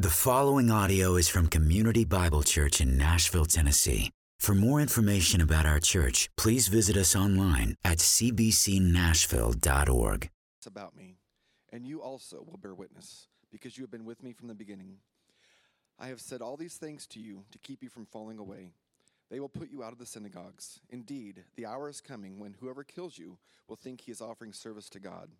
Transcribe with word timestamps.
The 0.00 0.10
following 0.10 0.70
audio 0.70 1.16
is 1.16 1.28
from 1.28 1.48
Community 1.48 2.04
Bible 2.04 2.44
Church 2.44 2.80
in 2.80 2.96
Nashville, 2.96 3.46
Tennessee. 3.46 4.12
For 4.38 4.54
more 4.54 4.80
information 4.80 5.40
about 5.40 5.66
our 5.66 5.80
church, 5.80 6.30
please 6.36 6.68
visit 6.68 6.96
us 6.96 7.16
online 7.16 7.74
at 7.84 7.98
cbcnashville.org. 7.98 10.30
It's 10.56 10.68
about 10.68 10.94
me, 10.94 11.16
and 11.72 11.84
you 11.84 12.00
also 12.00 12.44
will 12.46 12.58
bear 12.58 12.76
witness, 12.76 13.26
because 13.50 13.76
you 13.76 13.82
have 13.82 13.90
been 13.90 14.04
with 14.04 14.22
me 14.22 14.32
from 14.32 14.46
the 14.46 14.54
beginning. 14.54 14.98
I 15.98 16.06
have 16.06 16.20
said 16.20 16.42
all 16.42 16.56
these 16.56 16.76
things 16.76 17.08
to 17.08 17.18
you 17.18 17.42
to 17.50 17.58
keep 17.58 17.82
you 17.82 17.88
from 17.88 18.06
falling 18.06 18.38
away. 18.38 18.74
They 19.32 19.40
will 19.40 19.48
put 19.48 19.68
you 19.68 19.82
out 19.82 19.92
of 19.92 19.98
the 19.98 20.06
synagogues. 20.06 20.78
Indeed, 20.90 21.42
the 21.56 21.66
hour 21.66 21.88
is 21.88 22.00
coming 22.00 22.38
when 22.38 22.54
whoever 22.60 22.84
kills 22.84 23.18
you 23.18 23.38
will 23.66 23.74
think 23.74 24.02
he 24.02 24.12
is 24.12 24.20
offering 24.20 24.52
service 24.52 24.88
to 24.90 25.00
God. 25.00 25.30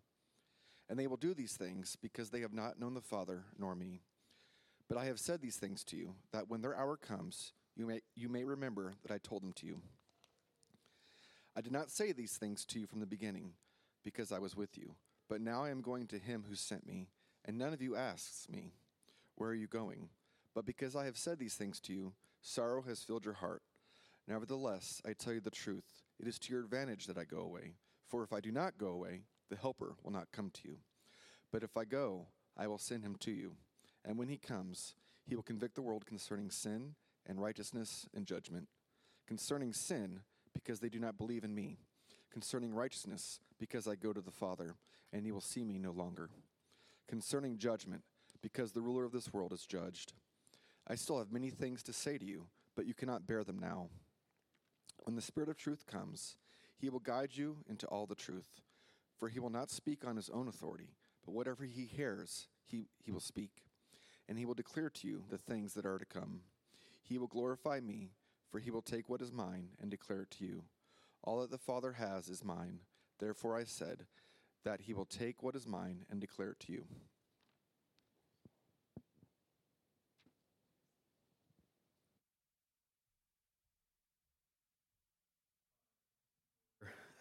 And 0.89 0.99
they 0.99 1.07
will 1.07 1.15
do 1.15 1.33
these 1.33 1.53
things 1.53 1.95
because 2.01 2.29
they 2.29 2.41
have 2.41 2.51
not 2.51 2.77
known 2.77 2.93
the 2.93 2.99
Father 2.99 3.45
nor 3.57 3.73
me. 3.73 4.01
But 4.89 4.97
I 4.97 5.05
have 5.05 5.19
said 5.19 5.39
these 5.41 5.57
things 5.57 5.83
to 5.85 5.95
you, 5.95 6.15
that 6.33 6.49
when 6.49 6.61
their 6.61 6.75
hour 6.75 6.97
comes, 6.97 7.53
you 7.75 7.85
may, 7.85 8.01
you 8.15 8.27
may 8.27 8.43
remember 8.43 8.95
that 9.03 9.13
I 9.13 9.19
told 9.19 9.43
them 9.43 9.53
to 9.53 9.67
you. 9.67 9.81
I 11.55 11.61
did 11.61 11.71
not 11.71 11.91
say 11.91 12.11
these 12.11 12.37
things 12.37 12.65
to 12.65 12.79
you 12.79 12.87
from 12.87 12.99
the 12.99 13.05
beginning, 13.05 13.51
because 14.03 14.31
I 14.31 14.39
was 14.39 14.55
with 14.55 14.77
you. 14.77 14.95
But 15.29 15.41
now 15.41 15.63
I 15.63 15.69
am 15.69 15.81
going 15.81 16.07
to 16.07 16.17
him 16.17 16.43
who 16.49 16.55
sent 16.55 16.87
me, 16.87 17.07
and 17.45 17.57
none 17.57 17.71
of 17.71 17.81
you 17.81 17.95
asks 17.95 18.49
me, 18.49 18.73
Where 19.35 19.51
are 19.51 19.55
you 19.55 19.67
going? 19.67 20.09
But 20.55 20.65
because 20.65 20.95
I 20.95 21.05
have 21.05 21.17
said 21.17 21.37
these 21.37 21.53
things 21.53 21.79
to 21.81 21.93
you, 21.93 22.13
sorrow 22.41 22.81
has 22.81 23.03
filled 23.03 23.25
your 23.25 23.35
heart. 23.35 23.61
Nevertheless, 24.27 25.01
I 25.05 25.13
tell 25.13 25.33
you 25.33 25.39
the 25.39 25.51
truth. 25.51 25.85
It 26.19 26.27
is 26.27 26.39
to 26.39 26.51
your 26.51 26.63
advantage 26.63 27.05
that 27.05 27.17
I 27.17 27.23
go 27.25 27.39
away. 27.39 27.75
For 28.07 28.23
if 28.23 28.33
I 28.33 28.39
do 28.39 28.51
not 28.51 28.79
go 28.79 28.87
away, 28.87 29.21
the 29.49 29.55
Helper 29.55 29.95
will 30.03 30.11
not 30.11 30.31
come 30.31 30.49
to 30.49 30.67
you. 30.67 30.77
But 31.51 31.63
if 31.63 31.77
I 31.77 31.85
go, 31.85 32.27
I 32.57 32.67
will 32.67 32.77
send 32.79 33.03
him 33.03 33.15
to 33.21 33.31
you. 33.31 33.53
And 34.09 34.17
when 34.17 34.27
he 34.27 34.37
comes, 34.37 34.95
he 35.27 35.35
will 35.35 35.43
convict 35.43 35.75
the 35.75 35.83
world 35.83 36.07
concerning 36.07 36.49
sin 36.49 36.95
and 37.27 37.39
righteousness 37.39 38.07
and 38.15 38.25
judgment. 38.25 38.67
Concerning 39.27 39.71
sin, 39.71 40.21
because 40.51 40.79
they 40.79 40.89
do 40.89 40.97
not 40.97 41.19
believe 41.19 41.43
in 41.43 41.53
me. 41.53 41.77
Concerning 42.31 42.73
righteousness, 42.73 43.39
because 43.59 43.87
I 43.87 43.93
go 43.93 44.11
to 44.11 44.21
the 44.21 44.31
Father, 44.31 44.73
and 45.13 45.23
he 45.23 45.31
will 45.31 45.39
see 45.39 45.63
me 45.63 45.77
no 45.77 45.91
longer. 45.91 46.31
Concerning 47.07 47.59
judgment, 47.59 48.01
because 48.41 48.71
the 48.71 48.81
ruler 48.81 49.05
of 49.05 49.11
this 49.11 49.31
world 49.31 49.53
is 49.53 49.67
judged. 49.67 50.13
I 50.87 50.95
still 50.95 51.19
have 51.19 51.31
many 51.31 51.51
things 51.51 51.83
to 51.83 51.93
say 51.93 52.17
to 52.17 52.25
you, 52.25 52.47
but 52.75 52.87
you 52.87 52.95
cannot 52.95 53.27
bear 53.27 53.43
them 53.43 53.59
now. 53.59 53.89
When 55.03 55.15
the 55.15 55.21
Spirit 55.21 55.49
of 55.49 55.57
truth 55.57 55.85
comes, 55.85 56.35
he 56.79 56.89
will 56.89 56.97
guide 56.97 57.29
you 57.33 57.57
into 57.69 57.85
all 57.85 58.07
the 58.07 58.15
truth. 58.15 58.59
For 59.19 59.29
he 59.29 59.39
will 59.39 59.51
not 59.51 59.69
speak 59.69 60.03
on 60.03 60.15
his 60.15 60.31
own 60.31 60.47
authority, 60.47 60.95
but 61.23 61.35
whatever 61.35 61.63
he 61.63 61.85
hears, 61.85 62.47
he, 62.65 62.87
he 63.03 63.11
will 63.11 63.19
speak 63.19 63.51
and 64.29 64.37
he 64.37 64.45
will 64.45 64.53
declare 64.53 64.91
to 64.91 65.07
you 65.07 65.23
the 65.29 65.39
things 65.39 65.73
that 65.73 65.87
are 65.87 65.97
to 65.97 66.05
come. 66.05 66.41
He 67.01 67.17
will 67.17 67.27
glorify 67.27 67.79
me, 67.79 68.11
for 68.51 68.59
he 68.59 68.69
will 68.69 68.83
take 68.83 69.09
what 69.09 69.23
is 69.23 69.33
mine 69.33 69.69
and 69.81 69.89
declare 69.89 70.21
it 70.21 70.31
to 70.37 70.45
you. 70.45 70.63
All 71.23 71.41
that 71.41 71.49
the 71.49 71.57
Father 71.57 71.93
has 71.93 72.29
is 72.29 72.43
mine. 72.43 72.81
Therefore 73.17 73.57
I 73.57 73.63
said 73.63 74.05
that 74.63 74.81
he 74.81 74.93
will 74.93 75.05
take 75.05 75.41
what 75.41 75.55
is 75.55 75.65
mine 75.65 76.05
and 76.11 76.21
declare 76.21 76.51
it 76.51 76.59
to 76.61 76.71
you. 76.71 76.85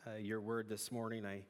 Uh, 0.06 0.16
your 0.16 0.40
word 0.40 0.68
this 0.68 0.92
morning. 0.92 1.26
I 1.26 1.44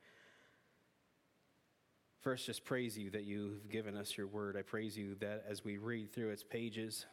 First, 2.29 2.45
just 2.45 2.67
praise 2.67 2.99
you 2.99 3.09
that 3.13 3.25
you've 3.25 3.71
given 3.71 3.97
us 3.97 4.19
your 4.19 4.27
word. 4.27 4.55
I 4.55 4.61
praise 4.61 4.99
you 4.99 5.15
that 5.21 5.45
as 5.49 5.65
we 5.65 5.79
read 5.79 6.13
through 6.13 6.29
its 6.29 6.45
pages, 6.45 7.07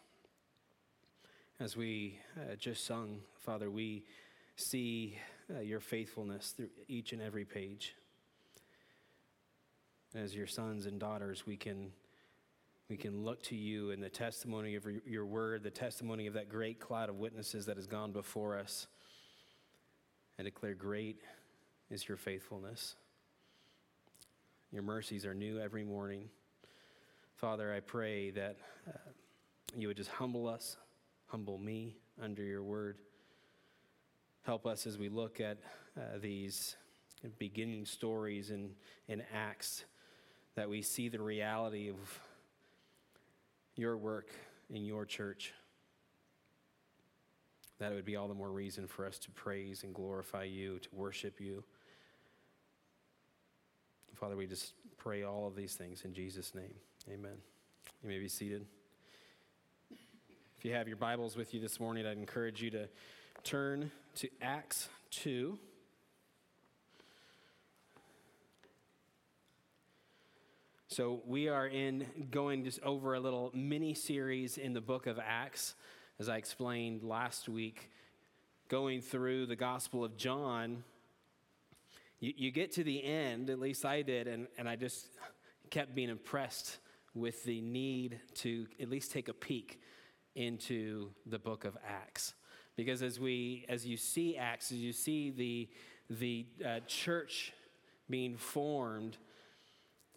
as 1.58 1.78
we 1.78 2.20
uh, 2.38 2.56
just 2.58 2.86
sung, 2.86 3.20
Father, 3.40 3.72
we 3.72 4.04
see 4.58 5.18
uh, 5.56 5.62
your 5.62 5.80
faithfulness 5.80 6.52
through 6.52 6.68
each 6.90 7.14
and 7.14 7.22
every 7.22 7.46
page. 7.46 7.96
As 10.14 10.36
your 10.36 10.48
sons 10.48 10.86
and 10.86 11.00
daughters, 11.00 11.48
we 11.48 11.56
can, 11.56 11.94
we 12.90 12.98
can 12.98 13.24
look 13.24 13.42
to 13.44 13.56
you 13.56 13.92
in 13.92 14.02
the 14.02 14.10
testimony 14.10 14.76
of 14.76 14.86
your 15.08 15.26
word, 15.26 15.64
the 15.64 15.70
testimony 15.70 16.28
of 16.28 16.34
that 16.34 16.50
great 16.50 16.82
cloud 16.82 17.08
of 17.08 17.16
witnesses 17.16 17.68
that 17.68 17.78
has 17.78 17.88
gone 17.88 18.12
before 18.12 18.60
us, 18.60 18.88
and 20.38 20.44
declare, 20.44 20.74
Great 20.74 21.22
is 21.90 22.06
your 22.06 22.18
faithfulness. 22.18 22.96
Your 24.76 24.84
mercies 24.84 25.26
are 25.26 25.34
new 25.34 25.58
every 25.58 25.86
morning. 25.86 26.28
Father, 27.38 27.74
I 27.74 27.80
pray 27.80 28.32
that 28.32 28.58
uh, 28.86 28.92
you 29.74 29.88
would 29.88 29.96
just 29.96 30.10
humble 30.10 30.50
us, 30.50 30.76
humble 31.28 31.58
me 31.58 31.96
under 32.22 32.44
your 32.44 32.62
word. 32.62 32.98
Help 34.42 34.66
us 34.66 34.86
as 34.86 34.98
we 34.98 35.08
look 35.08 35.40
at 35.40 35.60
uh, 35.98 36.18
these 36.22 36.76
beginning 37.40 37.86
stories 37.86 38.52
in, 38.52 38.72
in 39.08 39.24
Acts, 39.34 39.86
that 40.56 40.70
we 40.70 40.82
see 40.82 41.08
the 41.08 41.22
reality 41.22 41.90
of 41.90 42.20
your 43.78 43.96
work 43.96 44.28
in 44.70 44.84
your 44.84 45.06
church. 45.06 45.54
That 47.80 47.94
it 47.94 47.96
would 47.96 48.04
be 48.04 48.18
all 48.18 48.28
the 48.28 48.34
more 48.34 48.52
reason 48.52 48.88
for 48.88 49.06
us 49.06 49.18
to 49.20 49.32
praise 49.32 49.84
and 49.84 49.96
glorify 49.96 50.44
you, 50.44 50.80
to 50.80 50.90
worship 50.92 51.40
you. 51.40 51.64
Father, 54.16 54.38
we 54.38 54.48
just 54.48 54.74
pray 54.98 55.24
all 55.24 55.46
of 55.46 55.58
these 55.58 55.76
things 55.76 56.04
in 56.06 56.14
Jesus' 56.14 56.56
name. 56.56 56.74
Amen. 57.12 57.36
You 58.02 58.08
may 58.08 58.18
be 58.18 58.30
seated. 58.30 58.66
If 60.58 60.64
you 60.64 60.74
have 60.74 60.88
your 60.88 60.96
Bibles 60.96 61.36
with 61.36 61.54
you 61.54 61.60
this 61.60 61.82
morning, 61.82 62.06
I'd 62.06 62.18
encourage 62.18 62.62
you 62.62 62.72
to 62.72 62.88
turn 63.44 63.92
to 64.16 64.30
Acts 64.42 64.88
2. 65.12 65.60
So, 70.88 71.22
we 71.26 71.50
are 71.50 71.68
in 71.68 72.06
going 72.32 72.64
just 72.64 72.82
over 72.84 73.16
a 73.16 73.20
little 73.20 73.52
mini 73.54 73.94
series 73.94 74.58
in 74.58 74.72
the 74.72 74.80
book 74.80 75.08
of 75.08 75.20
Acts, 75.20 75.76
as 76.20 76.30
I 76.30 76.38
explained 76.38 77.04
last 77.04 77.50
week, 77.50 77.92
going 78.70 79.02
through 79.02 79.48
the 79.48 79.58
Gospel 79.58 80.06
of 80.06 80.16
John 80.16 80.86
you, 82.26 82.34
you 82.38 82.52
get 82.52 82.72
to 82.72 82.84
the 82.84 83.04
end, 83.04 83.52
at 83.52 83.60
least 83.60 83.86
I 83.86 84.02
did, 84.02 84.28
and, 84.28 84.48
and 84.58 84.68
I 84.68 84.76
just 84.76 85.10
kept 85.70 85.94
being 85.94 86.10
impressed 86.10 86.80
with 87.14 87.44
the 87.44 87.62
need 87.62 88.20
to 88.36 88.66
at 88.82 88.90
least 88.90 89.12
take 89.12 89.30
a 89.30 89.34
peek 89.34 89.80
into 90.36 91.12
the 91.28 91.38
book 91.38 91.66
of 91.66 91.78
Acts. 91.88 92.34
Because 92.76 93.04
as 93.04 93.20
we, 93.20 93.66
as 93.70 93.86
you 93.86 93.96
see 93.96 94.38
Acts, 94.38 94.72
as 94.72 94.80
you 94.80 94.92
see 94.92 95.30
the, 95.30 95.70
the 96.10 96.48
uh, 96.66 96.80
church 96.88 97.54
being 98.10 98.38
formed, 98.38 99.18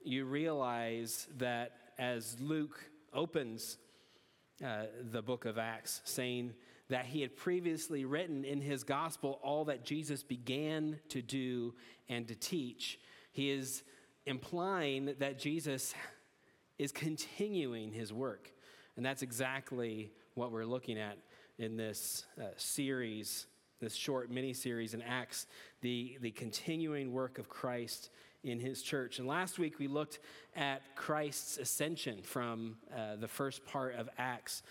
you 0.03 0.25
realize 0.25 1.29
that 1.37 1.73
as 1.99 2.41
Luke 2.41 2.81
opens 3.13 3.77
uh, 4.65 4.85
the 5.13 5.21
book 5.21 5.45
of 5.45 5.59
Acts, 5.59 6.01
saying, 6.05 6.55
that 6.89 7.07
he 7.07 7.21
had 7.21 7.37
previously 7.37 8.05
written 8.05 8.45
in 8.45 8.61
his 8.61 8.85
gospel 8.85 9.39
all 9.43 9.67
that 9.67 9.85
Jesus 9.85 10.23
began 10.23 10.99
to 11.11 11.21
do 11.21 11.75
and 12.09 12.27
to 12.29 12.35
teach. 12.35 12.99
He 13.33 13.51
is 13.51 13.83
implying 14.27 15.15
that 15.19 15.39
Jesus 15.39 15.95
is 16.79 16.93
continuing 16.93 17.93
his 17.93 18.13
work. 18.13 18.53
And 18.97 19.05
that's 19.05 19.23
exactly 19.23 20.13
what 20.35 20.51
we're 20.51 20.65
looking 20.65 20.99
at 20.99 21.19
in 21.59 21.77
this 21.77 22.25
uh, 22.41 22.47
series, 22.57 23.47
this 23.81 23.95
short 23.95 24.31
mini 24.31 24.53
series 24.53 24.95
in 24.95 25.03
Acts, 25.03 25.47
the, 25.83 26.17
the 26.21 26.31
continuing 26.31 27.13
work 27.13 27.39
of 27.39 27.49
Christ 27.49 28.11
in 28.45 28.61
his 28.61 28.83
church. 28.83 29.19
And 29.19 29.27
last 29.27 29.59
week 29.59 29.79
we 29.79 29.89
looked 29.89 30.21
at 30.57 30.83
Christ's 30.95 31.59
ascension 31.59 32.23
from 32.23 32.77
uh, 32.97 33.17
the 33.17 33.29
first 33.29 33.65
part 33.67 33.97
of 33.97 34.09
Acts. 34.19 34.63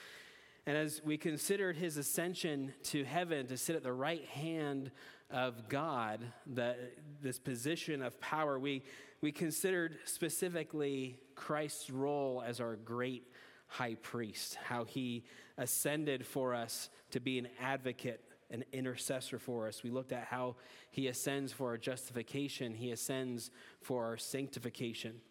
And 0.67 0.75
as 0.75 1.01
we 1.01 1.17
considered 1.17 1.77
his 1.77 1.95
ascension 1.95 2.73
to 2.83 3.05
heaven 3.05 3.47
to 3.47 3.55
sit 3.55 3.77
at 3.77 3.83
the 3.83 3.93
right 3.93 4.25
hand 4.25 4.91
of 5.31 5.69
God, 5.69 6.19
the, 6.45 6.75
this 7.21 7.39
position 7.39 8.03
of 8.03 8.19
power, 8.19 8.59
we, 8.59 8.83
we 9.21 9.31
considered 9.31 9.97
specifically 10.03 11.19
Christ's 11.35 11.89
role 11.89 12.43
as 12.45 12.59
our 12.59 12.75
great 12.75 13.31
high 13.67 13.95
priest, 13.95 14.55
how 14.55 14.83
he 14.83 15.23
ascended 15.57 16.27
for 16.27 16.53
us 16.53 16.89
to 17.11 17.21
be 17.21 17.39
an 17.39 17.47
advocate, 17.61 18.25
an 18.51 18.65
intercessor 18.73 19.39
for 19.39 19.69
us. 19.69 19.83
We 19.83 19.89
looked 19.89 20.11
at 20.11 20.25
how 20.25 20.57
he 20.91 21.07
ascends 21.07 21.53
for 21.53 21.69
our 21.69 21.77
justification, 21.77 22.73
he 22.73 22.91
ascends 22.91 23.51
for 23.81 24.03
our 24.03 24.17
sanctification. 24.17 25.21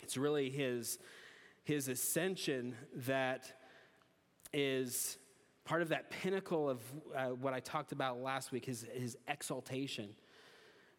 It's 0.00 0.16
really 0.16 0.48
his, 0.48 0.98
his 1.64 1.88
ascension 1.88 2.76
that 2.96 3.52
is 4.54 5.18
part 5.64 5.82
of 5.82 5.88
that 5.90 6.10
pinnacle 6.10 6.70
of 6.70 6.80
uh, 7.16 7.26
what 7.26 7.52
I 7.52 7.60
talked 7.60 7.92
about 7.92 8.22
last 8.22 8.52
week, 8.52 8.64
his, 8.64 8.86
his 8.94 9.16
exaltation. 9.28 10.08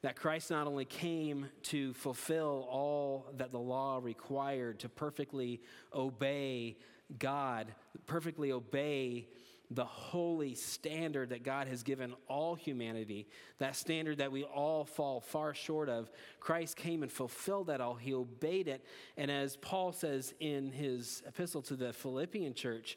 that 0.05 0.15
Christ 0.15 0.51
not 0.51 0.67
only 0.67 0.85
came 0.85 1.47
to 1.63 1.91
fulfill 1.93 2.67
all 2.69 3.25
that 3.37 3.51
the 3.51 3.57
law 3.59 3.99
required, 4.03 4.79
to 4.81 4.89
perfectly 4.89 5.61
obey 5.95 6.77
God, 7.17 7.73
perfectly 8.05 8.51
obey 8.51 9.27
the 9.71 9.83
holy 9.83 10.53
standard 10.53 11.29
that 11.29 11.41
God 11.41 11.67
has 11.67 11.81
given 11.81 12.13
all 12.27 12.53
humanity, 12.53 13.27
that 13.57 13.75
standard 13.75 14.19
that 14.19 14.31
we 14.31 14.43
all 14.43 14.85
fall 14.85 15.21
far 15.21 15.55
short 15.55 15.89
of. 15.89 16.11
Christ 16.39 16.77
came 16.77 17.01
and 17.01 17.11
fulfilled 17.11 17.65
that 17.67 17.81
all. 17.81 17.95
He 17.95 18.13
obeyed 18.13 18.67
it. 18.67 18.85
And 19.17 19.31
as 19.31 19.57
Paul 19.57 19.91
says 19.91 20.35
in 20.39 20.71
his 20.71 21.23
epistle 21.27 21.63
to 21.63 21.75
the 21.75 21.93
Philippian 21.93 22.53
church, 22.53 22.95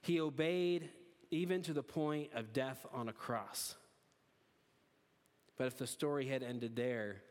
he 0.00 0.20
obeyed 0.20 0.88
even 1.30 1.62
to 1.62 1.72
the 1.72 1.82
point 1.82 2.30
of 2.34 2.52
death 2.52 2.84
on 2.92 3.08
a 3.08 3.12
cross. 3.12 3.76
But 5.56 5.66
if 5.66 5.76
the 5.76 5.86
story 5.86 6.26
had 6.26 6.42
ended 6.42 6.74
there, 6.74 7.22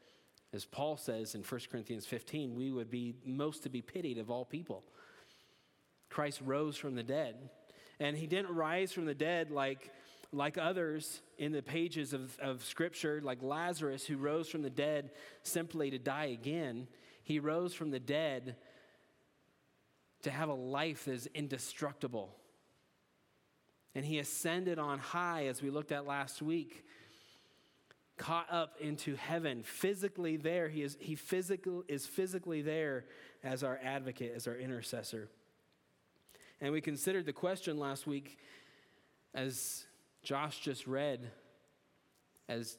as 0.53 0.65
Paul 0.65 0.97
says 0.97 1.35
in 1.35 1.43
1 1.43 1.61
Corinthians 1.71 2.05
15, 2.05 2.55
we 2.55 2.71
would 2.71 2.89
be 2.89 3.15
most 3.25 3.63
to 3.63 3.69
be 3.69 3.81
pitied 3.81 4.17
of 4.17 4.31
all 4.31 4.45
people. 4.45 4.83
Christ 6.09 6.41
rose 6.43 6.75
from 6.75 6.95
the 6.95 7.03
dead. 7.03 7.49
And 7.99 8.15
he 8.15 8.27
didn't 8.27 8.55
rise 8.55 8.91
from 8.91 9.05
the 9.05 9.13
dead 9.13 9.51
like, 9.51 9.91
like 10.31 10.57
others 10.57 11.21
in 11.37 11.51
the 11.51 11.61
pages 11.61 12.13
of, 12.13 12.37
of 12.39 12.63
Scripture, 12.63 13.19
like 13.23 13.43
Lazarus, 13.43 14.05
who 14.05 14.17
rose 14.17 14.47
from 14.47 14.61
the 14.61 14.69
dead 14.69 15.11
simply 15.43 15.91
to 15.91 15.99
die 15.99 16.25
again. 16.25 16.87
He 17.23 17.39
rose 17.39 17.73
from 17.73 17.91
the 17.91 17.99
dead 17.99 18.55
to 20.23 20.31
have 20.31 20.49
a 20.49 20.53
life 20.53 21.05
that 21.05 21.13
is 21.13 21.29
indestructible. 21.33 22.35
And 23.95 24.05
he 24.05 24.19
ascended 24.19 24.79
on 24.79 24.99
high, 24.99 25.47
as 25.47 25.61
we 25.61 25.69
looked 25.69 25.91
at 25.91 26.05
last 26.05 26.41
week, 26.41 26.85
caught 28.17 28.47
up 28.51 28.75
into 28.79 29.15
heaven, 29.15 29.63
physically 29.63 30.37
there. 30.37 30.69
He 30.69 30.83
is, 30.83 30.97
he 30.99 31.15
physical, 31.15 31.83
is 31.87 32.05
physically 32.05 32.61
there 32.61 33.05
as 33.43 33.63
our 33.63 33.79
advocate, 33.83 34.33
as 34.35 34.47
our 34.47 34.55
intercessor. 34.55 35.29
And 36.61 36.73
we 36.73 36.81
considered 36.81 37.25
the 37.25 37.33
question 37.33 37.79
last 37.79 38.05
week, 38.05 38.37
as 39.33 39.85
Josh 40.21 40.59
just 40.59 40.85
read, 40.85 41.31
as 42.47 42.77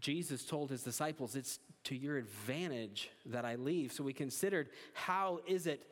Jesus 0.00 0.44
told 0.44 0.70
his 0.70 0.82
disciples, 0.82 1.36
it's 1.36 1.60
to 1.84 1.94
your 1.94 2.16
advantage 2.16 3.10
that 3.26 3.44
I 3.44 3.56
leave. 3.56 3.92
So 3.92 4.02
we 4.04 4.12
considered 4.12 4.68
how 4.94 5.40
is 5.46 5.66
it 5.66 5.86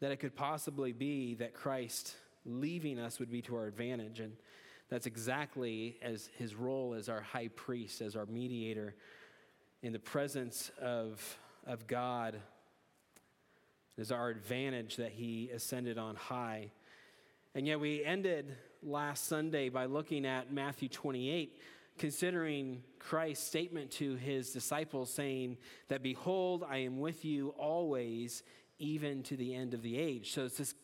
that 0.00 0.10
it 0.10 0.16
could 0.16 0.34
possibly 0.34 0.92
be 0.92 1.34
that 1.34 1.54
Christ 1.54 2.14
leaving 2.44 2.98
us 2.98 3.18
would 3.18 3.30
be 3.30 3.42
to 3.42 3.56
our 3.56 3.66
advantage. 3.66 4.20
And 4.20 4.32
that's 4.88 5.06
exactly 5.06 5.98
as 6.02 6.28
his 6.36 6.54
role 6.54 6.94
as 6.94 7.08
our 7.08 7.20
high 7.20 7.48
priest, 7.48 8.00
as 8.00 8.16
our 8.16 8.26
mediator 8.26 8.94
in 9.82 9.92
the 9.92 9.98
presence 9.98 10.70
of, 10.80 11.38
of 11.66 11.86
God. 11.86 12.40
Is 13.96 14.10
our 14.10 14.30
advantage 14.30 14.96
that 14.96 15.12
he 15.12 15.50
ascended 15.50 15.98
on 15.98 16.16
high. 16.16 16.70
And 17.54 17.66
yet 17.66 17.80
we 17.80 18.02
ended 18.02 18.56
last 18.82 19.26
Sunday 19.26 19.68
by 19.68 19.86
looking 19.86 20.24
at 20.24 20.52
Matthew 20.52 20.88
28, 20.88 21.60
considering 21.98 22.82
Christ's 22.98 23.46
statement 23.46 23.90
to 23.92 24.14
his 24.14 24.52
disciples, 24.52 25.12
saying 25.12 25.58
that, 25.88 26.02
Behold, 26.02 26.64
I 26.68 26.78
am 26.78 27.00
with 27.00 27.24
you 27.24 27.48
always, 27.58 28.42
even 28.78 29.22
to 29.24 29.36
the 29.36 29.54
end 29.54 29.74
of 29.74 29.82
the 29.82 29.98
age. 29.98 30.32
So 30.32 30.44
it's 30.44 30.56
this, 30.56 30.74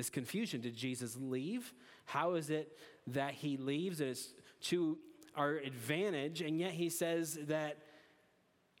this 0.00 0.08
confusion. 0.08 0.62
Did 0.62 0.74
Jesus 0.74 1.14
leave? 1.20 1.74
How 2.06 2.32
is 2.32 2.48
it 2.48 2.78
that 3.08 3.34
he 3.34 3.58
leaves? 3.58 4.00
And 4.00 4.08
it's 4.08 4.32
to 4.62 4.96
our 5.36 5.56
advantage, 5.56 6.40
and 6.40 6.58
yet 6.58 6.70
he 6.70 6.88
says 6.88 7.38
that 7.48 7.76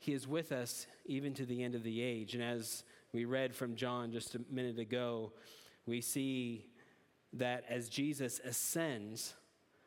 he 0.00 0.14
is 0.14 0.26
with 0.26 0.50
us 0.50 0.86
even 1.04 1.34
to 1.34 1.44
the 1.44 1.62
end 1.62 1.74
of 1.74 1.82
the 1.82 2.00
age. 2.00 2.34
And 2.34 2.42
as 2.42 2.84
we 3.12 3.26
read 3.26 3.54
from 3.54 3.76
John 3.76 4.12
just 4.12 4.34
a 4.34 4.40
minute 4.50 4.78
ago, 4.78 5.32
we 5.84 6.00
see 6.00 6.64
that 7.34 7.64
as 7.68 7.90
Jesus 7.90 8.40
ascends, 8.42 9.34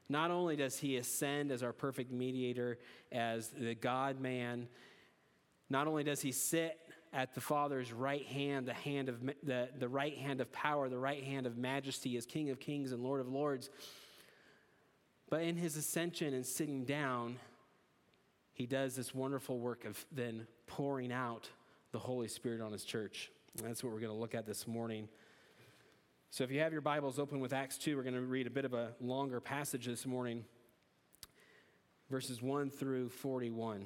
not 0.09 0.29
only 0.29 0.55
does 0.55 0.77
he 0.77 0.97
ascend 0.97 1.51
as 1.51 1.63
our 1.63 1.73
perfect 1.73 2.11
mediator, 2.11 2.77
as 3.11 3.47
the 3.47 3.73
God 3.73 4.19
man, 4.19 4.67
not 5.67 5.87
only 5.87 6.03
does 6.03 6.21
he 6.21 6.31
sit 6.31 6.77
at 7.13 7.35
the 7.35 7.41
Father's 7.41 7.93
right 7.93 8.25
hand, 8.25 8.67
the 8.67 8.73
hand 8.73 9.07
of 9.07 9.21
the, 9.43 9.69
the 9.77 9.87
right 9.87 10.17
hand 10.17 10.41
of 10.41 10.51
power, 10.51 10.89
the 10.89 10.97
right 10.97 11.23
hand 11.23 11.45
of 11.45 11.57
majesty 11.57 12.17
as 12.17 12.25
King 12.25 12.49
of 12.49 12.59
Kings 12.59 12.91
and 12.91 13.03
Lord 13.03 13.21
of 13.21 13.27
Lords, 13.27 13.69
but 15.29 15.41
in 15.41 15.55
his 15.55 15.77
ascension 15.77 16.33
and 16.33 16.45
sitting 16.45 16.85
down, 16.85 17.37
he 18.51 18.65
does 18.65 18.95
this 18.95 19.15
wonderful 19.15 19.59
work 19.59 19.85
of 19.85 20.03
then 20.11 20.47
pouring 20.67 21.11
out 21.11 21.49
the 21.91 21.99
Holy 21.99 22.27
Spirit 22.27 22.61
on 22.61 22.71
his 22.71 22.83
church. 22.83 23.31
And 23.57 23.67
that's 23.67 23.83
what 23.83 23.93
we're 23.93 23.99
going 23.99 24.11
to 24.11 24.17
look 24.17 24.35
at 24.35 24.45
this 24.45 24.67
morning. 24.67 25.07
So 26.29 26.43
if 26.43 26.51
you 26.51 26.59
have 26.59 26.71
your 26.71 26.81
Bibles 26.81 27.19
open 27.19 27.39
with 27.39 27.53
Acts 27.53 27.77
2, 27.77 27.95
we're 27.95 28.03
going 28.03 28.15
to 28.15 28.21
read 28.21 28.47
a 28.47 28.51
bit 28.51 28.65
of 28.65 28.73
a 28.73 28.93
longer 28.99 29.39
passage 29.39 29.85
this 29.85 30.05
morning, 30.05 30.45
verses 32.09 32.41
1 32.41 32.71
through 32.71 33.09
41. 33.09 33.85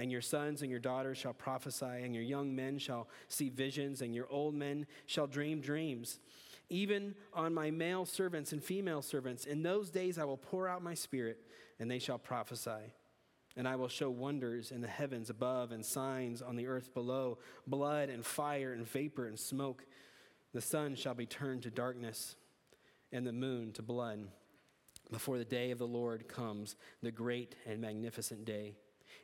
And 0.00 0.10
your 0.10 0.22
sons 0.22 0.62
and 0.62 0.70
your 0.70 0.80
daughters 0.80 1.18
shall 1.18 1.34
prophesy, 1.34 1.84
and 1.84 2.14
your 2.14 2.24
young 2.24 2.56
men 2.56 2.78
shall 2.78 3.08
see 3.28 3.50
visions, 3.50 4.00
and 4.00 4.14
your 4.14 4.26
old 4.30 4.54
men 4.54 4.86
shall 5.06 5.26
dream 5.26 5.60
dreams 5.60 6.18
even 6.70 7.16
on 7.34 7.52
my 7.52 7.70
male 7.70 8.06
servants 8.06 8.52
and 8.52 8.62
female 8.62 9.02
servants. 9.02 9.44
In 9.44 9.62
those 9.62 9.90
days 9.90 10.18
I 10.18 10.24
will 10.24 10.36
pour 10.36 10.68
out 10.68 10.82
my 10.82 10.94
spirit, 10.94 11.38
and 11.78 11.90
they 11.90 11.98
shall 11.98 12.18
prophesy. 12.18 12.94
And 13.56 13.66
I 13.66 13.74
will 13.74 13.88
show 13.88 14.08
wonders 14.08 14.70
in 14.70 14.80
the 14.80 14.88
heavens 14.88 15.28
above 15.28 15.72
and 15.72 15.84
signs 15.84 16.40
on 16.40 16.54
the 16.54 16.68
earth 16.68 16.94
below 16.94 17.38
blood 17.66 18.08
and 18.08 18.24
fire 18.24 18.72
and 18.72 18.86
vapor 18.86 19.26
and 19.26 19.38
smoke. 19.38 19.84
The 20.54 20.60
sun 20.60 20.94
shall 20.94 21.14
be 21.14 21.26
turned 21.26 21.64
to 21.64 21.70
darkness 21.70 22.36
and 23.10 23.26
the 23.26 23.32
moon 23.32 23.72
to 23.72 23.82
blood 23.82 24.28
before 25.10 25.38
the 25.38 25.44
day 25.44 25.72
of 25.72 25.78
the 25.78 25.86
Lord 25.86 26.28
comes, 26.28 26.76
the 27.02 27.10
great 27.10 27.56
and 27.66 27.80
magnificent 27.80 28.44
day. 28.44 28.76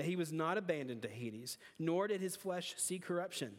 that 0.00 0.06
he 0.06 0.16
was 0.16 0.32
not 0.32 0.56
abandoned 0.56 1.02
to 1.02 1.08
Hades, 1.08 1.58
nor 1.78 2.08
did 2.08 2.22
his 2.22 2.34
flesh 2.34 2.72
see 2.78 2.98
corruption. 2.98 3.52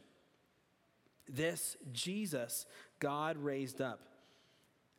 This 1.29 1.77
Jesus 1.91 2.65
God 2.98 3.38
raised 3.38 3.79
up 3.79 4.00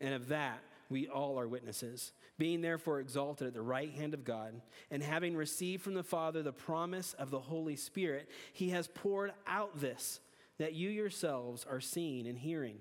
and 0.00 0.14
of 0.14 0.28
that 0.28 0.62
we 0.88 1.08
all 1.08 1.40
are 1.40 1.48
witnesses. 1.48 2.12
Being 2.38 2.60
therefore 2.60 3.00
exalted 3.00 3.48
at 3.48 3.54
the 3.54 3.60
right 3.60 3.90
hand 3.90 4.14
of 4.14 4.24
God, 4.24 4.62
and 4.88 5.02
having 5.02 5.34
received 5.34 5.82
from 5.82 5.94
the 5.94 6.04
Father 6.04 6.44
the 6.44 6.52
promise 6.52 7.12
of 7.14 7.32
the 7.32 7.40
Holy 7.40 7.74
Spirit, 7.74 8.28
he 8.52 8.70
has 8.70 8.86
poured 8.86 9.32
out 9.48 9.80
this, 9.80 10.20
that 10.58 10.74
you 10.74 10.90
yourselves 10.90 11.66
are 11.68 11.80
seeing 11.80 12.28
and 12.28 12.38
hearing. 12.38 12.76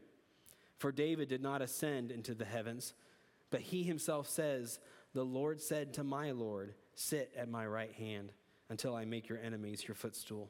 For 0.77 0.91
David 0.91 1.29
did 1.29 1.41
not 1.41 1.63
ascend 1.63 2.11
into 2.11 2.35
the 2.35 2.45
heavens, 2.45 2.93
but 3.49 3.61
he 3.61 3.81
himself 3.81 4.29
says, 4.29 4.77
The 5.15 5.25
Lord 5.25 5.59
said 5.59 5.95
to 5.95 6.03
my 6.03 6.29
Lord, 6.29 6.75
Sit 6.93 7.31
at 7.35 7.49
my 7.49 7.65
right 7.65 7.93
hand 7.93 8.31
until 8.71 8.95
I 8.95 9.03
make 9.03 9.27
your 9.27 9.37
enemies 9.37 9.83
your 9.85 9.95
footstool. 9.95 10.49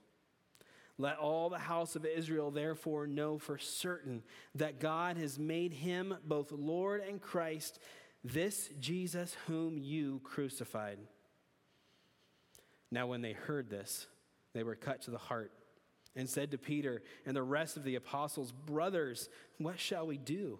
Let 1.00 1.18
all 1.18 1.50
the 1.50 1.58
house 1.58 1.96
of 1.96 2.06
Israel 2.06 2.52
therefore 2.52 3.08
know 3.08 3.40
for 3.40 3.58
certain 3.58 4.22
that 4.54 4.80
God 4.80 5.18
has 5.18 5.40
made 5.40 5.74
him 5.74 6.16
both 6.24 6.52
Lord 6.52 7.02
and 7.02 7.20
Christ, 7.20 7.80
this 8.24 8.70
Jesus 8.80 9.36
whom 9.48 9.80
you 9.80 10.22
crucified. 10.24 11.00
Now, 12.92 13.08
when 13.08 13.24
they 13.24 13.34
heard 13.34 13.72
this, 13.72 14.06
they 14.54 14.62
were 14.62 14.76
cut 14.76 15.02
to 15.04 15.12
the 15.12 15.18
heart 15.18 15.52
and 16.16 16.30
said 16.30 16.52
to 16.52 16.60
Peter 16.60 17.02
and 17.26 17.36
the 17.36 17.42
rest 17.42 17.76
of 17.76 17.84
the 17.84 17.96
apostles, 17.96 18.52
Brothers, 18.52 19.30
what 19.58 19.80
shall 19.80 20.06
we 20.06 20.18
do? 20.20 20.60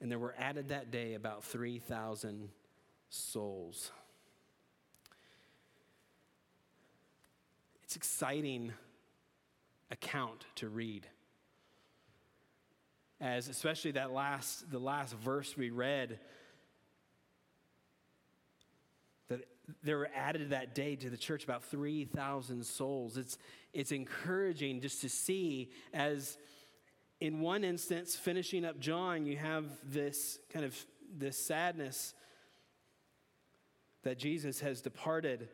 and 0.00 0.10
there 0.10 0.18
were 0.18 0.34
added 0.38 0.68
that 0.68 0.90
day 0.90 1.14
about 1.14 1.44
3,000 1.44 2.48
souls. 3.10 3.90
It's 7.82 7.96
exciting 7.96 8.72
account 9.90 10.44
to 10.56 10.68
read. 10.68 11.06
As 13.20 13.48
especially 13.48 13.92
that 13.92 14.12
last 14.12 14.70
the 14.70 14.78
last 14.78 15.14
verse 15.16 15.56
we 15.56 15.70
read 15.70 16.20
that 19.28 19.48
there 19.82 19.98
were 19.98 20.10
added 20.14 20.50
that 20.50 20.74
day 20.74 20.96
to 20.96 21.10
the 21.10 21.16
church 21.16 21.44
about 21.44 21.64
3,000 21.64 22.64
souls. 22.64 23.16
It's, 23.16 23.38
it's 23.72 23.92
encouraging 23.92 24.80
just 24.80 25.02
to 25.02 25.08
see 25.08 25.70
as 25.92 26.38
in 27.20 27.40
one 27.40 27.64
instance, 27.64 28.14
finishing 28.14 28.64
up 28.64 28.78
John, 28.78 29.26
you 29.26 29.36
have 29.36 29.64
this 29.84 30.38
kind 30.52 30.64
of 30.64 30.76
this 31.16 31.36
sadness 31.36 32.14
that 34.02 34.18
Jesus 34.18 34.60
has 34.60 34.80
departed 34.80 35.48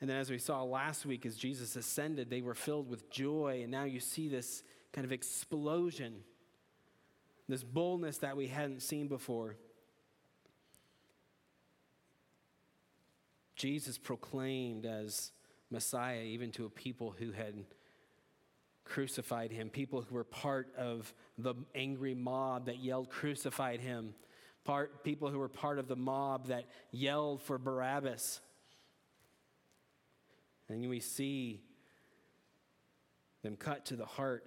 and 0.00 0.08
then, 0.08 0.18
as 0.18 0.30
we 0.30 0.38
saw 0.38 0.62
last 0.62 1.04
week, 1.06 1.26
as 1.26 1.36
Jesus 1.36 1.74
ascended, 1.74 2.30
they 2.30 2.40
were 2.40 2.54
filled 2.54 2.88
with 2.88 3.10
joy. 3.10 3.60
And 3.62 3.70
now 3.70 3.84
you 3.84 3.98
see 3.98 4.28
this 4.28 4.62
kind 4.92 5.04
of 5.04 5.12
explosion, 5.12 6.22
this 7.48 7.64
boldness 7.64 8.18
that 8.18 8.36
we 8.36 8.46
hadn't 8.46 8.82
seen 8.82 9.08
before. 9.08 9.56
Jesus 13.56 13.98
proclaimed 13.98 14.86
as 14.86 15.32
Messiah 15.68 16.22
even 16.22 16.52
to 16.52 16.64
a 16.64 16.70
people 16.70 17.12
who 17.18 17.32
had 17.32 17.64
crucified 18.88 19.52
him, 19.52 19.68
people 19.68 20.02
who 20.02 20.14
were 20.14 20.24
part 20.24 20.72
of 20.76 21.12
the 21.36 21.54
angry 21.74 22.14
mob 22.14 22.66
that 22.66 22.78
yelled, 22.78 23.10
Crucified 23.10 23.80
him, 23.80 24.14
part, 24.64 25.04
people 25.04 25.30
who 25.30 25.38
were 25.38 25.48
part 25.48 25.78
of 25.78 25.88
the 25.88 25.96
mob 25.96 26.48
that 26.48 26.64
yelled 26.90 27.42
for 27.42 27.58
Barabbas. 27.58 28.40
And 30.68 30.88
we 30.88 31.00
see 31.00 31.62
them 33.42 33.56
cut 33.56 33.86
to 33.86 33.96
the 33.96 34.04
heart 34.04 34.46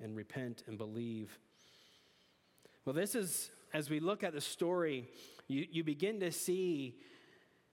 and 0.00 0.14
repent 0.14 0.62
and 0.66 0.78
believe. 0.78 1.38
Well, 2.84 2.94
this 2.94 3.14
is, 3.14 3.50
as 3.72 3.90
we 3.90 4.00
look 4.00 4.22
at 4.22 4.32
the 4.32 4.40
story, 4.40 5.08
you, 5.48 5.66
you 5.70 5.84
begin 5.84 6.20
to 6.20 6.30
see 6.30 6.96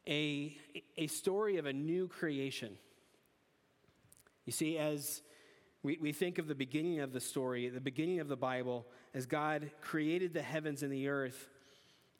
a, 0.08 0.56
a 0.98 1.08
story 1.08 1.58
of 1.58 1.66
a 1.66 1.74
new 1.74 2.08
creation. 2.08 2.78
You 4.46 4.52
see, 4.52 4.78
as 4.78 5.22
we, 5.84 5.98
we 6.00 6.12
think 6.12 6.38
of 6.38 6.48
the 6.48 6.56
beginning 6.56 7.00
of 7.00 7.12
the 7.12 7.20
story, 7.20 7.68
the 7.70 7.82
beginning 7.82 8.20
of 8.20 8.28
the 8.28 8.36
Bible, 8.36 8.86
as 9.14 9.26
God 9.26 9.72
created 9.82 10.34
the 10.34 10.42
heavens 10.42 10.84
and 10.84 10.92
the 10.92 11.08
earth, 11.08 11.50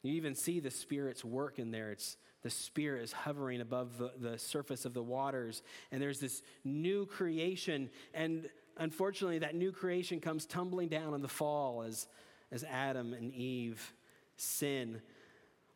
you 0.02 0.14
even 0.14 0.34
see 0.34 0.60
the 0.60 0.72
Spirit's 0.72 1.24
work 1.24 1.60
in 1.60 1.70
there. 1.70 1.92
It's 1.92 2.18
the 2.42 2.50
Spirit 2.50 3.04
is 3.04 3.12
hovering 3.12 3.62
above 3.62 4.00
the, 4.00 4.12
the 4.20 4.38
surface 4.40 4.86
of 4.86 4.96
the 4.96 5.04
waters, 5.04 5.62
and 5.92 6.02
there's 6.02 6.20
this 6.20 6.42
new 6.64 7.06
creation. 7.06 7.90
And 8.16 8.50
unfortunately, 8.78 9.40
that 9.40 9.54
new 9.54 9.72
creation 9.72 10.20
comes 10.20 10.48
tumbling 10.48 10.88
down 10.88 11.14
in 11.14 11.22
the 11.22 11.28
fall 11.28 11.84
as, 11.84 12.08
as 12.52 12.64
Adam 12.64 13.14
and 13.14 13.32
Eve 13.32 13.94
sin. 14.38 15.02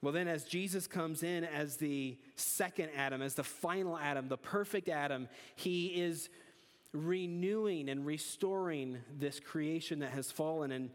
Well, 0.01 0.11
then, 0.11 0.27
as 0.27 0.43
Jesus 0.43 0.87
comes 0.87 1.21
in 1.21 1.43
as 1.43 1.77
the 1.77 2.17
second 2.35 2.89
Adam, 2.95 3.21
as 3.21 3.35
the 3.35 3.43
final 3.43 3.97
Adam, 3.97 4.27
the 4.27 4.37
perfect 4.37 4.89
Adam, 4.89 5.27
he 5.55 5.87
is 5.87 6.29
renewing 6.95 7.89
and 7.89 8.05
restoring 8.05 8.99
this 9.17 9.39
creation 9.39 9.99
that 9.99 10.11
has 10.11 10.31
fallen. 10.31 10.71
And 10.71 10.89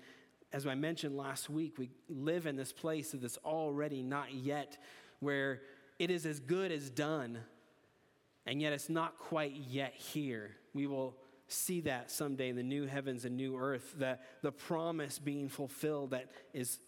as 0.52 0.66
I 0.66 0.74
mentioned 0.74 1.16
last 1.16 1.50
week, 1.50 1.78
we 1.78 1.90
live 2.08 2.46
in 2.46 2.56
this 2.56 2.72
place 2.72 3.14
of 3.14 3.20
this 3.20 3.38
already 3.44 4.02
not 4.02 4.34
yet, 4.34 4.78
where 5.20 5.60
it 5.98 6.10
is 6.10 6.26
as 6.26 6.40
good 6.40 6.72
as 6.72 6.88
done, 6.90 7.38
and 8.46 8.60
yet 8.60 8.72
it's 8.72 8.88
not 8.88 9.18
quite 9.18 9.54
yet 9.68 9.94
here. 9.94 10.56
We 10.72 10.86
will 10.86 11.16
see 11.46 11.80
that 11.82 12.10
someday 12.10 12.48
in 12.48 12.56
the 12.56 12.62
new 12.62 12.86
heavens 12.86 13.24
and 13.24 13.36
new 13.36 13.58
earth, 13.58 13.94
that 13.98 14.22
the 14.40 14.52
promise 14.52 15.18
being 15.18 15.48
fulfilled 15.48 16.12
that 16.12 16.30
is 16.54 16.78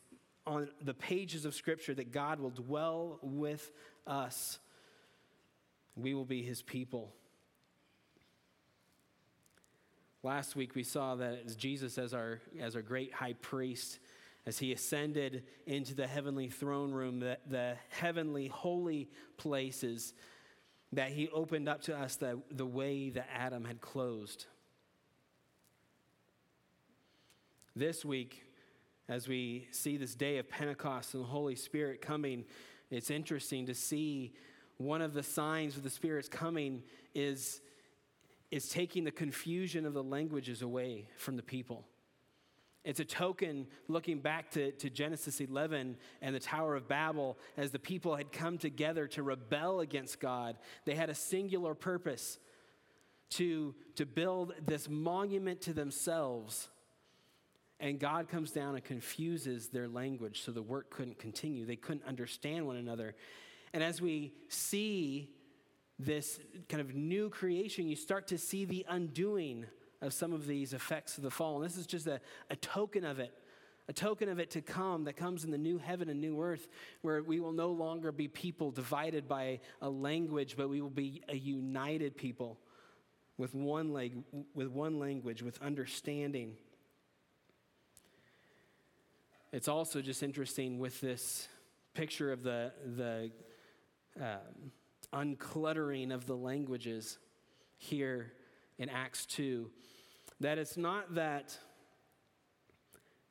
on 0.46 0.68
the 0.80 0.94
pages 0.94 1.44
of 1.44 1.54
Scripture 1.54 1.94
that 1.94 2.10
God 2.10 2.40
will 2.40 2.50
dwell 2.50 3.18
with 3.22 3.70
us. 4.06 4.58
We 5.94 6.14
will 6.14 6.24
be 6.24 6.42
his 6.42 6.62
people. 6.62 7.12
Last 10.24 10.54
week 10.54 10.76
we 10.76 10.84
saw 10.84 11.16
that 11.16 11.56
Jesus 11.58 11.98
as 11.98 12.14
our, 12.14 12.40
as 12.60 12.76
our 12.76 12.82
great 12.82 13.12
high 13.12 13.32
priest, 13.32 13.98
as 14.46 14.56
he 14.56 14.72
ascended 14.72 15.42
into 15.66 15.94
the 15.96 16.06
heavenly 16.06 16.48
throne 16.48 16.92
room, 16.92 17.18
the, 17.18 17.38
the 17.48 17.74
heavenly 17.88 18.46
holy 18.46 19.08
places, 19.36 20.14
that 20.92 21.10
he 21.10 21.28
opened 21.30 21.68
up 21.68 21.82
to 21.82 21.96
us 21.98 22.14
the, 22.16 22.40
the 22.52 22.66
way 22.66 23.10
that 23.10 23.26
Adam 23.34 23.64
had 23.64 23.80
closed. 23.80 24.46
This 27.74 28.04
week, 28.04 28.44
as 29.08 29.26
we 29.26 29.66
see 29.72 29.96
this 29.96 30.14
day 30.14 30.38
of 30.38 30.48
Pentecost 30.48 31.14
and 31.14 31.24
the 31.24 31.28
Holy 31.28 31.56
Spirit 31.56 32.00
coming, 32.00 32.44
it's 32.90 33.10
interesting 33.10 33.66
to 33.66 33.74
see 33.74 34.34
one 34.76 35.02
of 35.02 35.14
the 35.14 35.22
signs 35.22 35.76
of 35.76 35.82
the 35.82 35.90
Spirit's 35.90 36.28
coming 36.28 36.84
is 37.12 37.60
is 38.52 38.68
taking 38.68 39.02
the 39.02 39.10
confusion 39.10 39.86
of 39.86 39.94
the 39.94 40.02
languages 40.02 40.60
away 40.60 41.08
from 41.16 41.36
the 41.36 41.42
people. 41.42 41.86
It's 42.84 43.00
a 43.00 43.04
token 43.04 43.66
looking 43.88 44.18
back 44.18 44.50
to, 44.52 44.72
to 44.72 44.90
Genesis 44.90 45.40
11 45.40 45.96
and 46.20 46.34
the 46.34 46.40
Tower 46.40 46.76
of 46.76 46.86
Babel 46.86 47.38
as 47.56 47.70
the 47.70 47.78
people 47.78 48.14
had 48.14 48.30
come 48.30 48.58
together 48.58 49.06
to 49.08 49.22
rebel 49.22 49.80
against 49.80 50.20
God. 50.20 50.58
They 50.84 50.94
had 50.94 51.08
a 51.08 51.14
singular 51.14 51.74
purpose 51.74 52.38
to, 53.30 53.74
to 53.94 54.04
build 54.04 54.52
this 54.66 54.86
monument 54.86 55.62
to 55.62 55.72
themselves. 55.72 56.68
And 57.80 57.98
God 57.98 58.28
comes 58.28 58.50
down 58.50 58.74
and 58.74 58.84
confuses 58.84 59.68
their 59.68 59.88
language 59.88 60.42
so 60.42 60.52
the 60.52 60.60
work 60.60 60.90
couldn't 60.90 61.18
continue. 61.18 61.64
They 61.64 61.76
couldn't 61.76 62.04
understand 62.04 62.66
one 62.66 62.76
another. 62.76 63.14
And 63.72 63.82
as 63.82 64.02
we 64.02 64.34
see 64.48 65.30
this 65.98 66.40
kind 66.68 66.80
of 66.80 66.94
new 66.94 67.28
creation, 67.30 67.86
you 67.86 67.96
start 67.96 68.26
to 68.28 68.38
see 68.38 68.64
the 68.64 68.84
undoing 68.88 69.66
of 70.00 70.12
some 70.12 70.32
of 70.32 70.46
these 70.46 70.72
effects 70.72 71.16
of 71.16 71.22
the 71.22 71.30
fall. 71.30 71.56
And 71.56 71.64
this 71.64 71.76
is 71.76 71.86
just 71.86 72.06
a, 72.06 72.20
a 72.50 72.56
token 72.56 73.04
of 73.04 73.20
it, 73.20 73.32
a 73.88 73.92
token 73.92 74.28
of 74.28 74.38
it 74.38 74.50
to 74.50 74.60
come 74.60 75.04
that 75.04 75.16
comes 75.16 75.44
in 75.44 75.50
the 75.50 75.58
new 75.58 75.78
heaven 75.78 76.08
and 76.08 76.20
new 76.20 76.40
earth, 76.40 76.66
where 77.02 77.22
we 77.22 77.38
will 77.38 77.52
no 77.52 77.70
longer 77.70 78.10
be 78.10 78.26
people 78.26 78.70
divided 78.70 79.28
by 79.28 79.60
a 79.80 79.88
language, 79.88 80.56
but 80.56 80.68
we 80.68 80.80
will 80.80 80.90
be 80.90 81.22
a 81.28 81.36
united 81.36 82.16
people 82.16 82.58
with 83.38 83.54
one, 83.54 83.92
leg, 83.92 84.22
with 84.54 84.68
one 84.68 84.98
language, 84.98 85.42
with 85.42 85.60
understanding. 85.62 86.54
It's 89.52 89.68
also 89.68 90.00
just 90.00 90.22
interesting 90.22 90.78
with 90.78 91.00
this 91.00 91.48
picture 91.94 92.32
of 92.32 92.42
the, 92.42 92.72
the 92.96 93.30
um, 94.20 94.72
uncluttering 95.12 96.12
of 96.12 96.26
the 96.26 96.36
languages 96.36 97.18
here 97.76 98.32
in 98.78 98.88
Acts 98.88 99.26
2. 99.26 99.70
That 100.40 100.58
it's 100.58 100.76
not 100.76 101.14
that 101.14 101.56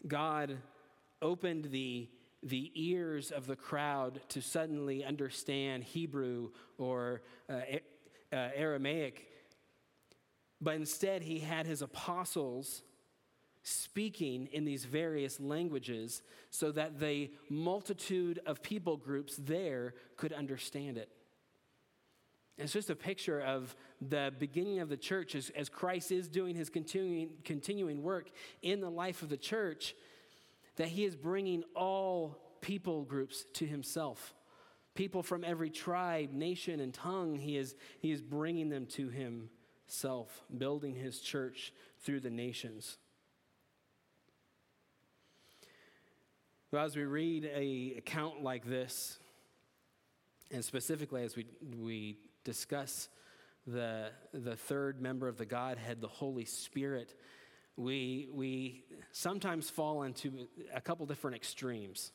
God 0.07 0.57
opened 1.21 1.65
the, 1.65 2.09
the 2.43 2.71
ears 2.75 3.31
of 3.31 3.47
the 3.47 3.55
crowd 3.55 4.21
to 4.29 4.41
suddenly 4.41 5.03
understand 5.03 5.83
Hebrew 5.83 6.51
or 6.77 7.21
uh, 7.49 7.61
uh, 8.33 8.49
Aramaic, 8.55 9.27
but 10.59 10.75
instead 10.75 11.23
he 11.23 11.39
had 11.39 11.65
his 11.65 11.81
apostles 11.81 12.83
speaking 13.63 14.47
in 14.51 14.65
these 14.65 14.85
various 14.85 15.39
languages 15.39 16.21
so 16.49 16.71
that 16.71 16.99
the 16.99 17.31
multitude 17.49 18.39
of 18.45 18.63
people 18.63 18.97
groups 18.97 19.35
there 19.37 19.93
could 20.17 20.33
understand 20.33 20.97
it. 20.97 21.09
It's 22.61 22.73
just 22.73 22.91
a 22.91 22.95
picture 22.95 23.41
of 23.41 23.75
the 24.07 24.31
beginning 24.37 24.79
of 24.79 24.89
the 24.89 24.97
church 24.97 25.33
as, 25.33 25.49
as 25.55 25.67
Christ 25.67 26.11
is 26.11 26.27
doing 26.27 26.55
his 26.55 26.69
continuing, 26.69 27.31
continuing 27.43 28.03
work 28.03 28.29
in 28.61 28.81
the 28.81 28.89
life 28.89 29.23
of 29.23 29.29
the 29.29 29.37
church, 29.37 29.95
that 30.75 30.87
he 30.87 31.03
is 31.03 31.15
bringing 31.15 31.63
all 31.75 32.37
people 32.61 33.03
groups 33.03 33.45
to 33.53 33.65
himself. 33.65 34.35
People 34.93 35.23
from 35.23 35.43
every 35.43 35.71
tribe, 35.71 36.33
nation, 36.33 36.79
and 36.79 36.93
tongue, 36.93 37.35
he 37.35 37.57
is, 37.57 37.75
he 37.99 38.11
is 38.11 38.21
bringing 38.21 38.69
them 38.69 38.85
to 38.85 39.09
himself, 39.09 40.43
building 40.55 40.93
his 40.93 41.19
church 41.19 41.73
through 42.01 42.19
the 42.19 42.29
nations. 42.29 42.97
Well, 46.71 46.85
as 46.85 46.95
we 46.95 47.05
read 47.05 47.45
a 47.45 47.95
account 47.97 48.43
like 48.43 48.65
this, 48.65 49.17
and 50.51 50.63
specifically 50.63 51.23
as 51.23 51.35
we, 51.35 51.47
we 51.77 52.17
discuss 52.43 53.09
the, 53.67 54.09
the 54.33 54.55
third 54.55 55.01
member 55.01 55.27
of 55.27 55.37
the 55.37 55.45
Godhead, 55.45 56.01
the 56.01 56.07
Holy 56.07 56.45
Spirit, 56.45 57.13
we, 57.77 58.27
we 58.33 58.83
sometimes 59.11 59.69
fall 59.69 60.03
into 60.03 60.47
a 60.73 60.81
couple 60.81 61.05
different 61.05 61.35
extremes. 61.35 62.11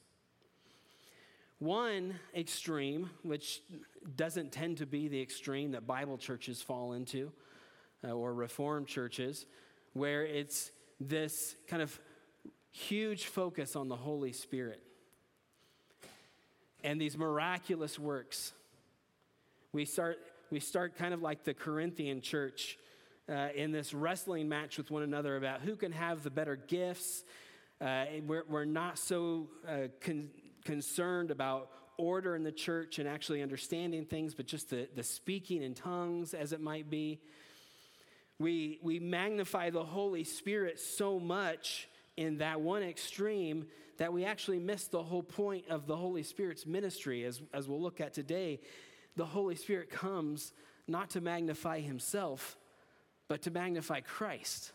One 1.58 2.14
extreme, 2.34 3.10
which 3.22 3.62
doesn't 4.16 4.52
tend 4.52 4.78
to 4.78 4.86
be 4.86 5.08
the 5.08 5.20
extreme 5.20 5.72
that 5.72 5.86
Bible 5.86 6.18
churches 6.18 6.60
fall 6.60 6.92
into 6.92 7.32
uh, 8.04 8.10
or 8.10 8.34
Reformed 8.34 8.86
churches, 8.86 9.46
where 9.94 10.24
it's 10.24 10.70
this 11.00 11.56
kind 11.66 11.82
of 11.82 11.98
huge 12.70 13.24
focus 13.24 13.74
on 13.74 13.88
the 13.88 13.96
Holy 13.96 14.32
Spirit 14.32 14.82
and 16.86 17.00
these 17.00 17.18
miraculous 17.18 17.98
works 17.98 18.52
we 19.72 19.84
start, 19.84 20.18
we 20.50 20.60
start 20.60 20.96
kind 20.96 21.12
of 21.12 21.22
like 21.22 21.44
the 21.44 21.54
Corinthian 21.54 22.20
church 22.20 22.78
uh, 23.28 23.48
in 23.54 23.72
this 23.72 23.92
wrestling 23.92 24.48
match 24.48 24.78
with 24.78 24.90
one 24.90 25.02
another 25.02 25.36
about 25.36 25.60
who 25.60 25.76
can 25.76 25.92
have 25.92 26.22
the 26.22 26.30
better 26.30 26.56
gifts. 26.56 27.24
Uh, 27.80 28.04
we're, 28.26 28.44
we're 28.48 28.64
not 28.64 28.98
so 28.98 29.48
uh, 29.68 29.88
con- 30.00 30.30
concerned 30.64 31.30
about 31.30 31.70
order 31.98 32.36
in 32.36 32.42
the 32.42 32.52
church 32.52 32.98
and 32.98 33.08
actually 33.08 33.42
understanding 33.42 34.04
things, 34.04 34.34
but 34.34 34.46
just 34.46 34.70
the, 34.70 34.88
the 34.94 35.02
speaking 35.02 35.62
in 35.62 35.74
tongues, 35.74 36.34
as 36.34 36.52
it 36.52 36.60
might 36.60 36.90
be. 36.90 37.20
We, 38.38 38.78
we 38.82 39.00
magnify 39.00 39.70
the 39.70 39.84
Holy 39.84 40.24
Spirit 40.24 40.78
so 40.78 41.18
much 41.18 41.88
in 42.16 42.38
that 42.38 42.60
one 42.60 42.82
extreme 42.82 43.66
that 43.98 44.12
we 44.12 44.26
actually 44.26 44.58
miss 44.58 44.88
the 44.88 45.02
whole 45.02 45.22
point 45.22 45.64
of 45.68 45.86
the 45.86 45.96
Holy 45.96 46.22
Spirit's 46.22 46.66
ministry, 46.66 47.24
as, 47.24 47.40
as 47.54 47.66
we'll 47.66 47.80
look 47.80 48.00
at 48.00 48.12
today 48.12 48.60
the 49.16 49.26
Holy 49.26 49.54
Spirit 49.54 49.90
comes 49.90 50.52
not 50.86 51.10
to 51.10 51.20
magnify 51.20 51.80
himself, 51.80 52.56
but 53.28 53.42
to 53.42 53.50
magnify 53.50 54.00
Christ. 54.00 54.72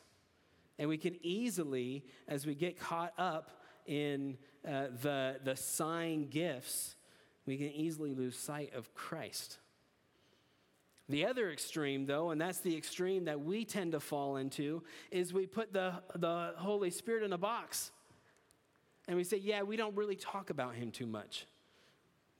And 0.78 0.90
we 0.90 0.98
can 0.98 1.16
easily, 1.22 2.04
as 2.28 2.46
we 2.46 2.56
get 2.56 2.80
caught 2.80 3.14
up 3.18 3.62
in 3.86 4.38
uh, 4.68 4.88
the, 5.02 5.40
the 5.44 5.56
sign 5.56 6.28
gifts, 6.28 6.96
we 7.46 7.58
can 7.58 7.72
easily 7.72 8.14
lose 8.14 8.38
sight 8.38 8.74
of 8.76 8.94
Christ. 8.94 9.58
The 11.10 11.26
other 11.26 11.52
extreme, 11.52 12.06
though, 12.06 12.32
and 12.32 12.40
that's 12.40 12.60
the 12.60 12.76
extreme 12.76 13.26
that 13.26 13.42
we 13.42 13.66
tend 13.66 13.92
to 13.92 14.00
fall 14.00 14.38
into, 14.38 14.84
is 15.12 15.34
we 15.34 15.46
put 15.46 15.74
the, 15.74 15.96
the 16.16 16.54
Holy 16.58 16.90
Spirit 16.90 17.24
in 17.24 17.34
a 17.34 17.38
box. 17.38 17.92
And 19.08 19.18
we 19.18 19.24
say, 19.24 19.38
yeah, 19.38 19.64
we 19.64 19.76
don't 19.76 19.96
really 19.96 20.16
talk 20.16 20.52
about 20.52 20.76
him 20.76 20.92
too 20.92 21.08
much. 21.08 21.46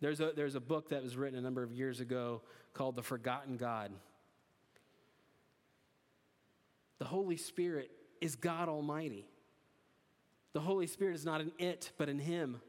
There's 0.02 0.20
a, 0.20 0.32
there's 0.36 0.56
a 0.56 0.60
book 0.60 0.90
that 0.90 1.04
was 1.04 1.16
written 1.16 1.38
a 1.38 1.42
number 1.42 1.62
of 1.64 1.72
years 1.72 2.00
ago 2.00 2.42
called 2.74 2.96
The 2.96 3.04
Forgotten 3.04 3.58
God. 3.58 3.92
The 6.98 7.06
Holy 7.06 7.38
Spirit 7.38 7.92
is 8.20 8.36
God 8.36 8.68
Almighty. 8.68 9.28
The 10.54 10.60
Holy 10.60 10.88
Spirit 10.88 11.16
is 11.16 11.24
not 11.24 11.40
an 11.40 11.52
it, 11.60 11.92
but 11.98 12.10
in 12.10 12.20
Him. 12.20 12.62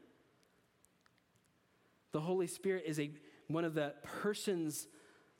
The 2.11 2.21
Holy 2.21 2.47
Spirit 2.47 2.83
is 2.85 2.99
a, 2.99 3.09
one 3.47 3.65
of 3.65 3.73
the 3.73 3.93
persons 4.21 4.87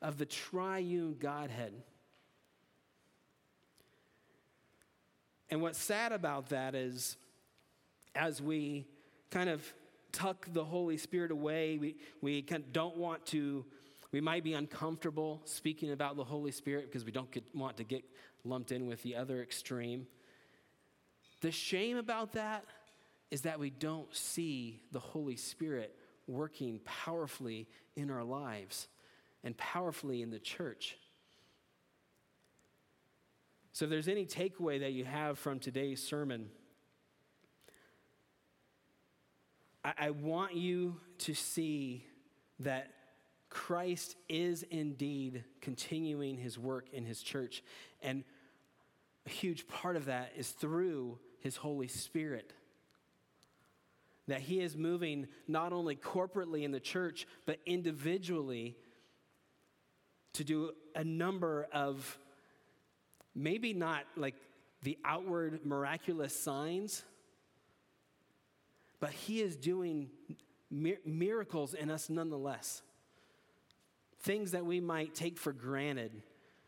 of 0.01 0.17
the 0.17 0.25
triune 0.25 1.15
Godhead. 1.19 1.73
And 5.49 5.61
what's 5.61 5.77
sad 5.77 6.11
about 6.11 6.49
that 6.49 6.73
is, 6.73 7.15
as 8.15 8.41
we 8.41 8.87
kind 9.29 9.49
of 9.49 9.63
tuck 10.13 10.47
the 10.53 10.63
Holy 10.63 10.95
Spirit 10.95 11.31
away. 11.31 11.77
We, 11.77 11.97
we 12.21 12.41
don't 12.71 12.95
want 12.95 13.25
to, 13.27 13.65
we 14.13 14.21
might 14.21 14.45
be 14.45 14.53
uncomfortable 14.53 15.41
speaking 15.43 15.91
about 15.91 16.15
the 16.15 16.23
Holy 16.23 16.51
Spirit 16.51 16.85
because 16.85 17.03
we 17.03 17.11
don't 17.11 17.29
get, 17.31 17.43
want 17.53 17.75
to 17.77 17.83
get 17.83 18.05
lumped 18.45 18.71
in 18.71 18.87
with 18.87 19.03
the 19.03 19.17
other 19.17 19.41
extreme. 19.41 20.07
The 21.41 21.51
shame 21.51 21.97
about 21.97 22.33
that 22.33 22.63
is 23.31 23.41
that 23.41 23.59
we 23.59 23.69
don't 23.69 24.13
see 24.15 24.81
the 24.91 24.99
Holy 24.99 25.35
Spirit 25.35 25.95
working 26.27 26.79
powerfully 26.85 27.67
in 27.95 28.09
our 28.09 28.23
lives 28.23 28.87
and 29.43 29.57
powerfully 29.57 30.21
in 30.21 30.29
the 30.29 30.39
church. 30.39 30.95
So, 33.73 33.85
if 33.85 33.91
there's 33.91 34.07
any 34.07 34.25
takeaway 34.25 34.79
that 34.81 34.93
you 34.93 35.03
have 35.03 35.39
from 35.39 35.59
today's 35.59 36.01
sermon, 36.01 36.49
I, 39.83 39.93
I 39.97 40.09
want 40.11 40.55
you 40.55 40.99
to 41.19 41.33
see 41.33 42.05
that 42.59 42.91
Christ 43.49 44.15
is 44.27 44.63
indeed 44.63 45.43
continuing 45.61 46.37
his 46.37 46.57
work 46.57 46.87
in 46.91 47.05
his 47.05 47.21
church. 47.21 47.63
And 48.01 48.23
a 49.25 49.29
huge 49.29 49.67
part 49.67 49.95
of 49.95 50.05
that 50.05 50.31
is 50.35 50.49
through 50.49 51.19
his 51.39 51.57
Holy 51.57 51.87
Spirit. 51.87 52.53
That 54.27 54.41
he 54.41 54.61
is 54.61 54.75
moving 54.75 55.27
not 55.47 55.73
only 55.73 55.95
corporately 55.95 56.63
in 56.63 56.71
the 56.71 56.79
church, 56.79 57.27
but 57.45 57.59
individually 57.65 58.75
to 60.33 60.43
do 60.43 60.71
a 60.95 61.03
number 61.03 61.67
of 61.71 62.17
maybe 63.35 63.73
not 63.73 64.05
like 64.15 64.35
the 64.81 64.97
outward 65.05 65.65
miraculous 65.65 66.35
signs, 66.35 67.03
but 69.03 69.11
he 69.11 69.41
is 69.41 69.57
doing 69.57 70.07
miracles 70.71 71.73
in 71.73 71.91
us 71.91 72.09
nonetheless. 72.09 72.81
Things 74.21 74.51
that 74.51 74.65
we 74.65 74.79
might 74.79 75.13
take 75.13 75.37
for 75.37 75.51
granted, 75.51 76.23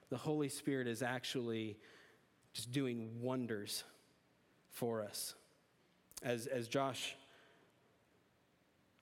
the 0.09 0.17
Holy 0.17 0.49
Spirit 0.49 0.85
is 0.85 1.01
actually 1.01 1.77
just 2.51 2.73
doing 2.73 3.21
wonders 3.21 3.85
for 4.69 5.01
us. 5.01 5.33
As, 6.23 6.45
as 6.47 6.67
Josh 6.67 7.15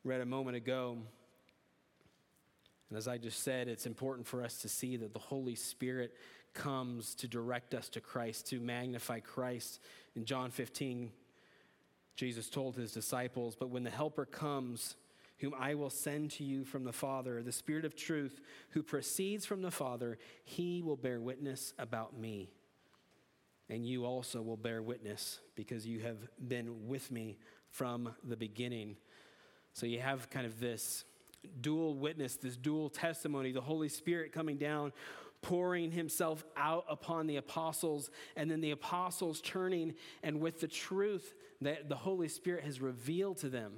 read 0.04 0.22
a 0.22 0.28
moment 0.28 0.56
ago, 0.56 1.00
and 2.92 2.98
as 3.00 3.08
I 3.08 3.18
just 3.18 3.42
said, 3.42 3.68
it's 3.68 3.88
important 3.88 4.28
for 4.28 4.44
us 4.44 4.62
to 4.62 4.70
see 4.70 4.96
that 4.98 5.12
the 5.12 5.20
Holy 5.20 5.56
Spirit 5.56 6.14
comes 6.54 7.16
to 7.16 7.28
direct 7.28 7.74
us 7.74 7.90
to 7.90 8.00
Christ, 8.00 8.46
to 8.50 8.60
magnify 8.60 9.22
Christ. 9.22 9.80
In 10.16 10.24
John 10.24 10.52
15, 10.52 11.10
Jesus 12.16 12.50
told 12.50 12.76
his 12.76 12.92
disciples, 12.92 13.56
But 13.56 13.70
when 13.70 13.84
the 13.84 13.90
Helper 13.90 14.26
comes, 14.26 14.96
whom 15.40 15.54
I 15.60 15.76
will 15.76 15.90
send 15.90 16.32
to 16.32 16.44
you 16.44 16.64
from 16.64 16.84
the 16.84 16.94
Father, 16.94 17.42
the 17.42 17.52
Spirit 17.52 17.86
of 17.86 17.96
truth, 17.96 18.40
who 18.70 18.84
proceeds 18.84 19.46
from 19.46 19.62
the 19.62 19.72
Father, 19.72 20.18
he 20.44 20.82
will 20.82 20.96
bear 20.96 21.20
witness 21.20 21.74
about 21.78 22.18
me. 22.18 22.52
And 23.70 23.86
you 23.86 24.06
also 24.06 24.42
will 24.42 24.58
bear 24.58 24.82
witness 24.82 25.40
because 25.56 25.86
you 25.86 26.02
have 26.02 26.18
been 26.48 26.88
with 26.88 27.12
me 27.12 27.38
from 27.70 28.14
the 28.24 28.38
beginning. 28.38 28.98
So 29.74 29.86
you 29.86 30.00
have 30.00 30.30
kind 30.30 30.46
of 30.46 30.60
this 30.60 31.06
dual 31.62 31.96
witness, 31.96 32.36
this 32.36 32.56
dual 32.56 32.90
testimony, 32.90 33.52
the 33.52 33.62
Holy 33.62 33.90
Spirit 33.90 34.32
coming 34.32 34.58
down 34.58 34.94
pouring 35.44 35.92
himself 35.92 36.44
out 36.58 36.86
upon 36.90 37.28
the 37.28 37.36
apostles, 37.36 38.10
and 38.36 38.50
then 38.50 38.62
the 38.62 38.72
apostles 38.72 39.42
turning 39.42 39.94
and 40.24 40.40
with 40.40 40.60
the 40.60 40.68
truth 40.68 41.36
that 41.62 41.90
the 41.90 41.96
Holy 41.96 42.28
Spirit 42.28 42.64
has 42.64 42.82
revealed 42.82 43.38
to 43.38 43.50
them, 43.50 43.74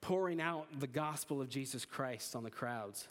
pouring 0.00 0.40
out 0.40 0.68
the 0.78 0.86
gospel 0.86 1.40
of 1.40 1.48
Jesus 1.48 1.84
Christ 1.84 2.36
on 2.36 2.44
the 2.44 2.50
crowds. 2.50 3.08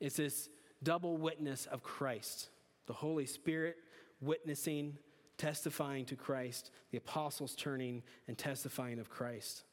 It's 0.00 0.16
this 0.16 0.48
double 0.82 1.16
witness 1.16 1.66
of 1.66 1.84
Christ 1.84 2.48
the 2.86 2.92
Holy 2.92 3.24
Spirit 3.24 3.78
witnessing, 4.20 4.98
testifying 5.38 6.04
to 6.06 6.16
Christ, 6.16 6.70
the 6.90 6.98
apostles 6.98 7.54
turning 7.54 8.02
and 8.28 8.36
testifying 8.36 8.98
of 8.98 9.08
Christ. 9.08 9.64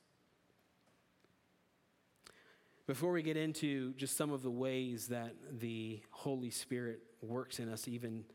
Before 2.91 3.13
we 3.13 3.23
get 3.23 3.37
into 3.37 3.93
just 3.93 4.17
some 4.17 4.33
of 4.33 4.43
the 4.43 4.51
ways 4.51 5.07
that 5.07 5.33
the 5.61 6.01
Holy 6.09 6.49
Spirit 6.49 6.99
works 7.21 7.59
in 7.59 7.71
us, 7.71 7.87
even 7.87 8.25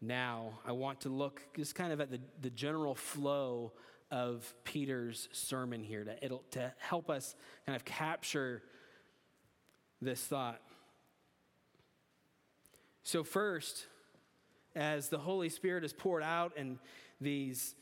now, 0.00 0.60
I 0.64 0.70
want 0.70 1.00
to 1.00 1.08
look 1.08 1.42
just 1.56 1.74
kind 1.74 1.92
of 1.92 2.00
at 2.00 2.08
the, 2.08 2.20
the 2.40 2.50
general 2.50 2.94
flow 2.94 3.72
of 4.08 4.54
Peter's 4.62 5.28
sermon 5.32 5.82
here 5.82 6.04
to, 6.04 6.24
it'll, 6.24 6.44
to 6.52 6.72
help 6.78 7.10
us 7.10 7.34
kind 7.66 7.74
of 7.74 7.84
capture 7.84 8.62
this 10.00 10.20
thought. 10.20 10.60
So, 13.02 13.24
first, 13.24 13.88
as 14.76 15.08
the 15.08 15.18
Holy 15.18 15.48
Spirit 15.48 15.82
is 15.82 15.92
poured 15.92 16.22
out 16.22 16.52
and 16.56 16.78
these 17.20 17.74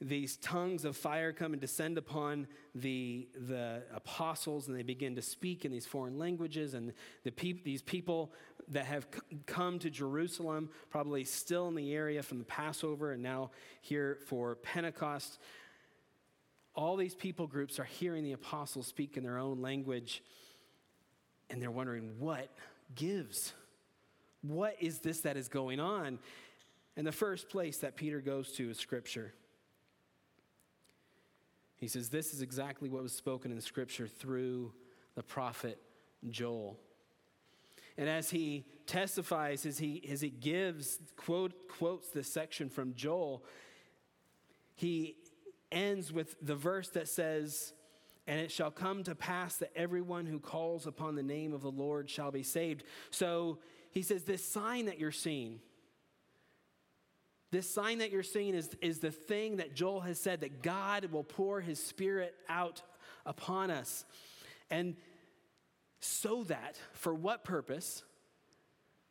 these 0.00 0.36
tongues 0.38 0.84
of 0.84 0.96
fire 0.96 1.32
come 1.32 1.52
and 1.52 1.60
descend 1.60 1.96
upon 1.96 2.46
the, 2.74 3.28
the 3.46 3.82
apostles, 3.94 4.66
and 4.68 4.76
they 4.76 4.82
begin 4.82 5.14
to 5.14 5.22
speak 5.22 5.64
in 5.64 5.70
these 5.70 5.86
foreign 5.86 6.18
languages. 6.18 6.74
And 6.74 6.92
the 7.22 7.30
peop, 7.30 7.64
these 7.64 7.82
people 7.82 8.32
that 8.68 8.86
have 8.86 9.06
c- 9.12 9.38
come 9.46 9.78
to 9.78 9.90
Jerusalem, 9.90 10.68
probably 10.90 11.24
still 11.24 11.68
in 11.68 11.74
the 11.74 11.94
area 11.94 12.22
from 12.22 12.38
the 12.38 12.44
Passover 12.44 13.12
and 13.12 13.22
now 13.22 13.50
here 13.80 14.18
for 14.26 14.56
Pentecost, 14.56 15.38
all 16.74 16.96
these 16.96 17.14
people 17.14 17.46
groups 17.46 17.78
are 17.78 17.84
hearing 17.84 18.24
the 18.24 18.32
apostles 18.32 18.88
speak 18.88 19.16
in 19.16 19.22
their 19.22 19.38
own 19.38 19.62
language, 19.62 20.24
and 21.50 21.62
they're 21.62 21.70
wondering 21.70 22.18
what 22.18 22.48
gives? 22.96 23.52
What 24.42 24.76
is 24.80 24.98
this 24.98 25.20
that 25.20 25.36
is 25.36 25.48
going 25.48 25.78
on? 25.78 26.18
And 26.96 27.06
the 27.06 27.12
first 27.12 27.48
place 27.48 27.78
that 27.78 27.96
Peter 27.96 28.20
goes 28.20 28.52
to 28.52 28.70
is 28.70 28.78
Scripture. 28.78 29.32
He 31.76 31.88
says, 31.88 32.08
This 32.08 32.32
is 32.32 32.42
exactly 32.42 32.88
what 32.88 33.02
was 33.02 33.12
spoken 33.12 33.52
in 33.52 33.60
Scripture 33.60 34.06
through 34.06 34.72
the 35.14 35.22
prophet 35.22 35.80
Joel. 36.28 36.78
And 37.96 38.08
as 38.08 38.30
he 38.30 38.64
testifies, 38.86 39.64
as 39.66 39.78
he, 39.78 40.06
as 40.10 40.20
he 40.20 40.30
gives, 40.30 40.98
quote, 41.16 41.68
quotes 41.68 42.08
this 42.08 42.32
section 42.32 42.68
from 42.68 42.94
Joel, 42.94 43.44
he 44.74 45.16
ends 45.70 46.12
with 46.12 46.36
the 46.42 46.56
verse 46.56 46.88
that 46.90 47.08
says, 47.08 47.72
And 48.26 48.40
it 48.40 48.50
shall 48.50 48.70
come 48.70 49.04
to 49.04 49.14
pass 49.14 49.56
that 49.58 49.70
everyone 49.76 50.26
who 50.26 50.40
calls 50.40 50.86
upon 50.86 51.14
the 51.14 51.22
name 51.22 51.52
of 51.52 51.62
the 51.62 51.70
Lord 51.70 52.10
shall 52.10 52.32
be 52.32 52.42
saved. 52.42 52.82
So 53.10 53.58
he 53.92 54.02
says, 54.02 54.24
This 54.24 54.44
sign 54.44 54.86
that 54.86 54.98
you're 54.98 55.12
seeing, 55.12 55.60
this 57.54 57.70
sign 57.70 57.98
that 57.98 58.10
you're 58.10 58.24
seeing 58.24 58.52
is, 58.52 58.68
is 58.82 58.98
the 58.98 59.12
thing 59.12 59.58
that 59.58 59.76
Joel 59.76 60.00
has 60.00 60.18
said 60.18 60.40
that 60.40 60.60
God 60.60 61.04
will 61.12 61.22
pour 61.22 61.60
his 61.60 61.78
spirit 61.78 62.34
out 62.48 62.82
upon 63.24 63.70
us. 63.70 64.04
And 64.70 64.96
so 66.00 66.42
that, 66.44 66.76
for 66.94 67.14
what 67.14 67.44
purpose? 67.44 68.02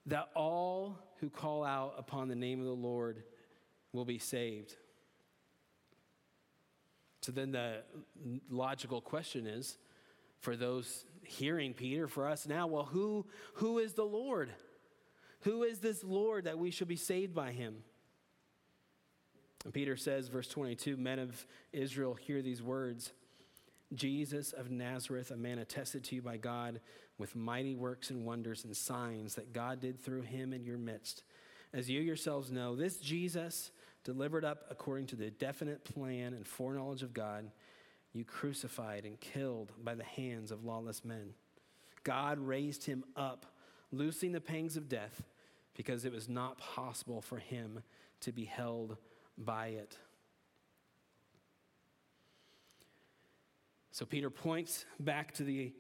That 0.07 0.27
all 0.35 0.99
who 1.21 1.29
call 1.29 1.63
out 1.63 1.95
upon 1.97 2.27
the 2.27 2.35
name 2.35 2.59
of 2.59 2.65
the 2.65 2.73
Lord 2.73 3.23
will 3.93 4.03
be 4.03 4.17
saved. 4.17 4.75
So 7.21 7.31
then 7.31 7.53
the 7.53 7.83
logical 8.49 8.99
question 8.99 9.47
is 9.47 9.77
for 10.41 10.57
those 10.57 11.05
hearing 11.23 11.73
Peter, 11.73 12.09
for 12.09 12.27
us 12.27 12.45
now, 12.45 12.67
well, 12.67 12.83
who, 12.83 13.25
who 13.53 13.79
is 13.79 13.93
the 13.93 14.03
Lord? 14.03 14.49
Who 15.43 15.63
is 15.63 15.79
this 15.79 16.03
Lord 16.03 16.43
that 16.43 16.57
we 16.57 16.71
should 16.71 16.89
be 16.89 16.97
saved 16.97 17.33
by 17.33 17.53
him? 17.53 17.75
And 19.63 19.73
Peter 19.73 19.95
says, 19.95 20.27
verse 20.27 20.47
22 20.47 20.97
Men 20.97 21.19
of 21.19 21.45
Israel, 21.71 22.15
hear 22.15 22.41
these 22.41 22.61
words 22.61 23.11
Jesus 23.93 24.53
of 24.53 24.71
Nazareth, 24.71 25.31
a 25.31 25.37
man 25.37 25.59
attested 25.59 26.03
to 26.05 26.15
you 26.15 26.21
by 26.21 26.37
God 26.37 26.79
with 27.17 27.35
mighty 27.35 27.75
works 27.75 28.09
and 28.09 28.25
wonders 28.25 28.63
and 28.65 28.75
signs 28.75 29.35
that 29.35 29.53
God 29.53 29.79
did 29.79 29.99
through 29.99 30.23
him 30.23 30.51
in 30.53 30.63
your 30.63 30.77
midst. 30.77 31.23
As 31.73 31.89
you 31.89 32.01
yourselves 32.01 32.51
know, 32.51 32.75
this 32.75 32.97
Jesus, 32.97 33.71
delivered 34.03 34.45
up 34.45 34.65
according 34.69 35.07
to 35.07 35.15
the 35.15 35.29
definite 35.29 35.83
plan 35.83 36.33
and 36.33 36.47
foreknowledge 36.47 37.03
of 37.03 37.13
God, 37.13 37.51
you 38.13 38.23
crucified 38.23 39.05
and 39.05 39.19
killed 39.19 39.71
by 39.83 39.95
the 39.95 40.03
hands 40.03 40.51
of 40.51 40.65
lawless 40.65 41.03
men. 41.03 41.33
God 42.03 42.37
raised 42.39 42.85
him 42.85 43.03
up, 43.15 43.45
loosing 43.91 44.31
the 44.31 44.41
pangs 44.41 44.77
of 44.77 44.89
death, 44.89 45.23
because 45.75 46.05
it 46.05 46.11
was 46.11 46.29
not 46.29 46.59
possible 46.59 47.21
for 47.21 47.37
him 47.37 47.81
to 48.21 48.31
be 48.31 48.45
held 48.45 48.97
by 49.37 49.67
it. 49.67 49.97
So 53.91 54.05
Peter 54.05 54.29
points 54.29 54.85
back 54.99 55.33
to 55.35 55.43
the 55.43 55.71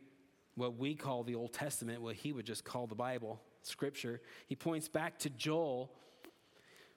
what 0.55 0.77
we 0.77 0.93
call 0.93 1.23
the 1.23 1.33
Old 1.33 1.51
Testament, 1.51 2.01
what 2.01 2.15
he 2.15 2.31
would 2.31 2.45
just 2.45 2.63
call 2.63 2.85
the 2.85 2.93
Bible, 2.95 3.41
Scripture. 3.63 4.21
He 4.45 4.55
points 4.55 4.87
back 4.87 5.17
to 5.19 5.31
Joel, 5.31 5.91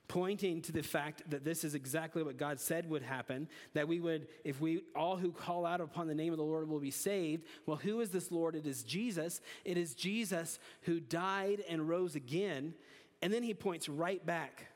pointing 0.09 0.61
to 0.62 0.73
the 0.73 0.83
fact 0.83 1.23
that 1.31 1.42
this 1.42 1.64
is 1.64 1.75
exactly 1.75 2.23
what 2.23 2.37
God 2.37 2.61
said 2.61 2.88
would 2.90 3.03
happen, 3.03 3.49
that 3.73 3.88
we 3.88 3.99
would, 3.99 4.29
if 4.45 4.61
we 4.61 4.83
all 4.95 5.16
who 5.16 5.33
call 5.33 5.64
out 5.64 5.81
upon 5.81 6.07
the 6.07 6.14
name 6.14 6.35
of 6.35 6.37
the 6.37 6.45
Lord 6.45 6.69
will 6.69 6.81
be 6.81 6.90
saved. 6.90 7.47
Well, 7.64 7.79
who 7.79 8.01
is 8.01 8.11
this 8.11 8.31
Lord? 8.31 8.55
It 8.55 8.66
is 8.66 8.83
Jesus. 8.83 9.40
It 9.64 9.79
is 9.79 9.95
Jesus 9.95 10.59
who 10.83 11.01
died 11.01 11.64
and 11.69 11.88
rose 11.88 12.14
again. 12.14 12.75
And 13.23 13.33
then 13.33 13.42
he 13.42 13.55
points 13.55 13.88
right 13.88 14.25
back 14.25 14.66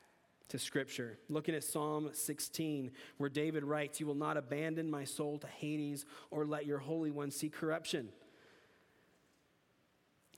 to 0.51 0.59
Scripture, 0.59 1.19
looking 1.29 1.55
at 1.55 1.65
Psalm 1.65 2.11
16, 2.13 2.91
where 3.17 3.31
David 3.31 3.65
writes, 3.65 4.01
You 4.01 4.07
will 4.07 4.15
not 4.15 4.37
abandon 4.37 4.91
my 4.91 5.05
soul 5.05 5.39
to 5.39 5.47
Hades 5.47 6.05
or 6.31 6.45
let 6.45 6.67
your 6.67 6.79
Holy 6.79 7.11
One 7.11 7.31
see 7.31 7.49
corruption. 7.49 8.09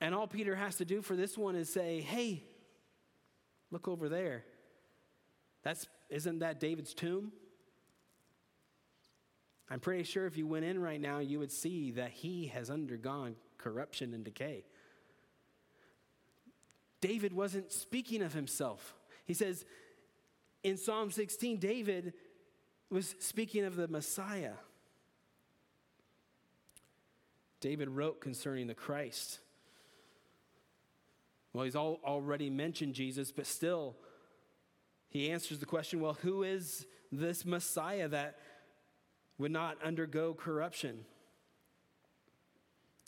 And 0.00 0.14
all 0.14 0.26
Peter 0.26 0.54
has 0.54 0.76
to 0.76 0.84
do 0.84 1.02
for 1.02 1.16
this 1.16 1.36
one 1.36 1.54
is 1.54 1.72
say, 1.72 2.00
Hey, 2.00 2.42
look 3.70 3.88
over 3.88 4.08
there. 4.08 4.44
That's, 5.62 5.86
isn't 6.10 6.40
that 6.40 6.60
David's 6.60 6.94
tomb? 6.94 7.32
I'm 9.70 9.80
pretty 9.80 10.02
sure 10.02 10.26
if 10.26 10.36
you 10.36 10.46
went 10.46 10.64
in 10.64 10.78
right 10.78 11.00
now, 11.00 11.20
you 11.20 11.38
would 11.38 11.52
see 11.52 11.92
that 11.92 12.10
he 12.10 12.48
has 12.48 12.68
undergone 12.68 13.36
corruption 13.56 14.12
and 14.12 14.24
decay. 14.24 14.64
David 17.00 17.32
wasn't 17.32 17.72
speaking 17.72 18.22
of 18.22 18.34
himself. 18.34 18.94
He 19.24 19.34
says 19.34 19.64
in 20.62 20.76
Psalm 20.76 21.10
16, 21.10 21.58
David 21.58 22.12
was 22.90 23.14
speaking 23.18 23.64
of 23.64 23.76
the 23.76 23.88
Messiah. 23.88 24.52
David 27.60 27.88
wrote 27.88 28.20
concerning 28.20 28.66
the 28.66 28.74
Christ. 28.74 29.38
Well, 31.52 31.64
he's 31.64 31.76
all, 31.76 32.00
already 32.04 32.50
mentioned 32.50 32.94
Jesus, 32.94 33.30
but 33.30 33.46
still, 33.46 33.96
he 35.08 35.30
answers 35.30 35.58
the 35.58 35.66
question 35.66 36.00
well, 36.00 36.18
who 36.22 36.42
is 36.42 36.86
this 37.10 37.44
Messiah 37.44 38.08
that 38.08 38.38
would 39.38 39.52
not 39.52 39.76
undergo 39.82 40.34
corruption? 40.34 41.04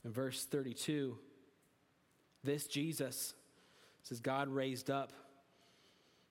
In 0.05 0.13
verse 0.13 0.45
32, 0.45 1.17
this 2.43 2.67
Jesus 2.67 3.35
says, 4.03 4.21
God 4.21 4.49
raised 4.49 4.91
up. 4.91 5.13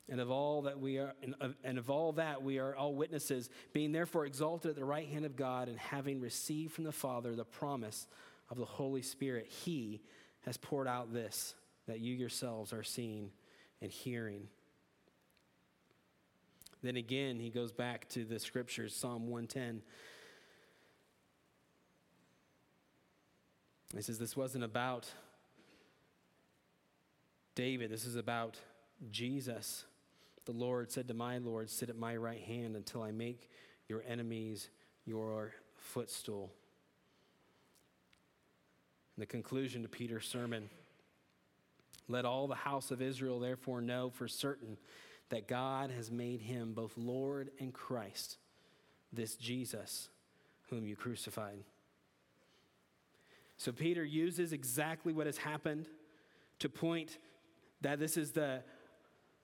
And 0.10 0.20
of 0.20 0.30
all 0.30 0.64
that 0.64 0.80
we 0.80 0.98
are, 0.98 1.14
and 1.24 1.34
of, 1.40 1.56
and 1.64 1.78
of 1.78 1.90
all 1.90 2.12
that 2.14 2.44
we 2.44 2.60
are 2.60 2.76
all 2.76 2.94
witnesses, 2.94 3.50
being 3.72 3.92
therefore 3.92 4.26
exalted 4.26 4.72
at 4.72 4.76
the 4.76 4.84
right 4.84 5.08
hand 5.08 5.26
of 5.26 5.36
God, 5.36 5.70
and 5.70 5.80
having 5.80 6.20
received 6.20 6.74
from 6.74 6.84
the 6.84 6.92
Father 6.92 7.36
the 7.36 7.46
promise 7.46 8.08
of 8.50 8.58
the 8.58 8.66
Holy 8.66 9.02
Spirit, 9.02 9.48
He 9.48 10.02
has 10.42 10.58
poured 10.58 10.88
out 10.88 11.14
this 11.14 11.56
that 11.88 12.00
you 12.00 12.16
yourselves 12.16 12.74
are 12.74 12.84
seeing 12.84 13.32
and 13.82 13.92
hearing. 13.92 14.48
Then 16.82 16.98
again, 16.98 17.40
he 17.40 17.50
goes 17.50 17.72
back 17.72 18.10
to 18.10 18.26
the 18.26 18.40
scriptures, 18.40 18.96
Psalm 18.96 19.28
110. 19.28 19.82
He 23.96 24.02
says, 24.02 24.20
This 24.20 24.36
wasn't 24.36 24.64
about 24.64 25.10
David, 27.56 27.90
this 27.90 28.06
is 28.06 28.16
about 28.16 28.58
Jesus. 29.12 29.86
The 30.46 30.52
Lord 30.52 30.92
said 30.92 31.08
to 31.08 31.14
my 31.14 31.38
Lord, 31.38 31.70
Sit 31.70 31.90
at 31.90 31.98
my 31.98 32.16
right 32.16 32.42
hand 32.42 32.76
until 32.76 33.02
I 33.02 33.12
make 33.12 33.50
your 33.88 34.04
enemies 34.08 34.70
your 35.06 35.54
footstool. 35.76 36.52
And 39.16 39.22
the 39.22 39.28
conclusion 39.28 39.84
to 39.84 39.88
Peter's 39.88 40.28
sermon 40.28 40.70
let 42.10 42.26
all 42.26 42.48
the 42.48 42.56
house 42.56 42.92
of 42.92 43.02
Israel 43.02 43.40
therefore 43.40 43.82
know 43.82 44.10
for 44.10 44.28
certain 44.28 44.78
that 45.30 45.48
God 45.48 45.90
has 45.92 46.12
made 46.12 46.42
him 46.42 46.74
both 46.74 46.98
Lord 46.98 47.50
and 47.60 47.74
Christ, 47.74 48.38
this 49.12 49.36
Jesus 49.36 50.10
whom 50.70 50.86
you 50.86 50.96
crucified. 50.96 51.64
So 53.58 53.72
Peter 53.72 54.04
uses 54.04 54.52
exactly 54.52 55.14
what 55.14 55.28
has 55.28 55.38
happened 55.38 55.88
to 56.60 56.68
point 56.68 57.18
that 57.82 58.00
this 58.00 58.18
is 58.18 58.32
the 58.32 58.64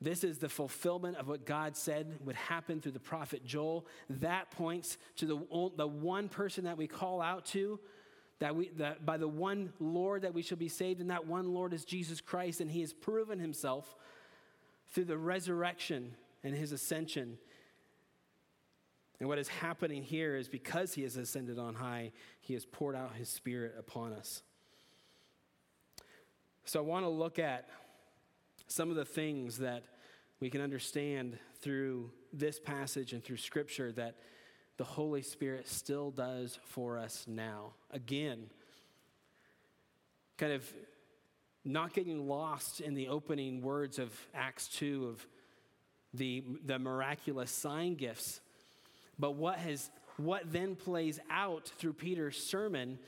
this 0.01 0.23
is 0.23 0.37
the 0.37 0.49
fulfillment 0.49 1.17
of 1.17 1.27
what 1.27 1.45
God 1.45 1.75
said 1.75 2.19
would 2.23 2.35
happen 2.35 2.79
through 2.79 2.93
the 2.93 2.99
prophet 2.99 3.45
Joel. 3.45 3.85
That 4.09 4.49
points 4.51 4.97
to 5.17 5.25
the, 5.25 5.71
the 5.75 5.87
one 5.87 6.29
person 6.29 6.63
that 6.63 6.77
we 6.77 6.87
call 6.87 7.21
out 7.21 7.45
to 7.47 7.79
that 8.39 8.55
we 8.55 8.69
that 8.77 9.05
by 9.05 9.17
the 9.17 9.27
one 9.27 9.73
Lord 9.79 10.21
that 10.23 10.33
we 10.33 10.41
shall 10.41 10.57
be 10.57 10.69
saved, 10.69 11.01
and 11.01 11.09
that 11.09 11.27
one 11.27 11.53
Lord 11.53 11.73
is 11.73 11.85
Jesus 11.85 12.21
Christ, 12.21 12.61
and 12.61 12.71
He 12.71 12.81
has 12.81 12.93
proven 12.93 13.39
Himself 13.39 13.95
through 14.91 15.05
the 15.05 15.17
resurrection 15.17 16.15
and 16.43 16.55
His 16.55 16.71
ascension. 16.71 17.37
And 19.19 19.27
what 19.27 19.37
is 19.37 19.49
happening 19.49 20.01
here 20.01 20.37
is 20.37 20.47
because 20.47 20.93
He 20.93 21.03
has 21.03 21.17
ascended 21.17 21.59
on 21.59 21.75
high, 21.75 22.13
He 22.39 22.53
has 22.53 22.65
poured 22.65 22.95
out 22.95 23.15
His 23.15 23.27
Spirit 23.27 23.75
upon 23.77 24.13
us. 24.13 24.41
So 26.63 26.79
I 26.79 26.83
want 26.83 27.03
to 27.03 27.09
look 27.09 27.39
at 27.39 27.67
some 28.69 28.91
of 28.91 28.95
the 28.95 29.05
things 29.05 29.57
that 29.57 29.83
we 30.39 30.49
can 30.49 30.61
understand 30.61 31.37
through 31.59 32.11
this 32.31 32.59
passage 32.59 33.13
and 33.13 33.23
through 33.23 33.37
Scripture 33.37 33.91
that 33.91 34.15
the 34.77 34.83
Holy 34.83 35.23
Spirit 35.23 35.67
still 35.67 36.11
does 36.11 36.59
for 36.65 36.99
us 36.99 37.25
now. 37.27 37.73
Again, 37.91 38.45
kind 40.37 40.53
of 40.53 40.71
not 41.65 41.93
getting 41.93 42.27
lost 42.27 42.79
in 42.79 42.93
the 42.93 43.07
opening 43.07 43.61
words 43.61 43.97
of 43.97 44.13
Acts 44.35 44.67
2 44.67 45.07
of 45.07 45.27
the, 46.13 46.43
the 46.63 46.77
miraculous 46.77 47.51
sign 47.51 47.95
gifts, 47.95 48.39
but 49.17 49.35
what, 49.35 49.57
has, 49.57 49.89
what 50.17 50.51
then 50.53 50.75
plays 50.75 51.19
out 51.29 51.71
through 51.77 51.93
Peter's 51.93 52.37
sermon 52.37 52.99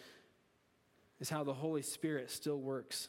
is 1.20 1.30
how 1.30 1.44
the 1.44 1.54
Holy 1.54 1.84
Spirit 1.84 2.32
still 2.32 2.60
works. 2.60 3.08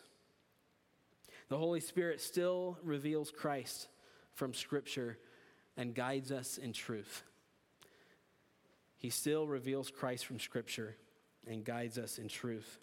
The 1.52 1.58
Holy 1.58 1.80
Spirit 1.80 2.18
still 2.20 2.78
reveals 2.82 3.30
Christ 3.30 3.88
from 4.32 4.54
Scripture 4.54 5.18
and 5.76 5.94
guides 5.94 6.32
us 6.32 6.56
in 6.56 6.72
truth 6.72 7.22
he 9.02 9.10
still 9.10 9.48
reveals 9.48 9.90
Christ 9.90 10.24
from 10.26 10.38
Scripture 10.38 10.94
and 11.44 11.64
guides 11.64 11.98
us 11.98 12.18
in 12.18 12.28
truth. 12.28 12.78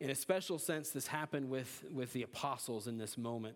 In 0.00 0.10
a 0.10 0.16
special 0.16 0.58
sense, 0.58 0.90
this 0.90 1.06
happened 1.06 1.48
with, 1.48 1.84
with 1.94 2.12
the 2.12 2.24
apostles 2.24 2.88
in 2.88 2.98
this 2.98 3.16
moment, 3.16 3.54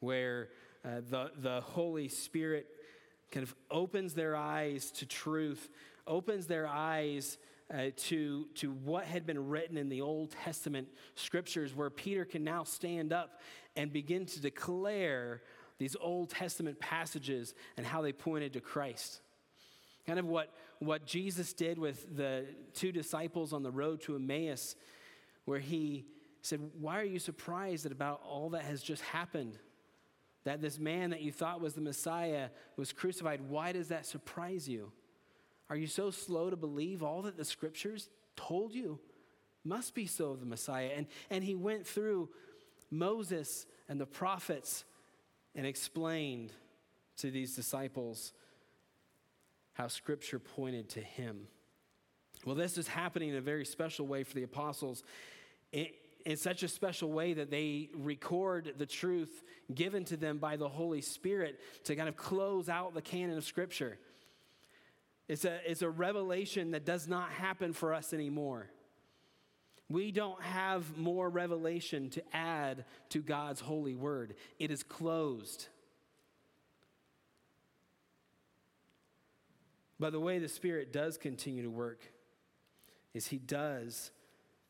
where 0.00 0.48
uh, 0.84 1.02
the, 1.08 1.30
the 1.36 1.60
Holy 1.60 2.08
Spirit 2.08 2.66
kind 3.30 3.44
of 3.44 3.54
opens 3.70 4.14
their 4.14 4.34
eyes 4.34 4.90
to 4.90 5.06
truth, 5.06 5.70
opens 6.04 6.48
their 6.48 6.66
eyes 6.66 7.38
uh, 7.72 7.90
to, 7.96 8.46
to 8.54 8.70
what 8.70 9.04
had 9.04 9.26
been 9.26 9.48
written 9.48 9.76
in 9.76 9.88
the 9.88 10.00
Old 10.00 10.30
Testament 10.30 10.88
scriptures, 11.14 11.74
where 11.74 11.90
Peter 11.90 12.24
can 12.24 12.44
now 12.44 12.64
stand 12.64 13.12
up 13.12 13.40
and 13.76 13.92
begin 13.92 14.26
to 14.26 14.40
declare 14.40 15.42
these 15.78 15.96
Old 16.00 16.30
Testament 16.30 16.78
passages 16.80 17.54
and 17.76 17.86
how 17.86 18.02
they 18.02 18.12
pointed 18.12 18.52
to 18.52 18.60
Christ. 18.60 19.20
Kind 20.06 20.18
of 20.18 20.26
what, 20.26 20.52
what 20.80 21.06
Jesus 21.06 21.52
did 21.52 21.78
with 21.78 22.16
the 22.16 22.46
two 22.74 22.92
disciples 22.92 23.52
on 23.52 23.62
the 23.62 23.70
road 23.70 24.00
to 24.02 24.16
Emmaus, 24.16 24.76
where 25.44 25.58
he 25.58 26.04
said, 26.42 26.60
Why 26.80 27.00
are 27.00 27.04
you 27.04 27.18
surprised 27.18 27.86
at 27.86 27.92
about 27.92 28.20
all 28.24 28.50
that 28.50 28.62
has 28.62 28.82
just 28.82 29.02
happened? 29.02 29.58
That 30.44 30.60
this 30.60 30.78
man 30.78 31.10
that 31.10 31.22
you 31.22 31.30
thought 31.30 31.60
was 31.60 31.74
the 31.74 31.80
Messiah 31.80 32.48
was 32.76 32.92
crucified. 32.92 33.40
Why 33.48 33.72
does 33.72 33.88
that 33.88 34.06
surprise 34.06 34.68
you? 34.68 34.92
Are 35.70 35.76
you 35.76 35.86
so 35.86 36.10
slow 36.10 36.50
to 36.50 36.56
believe 36.56 37.02
all 37.02 37.22
that 37.22 37.36
the 37.36 37.44
scriptures 37.44 38.08
told 38.36 38.74
you 38.74 38.98
must 39.64 39.94
be 39.94 40.06
so 40.06 40.30
of 40.30 40.40
the 40.40 40.46
Messiah? 40.46 40.90
And, 40.96 41.06
and 41.30 41.42
he 41.42 41.54
went 41.54 41.86
through 41.86 42.28
Moses 42.90 43.66
and 43.88 44.00
the 44.00 44.06
prophets 44.06 44.84
and 45.54 45.66
explained 45.66 46.52
to 47.18 47.30
these 47.30 47.54
disciples 47.54 48.32
how 49.74 49.88
Scripture 49.88 50.38
pointed 50.38 50.88
to 50.90 51.00
him. 51.00 51.46
Well, 52.44 52.54
this 52.54 52.76
is 52.76 52.88
happening 52.88 53.30
in 53.30 53.36
a 53.36 53.40
very 53.40 53.64
special 53.64 54.06
way 54.06 54.24
for 54.24 54.34
the 54.34 54.42
apostles. 54.42 55.02
In, 55.72 55.86
in 56.24 56.36
such 56.36 56.62
a 56.62 56.68
special 56.68 57.10
way 57.10 57.34
that 57.34 57.50
they 57.50 57.88
record 57.94 58.74
the 58.78 58.86
truth 58.86 59.42
given 59.74 60.04
to 60.04 60.16
them 60.16 60.38
by 60.38 60.56
the 60.56 60.68
Holy 60.68 61.00
Spirit 61.00 61.60
to 61.84 61.96
kind 61.96 62.08
of 62.08 62.16
close 62.16 62.68
out 62.68 62.94
the 62.94 63.02
canon 63.02 63.36
of 63.36 63.44
Scripture. 63.44 63.98
It's 65.28 65.44
a, 65.44 65.58
it's 65.68 65.82
a 65.82 65.90
revelation 65.90 66.72
that 66.72 66.84
does 66.84 67.08
not 67.08 67.30
happen 67.30 67.72
for 67.72 67.94
us 67.94 68.12
anymore. 68.12 68.68
We 69.88 70.10
don't 70.10 70.40
have 70.42 70.96
more 70.96 71.28
revelation 71.28 72.10
to 72.10 72.22
add 72.34 72.84
to 73.10 73.20
God's 73.20 73.60
holy 73.60 73.94
word, 73.94 74.34
it 74.58 74.70
is 74.70 74.82
closed. 74.82 75.68
But 80.00 80.10
the 80.10 80.18
way 80.18 80.40
the 80.40 80.48
Spirit 80.48 80.92
does 80.92 81.16
continue 81.16 81.62
to 81.62 81.70
work 81.70 82.00
is 83.14 83.28
He 83.28 83.38
does 83.38 84.10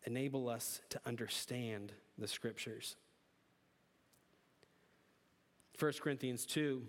enable 0.04 0.48
us 0.48 0.82
to 0.90 1.00
understand 1.06 1.92
the 2.18 2.28
Scriptures. 2.28 2.96
1 5.78 5.92
Corinthians 6.02 6.44
2, 6.44 6.82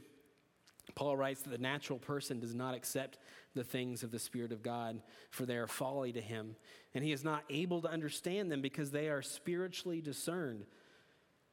Paul 0.95 1.17
writes 1.17 1.41
that 1.41 1.49
the 1.49 1.57
natural 1.57 1.97
person 1.97 2.39
does 2.39 2.53
not 2.53 2.75
accept 2.75 3.17
the 3.55 3.63
things 3.63 4.03
of 4.03 4.11
the 4.11 4.19
Spirit 4.19 4.51
of 4.51 4.61
God, 4.61 5.01
for 5.31 5.45
they 5.45 5.57
are 5.57 5.67
folly 5.67 6.11
to 6.11 6.21
him, 6.21 6.55
and 6.93 7.03
he 7.03 7.11
is 7.11 7.23
not 7.23 7.43
able 7.49 7.81
to 7.81 7.89
understand 7.89 8.51
them 8.51 8.61
because 8.61 8.91
they 8.91 9.09
are 9.09 9.21
spiritually 9.21 10.01
discerned. 10.01 10.65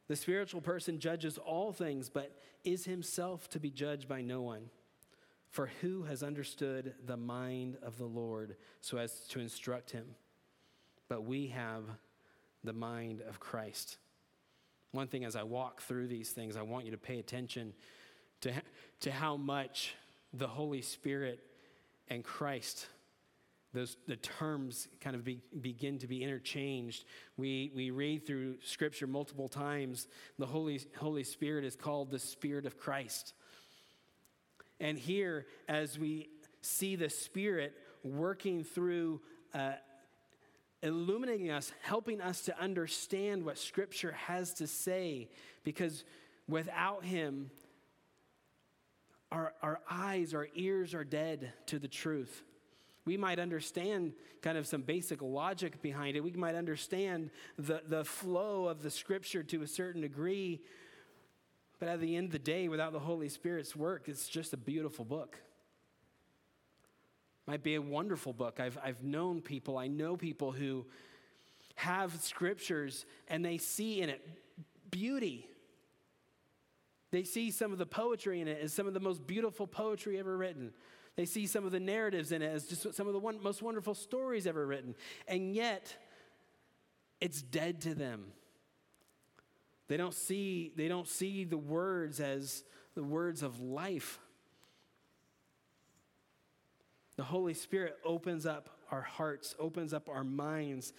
The 0.07 0.15
spiritual 0.15 0.61
person 0.61 0.99
judges 0.99 1.37
all 1.37 1.71
things, 1.71 2.09
but 2.09 2.37
is 2.63 2.85
himself 2.85 3.49
to 3.49 3.59
be 3.59 3.71
judged 3.71 4.07
by 4.07 4.21
no 4.21 4.41
one. 4.41 4.69
For 5.49 5.69
who 5.81 6.03
has 6.03 6.23
understood 6.23 6.93
the 7.05 7.17
mind 7.17 7.77
of 7.81 7.97
the 7.97 8.05
Lord 8.05 8.55
so 8.79 8.97
as 8.97 9.27
to 9.29 9.39
instruct 9.39 9.91
him? 9.91 10.15
But 11.09 11.23
we 11.23 11.47
have 11.47 11.83
the 12.63 12.73
mind 12.73 13.21
of 13.21 13.39
Christ. 13.39 13.97
One 14.91 15.07
thing 15.07 15.25
as 15.25 15.35
I 15.35 15.43
walk 15.43 15.81
through 15.81 16.07
these 16.07 16.31
things, 16.31 16.55
I 16.55 16.61
want 16.61 16.85
you 16.85 16.91
to 16.91 16.97
pay 16.97 17.19
attention 17.19 17.73
to, 18.41 18.51
to 19.01 19.11
how 19.11 19.37
much 19.37 19.95
the 20.33 20.47
Holy 20.47 20.81
Spirit 20.81 21.39
and 22.09 22.23
Christ, 22.23 22.87
those, 23.73 23.95
the 24.07 24.17
terms 24.17 24.87
kind 24.99 25.15
of 25.15 25.23
be, 25.23 25.41
begin 25.61 25.97
to 25.99 26.07
be 26.07 26.23
interchanged. 26.23 27.05
We, 27.37 27.71
we 27.73 27.91
read 27.91 28.25
through 28.25 28.55
Scripture 28.63 29.07
multiple 29.07 29.47
times. 29.47 30.07
The 30.37 30.45
Holy, 30.45 30.81
Holy 30.97 31.23
Spirit 31.23 31.63
is 31.63 31.75
called 31.75 32.11
the 32.11 32.19
Spirit 32.19 32.65
of 32.65 32.77
Christ. 32.77 33.33
And 34.79 34.97
here, 34.97 35.45
as 35.69 35.97
we 35.97 36.29
see 36.61 36.95
the 36.95 37.09
Spirit 37.09 37.73
working 38.03 38.63
through, 38.63 39.21
uh, 39.53 39.73
illuminating 40.81 41.51
us, 41.51 41.71
helping 41.81 42.19
us 42.19 42.41
to 42.41 42.59
understand 42.59 43.45
what 43.45 43.57
Scripture 43.57 44.13
has 44.13 44.53
to 44.55 44.67
say, 44.67 45.29
because 45.63 46.03
without 46.47 47.05
Him, 47.05 47.51
our, 49.31 49.53
our 49.61 49.79
eyes, 49.89 50.33
our 50.33 50.47
ears 50.55 50.93
are 50.93 51.03
dead 51.03 51.53
to 51.67 51.79
the 51.79 51.87
truth. 51.87 52.43
We 53.05 53.17
might 53.17 53.39
understand 53.39 54.13
kind 54.41 54.57
of 54.57 54.67
some 54.67 54.81
basic 54.81 55.21
logic 55.21 55.81
behind 55.81 56.15
it. 56.15 56.19
We 56.23 56.31
might 56.33 56.55
understand 56.55 57.31
the, 57.57 57.81
the 57.87 58.03
flow 58.03 58.67
of 58.67 58.83
the 58.83 58.91
scripture 58.91 59.41
to 59.43 59.63
a 59.63 59.67
certain 59.67 60.01
degree. 60.01 60.61
But 61.79 61.89
at 61.89 61.99
the 61.99 62.15
end 62.15 62.27
of 62.27 62.31
the 62.31 62.39
day, 62.39 62.67
without 62.67 62.91
the 62.93 62.99
Holy 62.99 63.29
Spirit's 63.29 63.75
work, 63.75 64.07
it's 64.07 64.27
just 64.27 64.53
a 64.53 64.57
beautiful 64.57 65.05
book. 65.05 65.37
Might 67.47 67.63
be 67.63 67.75
a 67.75 67.81
wonderful 67.81 68.33
book. 68.33 68.59
I've, 68.59 68.77
I've 68.83 69.03
known 69.03 69.41
people, 69.41 69.77
I 69.77 69.87
know 69.87 70.15
people 70.15 70.51
who 70.51 70.85
have 71.75 72.13
scriptures 72.21 73.05
and 73.27 73.43
they 73.43 73.57
see 73.57 74.01
in 74.01 74.09
it 74.09 74.27
beauty 74.91 75.47
they 77.11 77.23
see 77.23 77.51
some 77.51 77.71
of 77.71 77.77
the 77.77 77.85
poetry 77.85 78.39
in 78.39 78.47
it 78.47 78.59
as 78.61 78.73
some 78.73 78.87
of 78.87 78.93
the 78.93 78.99
most 78.99 79.27
beautiful 79.27 79.67
poetry 79.67 80.17
ever 80.17 80.37
written. 80.37 80.71
They 81.17 81.25
see 81.25 81.45
some 81.45 81.65
of 81.65 81.71
the 81.71 81.79
narratives 81.79 82.31
in 82.31 82.41
it 82.41 82.47
as 82.47 82.65
just 82.65 82.93
some 82.95 83.07
of 83.07 83.13
the 83.13 83.19
one, 83.19 83.41
most 83.43 83.61
wonderful 83.61 83.93
stories 83.93 84.47
ever 84.47 84.65
written. 84.65 84.95
And 85.27 85.53
yet, 85.53 85.95
it's 87.19 87.41
dead 87.41 87.81
to 87.81 87.93
them. 87.93 88.31
They 89.89 89.97
don't 89.97 90.13
see, 90.13 90.71
they 90.77 90.87
don't 90.87 91.07
see 91.07 91.43
the 91.43 91.57
words 91.57 92.21
as 92.21 92.63
the 92.95 93.03
words 93.03 93.43
of 93.43 93.59
life. 93.59 94.19
The 97.17 97.23
Holy 97.23 97.53
Spirit 97.53 97.97
opens 98.05 98.45
up 98.45 98.69
our 98.89 99.01
hearts, 99.01 99.53
opens 99.59 99.93
up 99.93 100.07
our 100.07 100.23
minds 100.23 100.93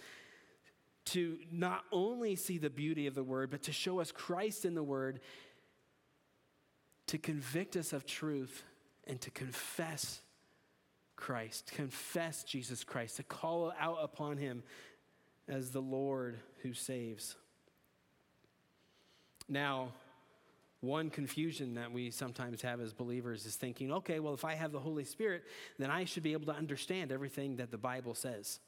to 1.05 1.37
not 1.51 1.83
only 1.91 2.35
see 2.35 2.59
the 2.59 2.69
beauty 2.69 3.07
of 3.07 3.15
the 3.15 3.23
word, 3.23 3.49
but 3.49 3.63
to 3.63 3.71
show 3.71 3.99
us 3.99 4.11
Christ 4.11 4.63
in 4.63 4.75
the 4.75 4.83
word 4.83 5.19
to 7.07 7.17
convict 7.17 7.75
us 7.75 7.93
of 7.93 8.05
truth 8.05 8.63
and 9.05 9.19
to 9.21 9.31
confess 9.31 10.21
Christ, 11.15 11.71
confess 11.73 12.43
Jesus 12.43 12.83
Christ, 12.83 13.17
to 13.17 13.23
call 13.23 13.73
out 13.79 13.99
upon 14.01 14.37
him 14.37 14.63
as 15.47 15.71
the 15.71 15.81
Lord 15.81 16.37
who 16.61 16.73
saves. 16.73 17.35
Now, 19.47 19.89
one 20.81 21.09
confusion 21.09 21.75
that 21.75 21.91
we 21.91 22.11
sometimes 22.11 22.61
have 22.61 22.81
as 22.81 22.91
believers 22.93 23.45
is 23.45 23.55
thinking, 23.55 23.91
okay, 23.91 24.19
well, 24.19 24.33
if 24.33 24.43
I 24.43 24.55
have 24.55 24.71
the 24.71 24.79
Holy 24.79 25.05
Spirit, 25.05 25.43
then 25.79 25.89
I 25.89 26.03
should 26.03 26.23
be 26.23 26.33
able 26.33 26.47
to 26.47 26.57
understand 26.57 27.11
everything 27.11 27.57
that 27.57 27.71
the 27.71 27.77
Bible 27.77 28.15
says. 28.15 28.59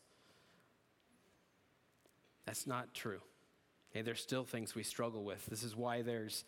That's 2.46 2.68
not 2.68 2.94
true. 2.94 3.20
Okay, 3.92 4.02
there's 4.02 4.22
still 4.22 4.46
things 4.46 4.76
we 4.76 4.84
struggle 4.84 5.24
with. 5.24 5.46
This 5.48 5.64
is 5.64 5.76
why 5.76 6.04
there's 6.04 6.46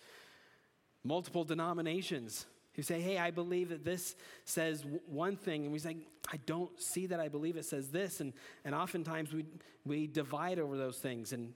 multiple 1.07 1.43
denominations 1.43 2.45
who 2.73 2.83
say, 2.83 3.01
hey, 3.01 3.17
I 3.17 3.31
believe 3.31 3.69
that 3.69 3.83
this 3.83 4.15
says 4.45 4.85
one 5.07 5.35
thing. 5.35 5.63
And 5.63 5.73
we 5.73 5.79
say, 5.79 5.97
I 6.31 6.37
don't 6.45 6.79
see 6.79 7.07
that 7.07 7.19
I 7.19 7.27
believe 7.27 7.57
it 7.57 7.65
says 7.65 7.89
this. 7.89 8.21
And, 8.21 8.33
and 8.63 8.75
oftentimes 8.75 9.33
we, 9.33 9.45
we 9.83 10.05
divide 10.05 10.59
over 10.59 10.77
those 10.77 10.97
things. 10.97 11.33
And 11.33 11.53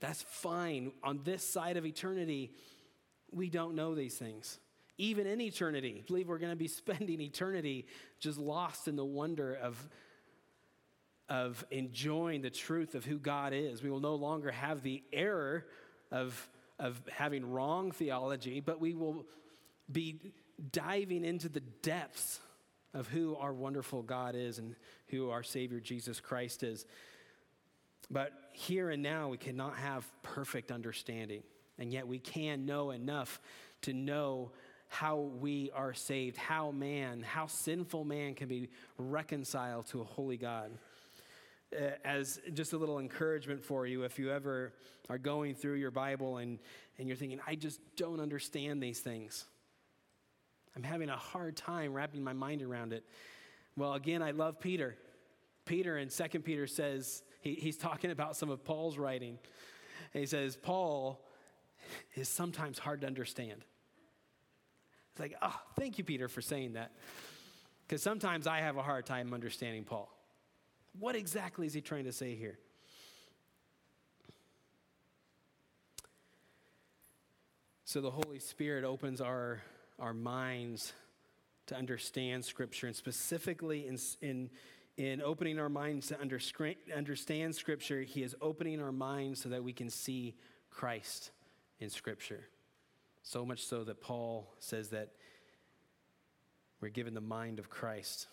that's 0.00 0.22
fine. 0.22 0.92
On 1.04 1.20
this 1.24 1.46
side 1.46 1.76
of 1.76 1.84
eternity, 1.84 2.52
we 3.30 3.50
don't 3.50 3.74
know 3.74 3.94
these 3.94 4.16
things. 4.16 4.58
Even 4.96 5.26
in 5.26 5.42
eternity, 5.42 5.96
I 6.02 6.04
believe 6.06 6.28
we're 6.28 6.38
going 6.38 6.52
to 6.52 6.56
be 6.56 6.68
spending 6.68 7.20
eternity 7.20 7.86
just 8.18 8.38
lost 8.38 8.88
in 8.88 8.96
the 8.96 9.04
wonder 9.04 9.54
of, 9.54 9.88
of 11.28 11.64
enjoying 11.70 12.40
the 12.40 12.50
truth 12.50 12.94
of 12.94 13.04
who 13.04 13.18
God 13.18 13.52
is. 13.52 13.82
We 13.82 13.90
will 13.90 14.00
no 14.00 14.14
longer 14.14 14.50
have 14.50 14.82
the 14.82 15.02
error 15.12 15.66
of 16.10 16.48
of 16.82 17.00
having 17.10 17.48
wrong 17.48 17.92
theology, 17.92 18.58
but 18.60 18.80
we 18.80 18.92
will 18.92 19.24
be 19.90 20.32
diving 20.72 21.24
into 21.24 21.48
the 21.48 21.60
depths 21.60 22.40
of 22.92 23.06
who 23.08 23.36
our 23.36 23.52
wonderful 23.52 24.02
God 24.02 24.34
is 24.34 24.58
and 24.58 24.74
who 25.06 25.30
our 25.30 25.44
Savior 25.44 25.78
Jesus 25.78 26.18
Christ 26.20 26.64
is. 26.64 26.84
But 28.10 28.32
here 28.52 28.90
and 28.90 29.02
now, 29.02 29.28
we 29.28 29.38
cannot 29.38 29.76
have 29.76 30.06
perfect 30.22 30.72
understanding, 30.72 31.44
and 31.78 31.92
yet 31.92 32.06
we 32.06 32.18
can 32.18 32.66
know 32.66 32.90
enough 32.90 33.40
to 33.82 33.92
know 33.92 34.50
how 34.88 35.16
we 35.16 35.70
are 35.74 35.94
saved, 35.94 36.36
how 36.36 36.72
man, 36.72 37.22
how 37.22 37.46
sinful 37.46 38.04
man 38.04 38.34
can 38.34 38.48
be 38.48 38.68
reconciled 38.98 39.86
to 39.86 40.00
a 40.00 40.04
holy 40.04 40.36
God. 40.36 40.72
Uh, 41.74 41.92
as 42.04 42.38
just 42.52 42.74
a 42.74 42.76
little 42.76 42.98
encouragement 42.98 43.64
for 43.64 43.86
you 43.86 44.02
if 44.02 44.18
you 44.18 44.30
ever 44.30 44.74
are 45.08 45.16
going 45.16 45.54
through 45.54 45.74
your 45.74 45.90
Bible 45.90 46.36
and, 46.36 46.58
and 46.98 47.08
you're 47.08 47.16
thinking, 47.16 47.40
I 47.46 47.54
just 47.54 47.80
don't 47.96 48.20
understand 48.20 48.82
these 48.82 49.00
things. 49.00 49.46
I'm 50.76 50.82
having 50.82 51.08
a 51.08 51.16
hard 51.16 51.56
time 51.56 51.94
wrapping 51.94 52.22
my 52.22 52.34
mind 52.34 52.62
around 52.62 52.92
it. 52.92 53.04
Well, 53.76 53.94
again, 53.94 54.22
I 54.22 54.32
love 54.32 54.60
Peter. 54.60 54.96
Peter 55.64 55.96
in 55.96 56.08
2 56.08 56.40
Peter 56.40 56.66
says, 56.66 57.22
he, 57.40 57.54
he's 57.54 57.76
talking 57.76 58.10
about 58.10 58.36
some 58.36 58.50
of 58.50 58.64
Paul's 58.64 58.98
writing. 58.98 59.38
And 60.12 60.20
he 60.20 60.26
says, 60.26 60.56
Paul 60.56 61.24
is 62.14 62.28
sometimes 62.28 62.78
hard 62.78 63.00
to 63.02 63.06
understand. 63.06 63.64
It's 65.12 65.20
like, 65.20 65.34
oh, 65.40 65.58
thank 65.76 65.98
you, 65.98 66.04
Peter, 66.04 66.28
for 66.28 66.42
saying 66.42 66.74
that. 66.74 66.92
Because 67.86 68.02
sometimes 68.02 68.46
I 68.46 68.60
have 68.60 68.76
a 68.76 68.82
hard 68.82 69.06
time 69.06 69.32
understanding 69.32 69.84
Paul. 69.84 70.10
What 70.98 71.16
exactly 71.16 71.66
is 71.66 71.74
he 71.74 71.80
trying 71.80 72.04
to 72.04 72.12
say 72.12 72.34
here? 72.34 72.58
So 77.84 78.00
the 78.00 78.10
Holy 78.10 78.38
Spirit 78.38 78.84
opens 78.84 79.20
our, 79.20 79.60
our 79.98 80.14
minds 80.14 80.94
to 81.66 81.76
understand 81.76 82.44
Scripture, 82.44 82.86
and 82.86 82.96
specifically 82.96 83.86
in, 83.86 83.98
in, 84.22 84.50
in 84.96 85.20
opening 85.20 85.58
our 85.58 85.68
minds 85.68 86.08
to 86.08 86.20
under, 86.20 86.40
understand 86.96 87.54
Scripture, 87.54 88.00
He 88.00 88.22
is 88.22 88.34
opening 88.40 88.80
our 88.80 88.92
minds 88.92 89.42
so 89.42 89.50
that 89.50 89.62
we 89.62 89.72
can 89.74 89.90
see 89.90 90.34
Christ 90.70 91.32
in 91.80 91.90
Scripture. 91.90 92.48
So 93.22 93.44
much 93.44 93.64
so 93.64 93.84
that 93.84 94.00
Paul 94.00 94.50
says 94.58 94.88
that 94.88 95.10
we're 96.80 96.88
given 96.88 97.14
the 97.14 97.20
mind 97.20 97.58
of 97.58 97.68
Christ. 97.68 98.26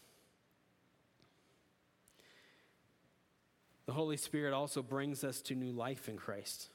The 3.90 3.96
Holy 3.96 4.18
Spirit 4.18 4.54
also 4.54 4.84
brings 4.84 5.24
us 5.24 5.42
to 5.42 5.56
new 5.56 5.72
life 5.72 6.10
in 6.10 6.16
Christ, 6.16 6.68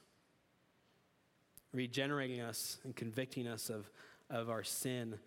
regenerating 1.71 2.41
us 2.41 2.77
and 2.83 2.93
convicting 2.93 3.47
us 3.47 3.69
of, 3.69 3.89
of 4.29 4.49
our 4.49 4.65
sin. 4.65 5.17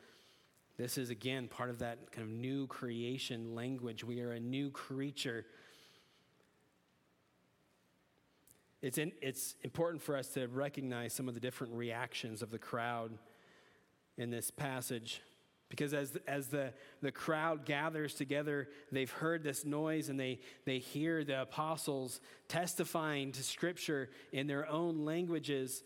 This 0.76 0.98
is, 0.98 1.08
again, 1.08 1.48
part 1.48 1.70
of 1.70 1.78
that 1.78 2.12
kind 2.12 2.28
of 2.28 2.30
new 2.30 2.66
creation 2.66 3.54
language. 3.54 4.04
We 4.04 4.20
are 4.20 4.32
a 4.32 4.38
new 4.38 4.68
creature. 4.68 5.46
It's, 8.82 8.98
in, 8.98 9.12
it's 9.22 9.54
important 9.62 10.02
for 10.02 10.14
us 10.14 10.28
to 10.34 10.46
recognize 10.46 11.14
some 11.14 11.26
of 11.26 11.32
the 11.32 11.40
different 11.40 11.72
reactions 11.72 12.42
of 12.42 12.50
the 12.50 12.58
crowd 12.58 13.12
in 14.18 14.28
this 14.28 14.50
passage. 14.50 15.22
Because 15.68 15.92
as, 15.92 16.16
as 16.26 16.46
the, 16.48 16.72
the 17.02 17.12
crowd 17.12 17.66
gathers 17.66 18.14
together, 18.14 18.68
they've 18.90 19.10
heard 19.10 19.42
this 19.42 19.64
noise 19.64 20.08
and 20.08 20.18
they, 20.18 20.40
they 20.64 20.78
hear 20.78 21.24
the 21.24 21.42
apostles 21.42 22.20
testifying 22.48 23.32
to 23.32 23.42
Scripture 23.42 24.08
in 24.32 24.46
their 24.46 24.66
own 24.68 25.04
languages. 25.04 25.82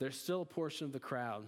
there's 0.00 0.20
still 0.20 0.42
a 0.42 0.46
portion 0.46 0.86
of 0.86 0.92
the 0.92 0.98
crowd 0.98 1.44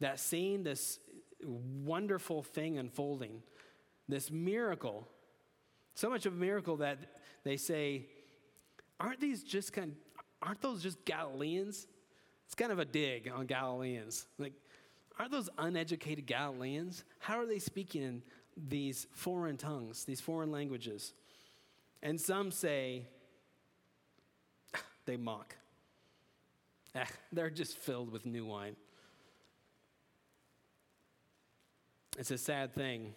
that 0.00 0.20
seeing 0.20 0.62
this 0.62 0.98
wonderful 1.42 2.42
thing 2.42 2.78
unfolding, 2.78 3.42
this 4.06 4.30
miracle, 4.30 5.08
so 5.94 6.10
much 6.10 6.26
of 6.26 6.34
a 6.34 6.36
miracle 6.36 6.76
that 6.76 6.98
they 7.42 7.56
say, 7.56 8.06
aren't 9.00 9.20
these 9.20 9.42
just 9.42 9.72
kind 9.72 9.92
of, 9.92 10.24
aren't 10.42 10.60
those 10.60 10.82
just 10.82 11.04
Galileans? 11.04 11.86
It's 12.46 12.54
kind 12.54 12.70
of 12.70 12.78
a 12.78 12.84
dig 12.84 13.30
on 13.34 13.46
Galileans. 13.46 14.26
Like, 14.38 14.52
aren't 15.18 15.32
those 15.32 15.50
uneducated 15.58 16.26
Galileans? 16.26 17.04
How 17.18 17.38
are 17.38 17.46
they 17.46 17.58
speaking 17.58 18.02
in 18.02 18.22
these 18.56 19.06
foreign 19.12 19.56
tongues, 19.56 20.04
these 20.04 20.20
foreign 20.20 20.52
languages? 20.52 21.12
And 22.02 22.20
some 22.20 22.50
say, 22.50 23.06
they 25.06 25.16
mock. 25.16 25.56
Eh, 26.94 27.04
they're 27.32 27.50
just 27.50 27.76
filled 27.78 28.10
with 28.10 28.26
new 28.26 28.44
wine. 28.44 28.76
It's 32.18 32.30
a 32.30 32.38
sad 32.38 32.74
thing 32.74 33.14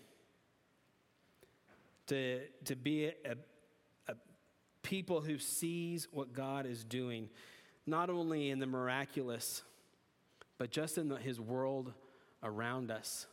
to, 2.07 2.41
to 2.65 2.75
be 2.75 3.05
a, 3.05 3.35
a 4.07 4.15
people 4.83 5.21
who 5.21 5.37
sees 5.37 6.07
what 6.11 6.33
God 6.33 6.65
is 6.65 6.83
doing, 6.83 7.29
not 7.87 8.09
only 8.09 8.49
in 8.49 8.59
the 8.59 8.67
miraculous, 8.67 9.63
but 10.61 10.69
just 10.69 10.99
in 10.99 11.07
the, 11.07 11.15
his 11.15 11.39
world 11.39 11.91
around 12.43 12.91
us, 12.91 13.25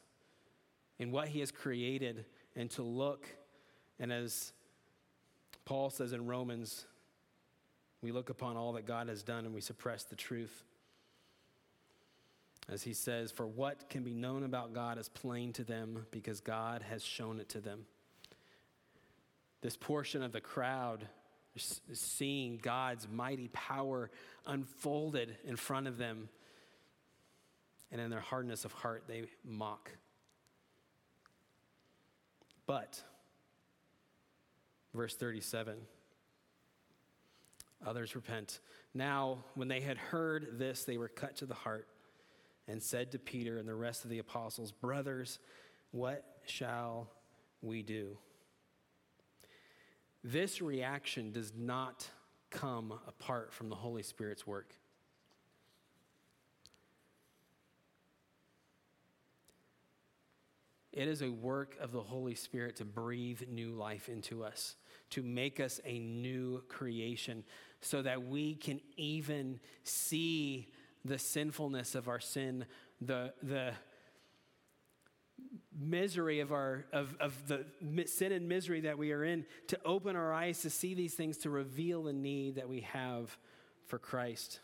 in 0.99 1.11
what 1.11 1.29
he 1.29 1.41
has 1.41 1.51
created, 1.51 2.25
and 2.57 2.71
to 2.71 2.83
look, 2.83 3.29
and 4.01 4.11
as 4.11 4.55
Paul 5.67 5.91
says 5.91 6.15
in 6.15 6.27
Romans, 6.27 6.87
we 8.01 8.13
look 8.13 8.31
upon 8.31 8.57
all 8.57 8.73
that 8.73 8.87
God 8.87 9.11
has 9.11 9.23
done 9.23 9.45
and 9.45 9.53
we 9.53 9.61
suppress 9.61 10.05
the 10.05 10.17
truth. 10.17 10.65
As 12.67 12.83
he 12.83 12.95
says, 12.95 13.31
For 13.31 13.47
what 13.47 13.91
can 13.91 14.05
be 14.05 14.15
known 14.15 14.43
about 14.43 14.73
God 14.73 14.97
is 14.97 15.11
plain 15.11 15.53
to 15.53 15.65
them 15.65 16.07
because 16.11 16.41
God 16.41 16.81
has 16.81 17.05
shown 17.05 17.41
it 17.41 17.51
to 17.51 17.61
them. 17.61 17.85
This 19.61 19.77
portion 19.77 20.23
of 20.23 20.33
the 20.33 20.41
crowd 20.41 21.07
is 21.55 21.83
seeing 21.93 22.57
God's 22.57 23.07
mighty 23.07 23.49
power 23.49 24.11
unfolded 24.47 25.37
in 25.45 25.57
front 25.57 25.89
of 25.89 25.99
them. 25.99 26.31
And 27.91 28.01
in 28.01 28.11
their 28.11 28.21
hardness 28.21 28.65
of 28.65 28.73
heart, 28.73 29.05
they 29.09 29.25
mock. 29.45 29.91
But, 32.67 33.03
verse 34.93 35.17
37 35.17 35.77
others 37.87 38.15
repent. 38.15 38.61
Now, 38.95 39.39
when 39.55 39.69
they 39.69 39.81
had 39.81 39.97
heard 39.97 40.59
this, 40.59 40.85
they 40.85 40.99
were 40.99 41.09
cut 41.09 41.37
to 41.37 41.47
the 41.47 41.55
heart 41.55 41.89
and 42.67 42.83
said 42.83 43.13
to 43.13 43.19
Peter 43.19 43.59
and 43.59 43.69
the 43.69 43.75
rest 43.75 44.05
of 44.05 44.11
the 44.11 44.19
apostles, 44.19 44.73
Brothers, 44.73 45.39
what 45.91 46.25
shall 46.47 47.09
we 47.63 47.83
do? 47.83 48.19
This 50.23 50.61
reaction 50.61 51.33
does 51.33 51.53
not 51.57 52.07
come 52.51 52.93
apart 53.07 53.53
from 53.53 53.69
the 53.69 53.77
Holy 53.77 54.03
Spirit's 54.03 54.47
work. 54.47 54.75
It 60.99 61.07
is 61.07 61.23
a 61.23 61.31
work 61.31 61.77
of 61.81 61.93
the 61.93 62.03
Holy 62.03 62.35
Spirit 62.35 62.75
to 62.79 62.85
breathe 62.85 63.43
new 63.49 63.71
life 63.71 64.09
into 64.09 64.43
us, 64.43 64.75
to 65.11 65.23
make 65.23 65.61
us 65.61 65.81
a 65.85 66.01
new 66.01 66.65
creation, 66.69 67.45
so 67.81 68.03
that 68.03 68.27
we 68.27 68.57
can 68.57 68.81
even 68.97 69.61
see 69.85 70.67
the 71.05 71.17
sinfulness 71.17 71.95
of 71.95 72.09
our 72.09 72.19
sin, 72.19 72.67
the, 73.01 73.33
the 73.45 73.75
misery 75.81 76.41
of, 76.41 76.51
our, 76.51 76.85
of, 76.93 77.17
of 77.21 77.47
the 77.47 77.65
sin 78.07 78.33
and 78.33 78.49
misery 78.49 78.81
that 78.81 78.99
we 78.99 79.13
are 79.13 79.23
in, 79.23 79.47
to 79.69 79.79
open 79.85 80.17
our 80.17 80.33
eyes 80.33 80.63
to 80.63 80.71
see 80.71 80.95
these 80.95 81.15
things, 81.15 81.37
to 81.39 81.49
reveal 81.51 82.03
the 82.03 82.13
need 82.13 82.57
that 82.57 82.69
we 82.69 82.81
have 82.81 83.39
for 83.87 84.01
Christ. 84.01 84.59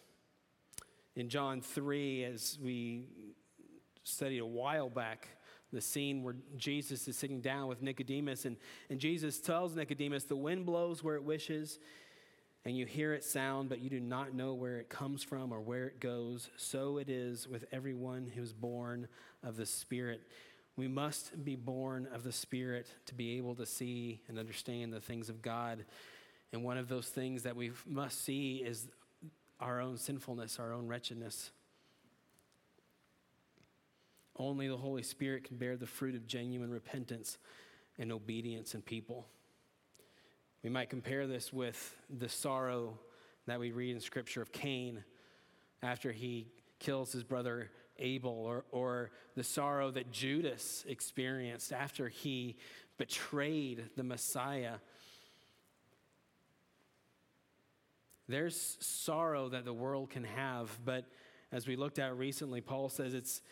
In 1.15 1.29
John 1.29 1.61
3, 1.61 2.25
as 2.25 2.59
we 2.61 3.05
studied 4.03 4.41
a 4.41 4.47
while 4.47 4.91
back, 4.91 5.29
the 5.75 5.81
scene 5.81 6.23
where 6.23 6.37
Jesus 6.57 7.07
is 7.09 7.17
sitting 7.17 7.41
down 7.41 7.69
with 7.69 7.83
Nicodemus, 7.83 8.45
and, 8.45 8.57
and 8.89 8.99
Jesus 8.99 9.41
tells 9.41 9.75
Nicodemus, 9.75 10.25
The 10.25 10.37
wind 10.37 10.67
blows 10.67 11.03
where 11.03 11.17
it 11.17 11.25
wishes, 11.25 11.79
and 12.65 12.77
you 12.77 12.87
hear 12.87 13.13
it 13.13 13.25
sound, 13.25 13.69
but 13.69 13.81
you 13.81 13.91
do 13.91 14.01
not 14.01 14.35
know 14.35 14.55
where 14.55 14.79
it 14.79 14.89
comes 14.89 15.23
from 15.23 15.53
or 15.53 15.61
where 15.61 15.87
it 15.87 16.01
goes. 16.01 16.49
So 16.57 16.99
it 16.99 17.11
is 17.11 17.47
with 17.47 17.67
everyone 17.73 18.31
who 18.35 18.43
is 18.43 18.53
born 18.53 19.09
of 19.43 19.57
the 19.57 19.67
Spirit. 19.67 20.23
We 20.77 20.89
must 20.89 21.45
be 21.45 21.57
born 21.57 22.09
of 22.13 22.25
the 22.25 22.33
Spirit 22.33 22.89
to 23.07 23.15
be 23.15 23.37
able 23.37 23.55
to 23.57 23.67
see 23.67 24.23
and 24.29 24.39
understand 24.39 24.93
the 24.93 25.01
things 25.01 25.29
of 25.29 25.43
God. 25.43 25.85
And 26.53 26.65
one 26.65 26.79
of 26.79 26.89
those 26.89 27.09
things 27.09 27.43
that 27.43 27.55
we 27.55 27.73
must 27.87 28.25
see 28.25 28.63
is 28.65 28.89
our 29.61 29.81
own 29.81 29.99
sinfulness, 29.99 30.59
our 30.59 30.73
own 30.73 30.89
wretchedness. 30.89 31.51
Only 34.37 34.69
the 34.69 34.77
Holy 34.77 35.03
Spirit 35.03 35.45
can 35.45 35.57
bear 35.57 35.77
the 35.77 35.87
fruit 35.87 36.15
of 36.15 36.27
genuine 36.27 36.71
repentance 36.71 37.39
and 37.99 38.11
obedience 38.11 38.75
in 38.75 38.83
people. 38.83 39.27
We 40.63 40.71
might 40.71 40.91
compare 40.91 41.27
this 41.27 41.53
with 41.53 41.97
the 42.11 42.29
sorrow 42.29 42.99
that 43.47 43.61
we 43.61 43.71
read 43.71 43.95
in 43.95 44.01
Scripture 44.01 44.43
of 44.43 44.51
Cain 44.51 45.05
after 45.83 46.11
he 46.11 46.49
kills 46.79 47.13
his 47.13 47.23
brother 47.23 47.71
Abel, 47.99 48.33
or, 48.33 48.65
or 48.73 49.11
the 49.37 49.45
sorrow 49.45 49.91
that 49.93 50.11
Judas 50.11 50.85
experienced 50.89 51.73
after 51.73 52.09
he 52.09 52.57
betrayed 52.99 53.85
the 53.97 54.03
Messiah. 54.03 54.77
There's 58.29 58.79
sorrow 58.81 59.49
that 59.51 59.65
the 59.65 59.73
world 59.73 60.11
can 60.11 60.25
have, 60.25 60.77
but 60.85 61.05
as 61.53 61.67
we 61.69 61.77
looked 61.77 61.99
at 61.99 62.17
recently, 62.17 62.61
Paul 62.61 62.89
says 62.89 63.15
it's, 63.15 63.43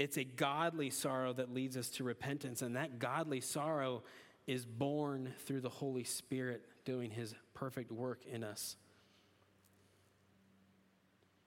it's 0.00 0.16
a 0.16 0.24
godly 0.24 0.88
sorrow 0.88 1.34
that 1.34 1.52
leads 1.52 1.76
us 1.76 1.90
to 1.90 2.04
repentance, 2.04 2.62
and 2.62 2.74
that 2.74 2.98
godly 2.98 3.42
sorrow 3.42 4.02
is 4.46 4.64
born 4.64 5.34
through 5.44 5.60
the 5.60 5.68
Holy 5.68 6.04
Spirit 6.04 6.62
doing 6.86 7.10
his 7.10 7.34
perfect 7.52 7.92
work 7.92 8.24
in 8.24 8.42
us. 8.42 8.76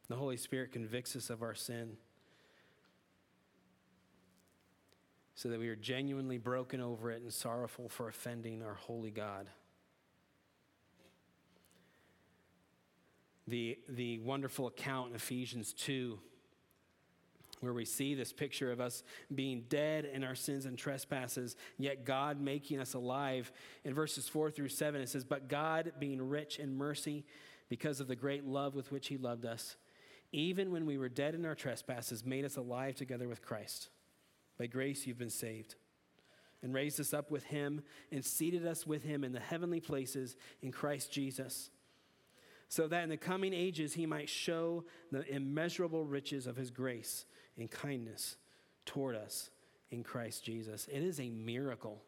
The 0.08 0.16
Holy 0.16 0.38
Spirit 0.38 0.72
convicts 0.72 1.16
us 1.16 1.32
of 1.32 1.42
our 1.42 1.56
sin 1.56 1.98
so 5.34 5.50
that 5.50 5.60
we 5.60 5.68
are 5.68 5.76
genuinely 5.76 6.38
broken 6.38 6.80
over 6.80 7.10
it 7.10 7.24
and 7.24 7.34
sorrowful 7.34 7.90
for 7.90 8.08
offending 8.08 8.62
our 8.62 8.76
holy 8.76 9.10
God. 9.10 9.50
The, 13.48 13.80
the 13.90 14.20
wonderful 14.20 14.68
account 14.68 15.10
in 15.10 15.16
Ephesians 15.16 15.74
2 15.74 16.20
where 17.64 17.74
we 17.74 17.86
see 17.86 18.14
this 18.14 18.34
picture 18.34 18.72
of 18.72 18.80
us 18.80 19.04
being 19.34 19.64
dead 19.70 20.06
in 20.06 20.24
our 20.24 20.36
sins 20.36 20.66
and 20.66 20.78
trespasses, 20.78 21.56
yet 21.78 22.06
God 22.06 22.40
making 22.40 22.80
us 22.80 22.94
alive. 22.94 23.52
In 23.84 23.94
verses 23.94 24.28
4 24.28 24.52
through 24.52 24.70
7, 24.70 25.02
it 25.02 25.10
says, 25.10 25.24
But 25.24 25.48
God, 25.48 25.94
being 26.00 26.22
rich 26.30 26.60
in 26.60 26.76
mercy, 26.76 27.26
because 27.70 28.00
of 28.00 28.08
the 28.08 28.16
great 28.16 28.46
love 28.46 28.76
with 28.76 28.92
which 28.92 29.08
He 29.08 29.18
loved 29.18 29.46
us, 29.46 29.78
even 30.32 30.72
when 30.72 30.86
we 30.86 30.98
were 30.98 31.10
dead 31.10 31.36
in 31.36 31.46
our 31.46 31.56
trespasses, 31.56 32.26
made 32.26 32.46
us 32.46 32.58
alive 32.58 32.96
together 32.96 33.28
with 33.28 33.42
Christ. 33.42 33.90
By 34.58 34.68
grace 34.68 35.08
you've 35.08 35.18
been 35.18 35.30
saved. 35.30 35.76
And 36.62 36.74
raised 36.74 37.00
us 37.00 37.14
up 37.14 37.30
with 37.30 37.44
him 37.44 37.84
and 38.10 38.24
seated 38.24 38.66
us 38.66 38.88
with 38.88 39.04
him 39.04 39.26
in 39.26 39.34
the 39.34 39.40
heavenly 39.42 39.82
places 39.82 40.38
in 40.62 40.72
Christ 40.72 41.12
Jesus 41.12 41.70
so 42.74 42.88
that 42.88 43.04
in 43.04 43.10
the 43.10 43.18
coming 43.18 43.54
ages 43.54 43.94
he 43.94 44.08
might 44.08 44.28
show 44.28 44.84
the 45.12 45.24
immeasurable 45.32 46.06
riches 46.06 46.48
of 46.48 46.56
his 46.56 46.72
grace 46.72 47.26
and 47.56 47.70
kindness 47.70 48.36
toward 48.84 49.16
us 49.16 49.52
in 49.92 50.04
Christ 50.04 50.44
Jesus. 50.44 50.88
It 50.92 51.04
is 51.04 51.20
a 51.20 51.30
miracle 51.30 52.02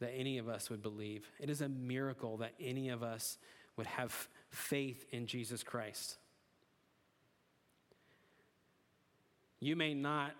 that 0.00 0.12
any 0.16 0.38
of 0.38 0.48
us 0.48 0.70
would 0.70 0.80
believe. 0.80 1.30
It 1.38 1.50
is 1.50 1.60
a 1.60 1.68
miracle 1.68 2.38
that 2.38 2.54
any 2.58 2.88
of 2.88 3.02
us 3.02 3.36
would 3.76 3.86
have 3.86 4.30
faith 4.48 5.04
in 5.10 5.26
Jesus 5.26 5.62
Christ. 5.62 6.16
You 9.60 9.76
may 9.76 9.92
not 9.92 10.32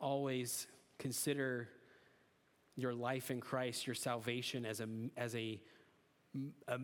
always 0.00 0.66
consider 0.98 1.68
your 2.74 2.92
life 2.92 3.30
in 3.30 3.40
Christ, 3.40 3.86
your 3.86 3.94
salvation, 3.94 4.66
as 4.66 4.80
a, 4.80 4.88
as 5.16 5.36
a, 5.36 5.60
a, 6.68 6.78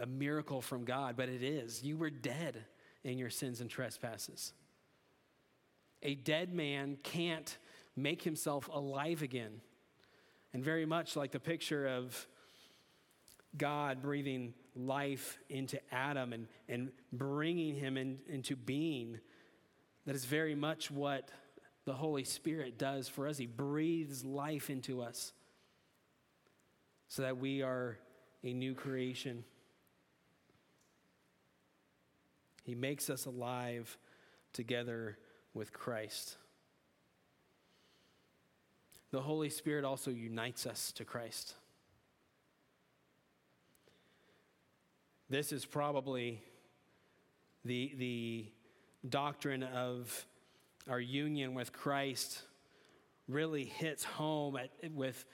a 0.00 0.06
miracle 0.06 0.60
from 0.60 0.84
God, 0.84 1.16
but 1.16 1.28
it 1.28 1.42
is. 1.42 1.82
You 1.82 1.96
were 1.96 2.10
dead 2.10 2.64
in 3.04 3.18
your 3.18 3.30
sins 3.30 3.60
and 3.60 3.70
trespasses. 3.70 4.52
A 6.02 6.14
dead 6.14 6.52
man 6.52 6.98
can't 7.02 7.56
make 7.96 8.22
himself 8.22 8.68
alive 8.72 9.22
again. 9.22 9.60
And 10.52 10.64
very 10.64 10.86
much 10.86 11.16
like 11.16 11.32
the 11.32 11.40
picture 11.40 11.86
of 11.86 12.26
God 13.56 14.02
breathing 14.02 14.54
life 14.74 15.38
into 15.48 15.80
Adam 15.92 16.32
and, 16.32 16.46
and 16.68 16.90
bringing 17.12 17.74
him 17.74 17.96
in, 17.96 18.18
into 18.28 18.56
being. 18.56 19.18
That 20.06 20.14
is 20.14 20.24
very 20.24 20.54
much 20.54 20.90
what 20.90 21.30
the 21.84 21.94
Holy 21.94 22.24
Spirit 22.24 22.78
does 22.78 23.08
for 23.08 23.26
us. 23.26 23.38
He 23.38 23.46
breathes 23.46 24.24
life 24.24 24.70
into 24.70 25.02
us 25.02 25.32
so 27.08 27.22
that 27.22 27.38
we 27.38 27.62
are 27.62 27.98
a 28.44 28.52
new 28.52 28.74
creation. 28.74 29.44
He 32.64 32.74
makes 32.74 33.10
us 33.10 33.26
alive 33.26 33.96
together 34.52 35.18
with 35.54 35.72
Christ. 35.72 36.36
The 39.10 39.20
Holy 39.20 39.48
Spirit 39.48 39.84
also 39.84 40.10
unites 40.10 40.66
us 40.66 40.92
to 40.92 41.04
Christ. 41.04 41.54
This 45.30 45.52
is 45.52 45.64
probably 45.64 46.42
the, 47.64 47.94
the 47.98 48.46
doctrine 49.08 49.62
of 49.62 50.26
our 50.88 51.00
union 51.00 51.54
with 51.54 51.72
Christ 51.72 52.42
really 53.28 53.64
hits 53.64 54.04
home 54.04 54.56
at, 54.56 54.70
with 54.92 55.24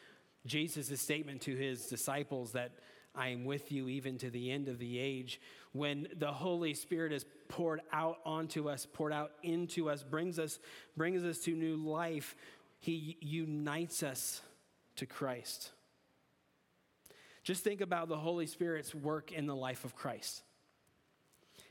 Jesus' 0.46 1.00
statement 1.00 1.42
to 1.42 1.54
his 1.54 1.86
disciples 1.86 2.52
that 2.52 2.72
I 3.14 3.28
am 3.28 3.44
with 3.44 3.70
you 3.70 3.88
even 3.88 4.18
to 4.18 4.30
the 4.30 4.50
end 4.50 4.68
of 4.68 4.78
the 4.78 4.98
age. 4.98 5.40
When 5.72 6.08
the 6.16 6.32
Holy 6.32 6.74
Spirit 6.74 7.12
is 7.12 7.24
poured 7.48 7.80
out 7.92 8.18
onto 8.24 8.68
us, 8.68 8.86
poured 8.92 9.12
out 9.12 9.32
into 9.42 9.88
us, 9.88 10.02
brings 10.02 10.38
us, 10.38 10.58
brings 10.96 11.22
us 11.24 11.38
to 11.40 11.54
new 11.54 11.76
life, 11.76 12.34
he 12.80 13.16
unites 13.20 14.02
us 14.02 14.40
to 14.96 15.06
Christ. 15.06 15.70
Just 17.44 17.62
think 17.62 17.80
about 17.80 18.08
the 18.08 18.16
Holy 18.16 18.46
Spirit's 18.46 18.94
work 18.94 19.30
in 19.30 19.46
the 19.46 19.54
life 19.54 19.84
of 19.84 19.94
Christ. 19.94 20.42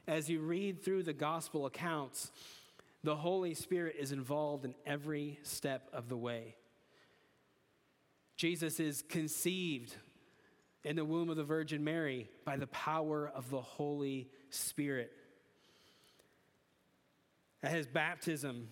As 0.07 0.29
you 0.29 0.39
read 0.39 0.83
through 0.83 1.03
the 1.03 1.13
gospel 1.13 1.65
accounts, 1.65 2.31
the 3.03 3.15
Holy 3.15 3.53
Spirit 3.53 3.95
is 3.99 4.11
involved 4.11 4.65
in 4.65 4.75
every 4.85 5.39
step 5.43 5.89
of 5.91 6.09
the 6.09 6.17
way. 6.17 6.55
Jesus 8.37 8.79
is 8.79 9.01
conceived 9.01 9.95
in 10.83 10.95
the 10.95 11.05
womb 11.05 11.29
of 11.29 11.37
the 11.37 11.43
Virgin 11.43 11.83
Mary 11.83 12.29
by 12.45 12.57
the 12.57 12.67
power 12.67 13.31
of 13.33 13.49
the 13.49 13.61
Holy 13.61 14.29
Spirit. 14.49 15.11
At 17.61 17.71
his 17.71 17.87
baptism, 17.87 18.67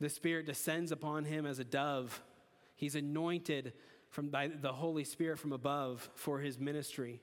the 0.00 0.08
Spirit 0.08 0.46
descends 0.46 0.90
upon 0.90 1.24
him 1.24 1.44
as 1.44 1.58
a 1.58 1.64
dove. 1.64 2.22
He's 2.76 2.94
anointed 2.94 3.74
from 4.08 4.28
by 4.28 4.48
the 4.48 4.72
Holy 4.72 5.04
Spirit 5.04 5.38
from 5.38 5.52
above 5.52 6.08
for 6.14 6.38
his 6.38 6.58
ministry. 6.58 7.20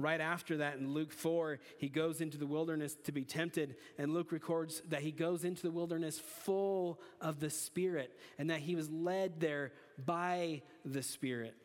Right 0.00 0.20
after 0.20 0.58
that, 0.58 0.76
in 0.76 0.94
Luke 0.94 1.12
4, 1.12 1.58
he 1.78 1.88
goes 1.88 2.20
into 2.20 2.38
the 2.38 2.46
wilderness 2.46 2.96
to 3.04 3.12
be 3.12 3.24
tempted, 3.24 3.76
and 3.98 4.14
Luke 4.14 4.30
records 4.30 4.80
that 4.90 5.02
he 5.02 5.10
goes 5.10 5.44
into 5.44 5.62
the 5.62 5.72
wilderness 5.72 6.20
full 6.20 7.00
of 7.20 7.40
the 7.40 7.50
Spirit 7.50 8.16
and 8.38 8.50
that 8.50 8.60
he 8.60 8.76
was 8.76 8.88
led 8.90 9.40
there 9.40 9.72
by 10.04 10.62
the 10.84 11.02
Spirit. 11.02 11.56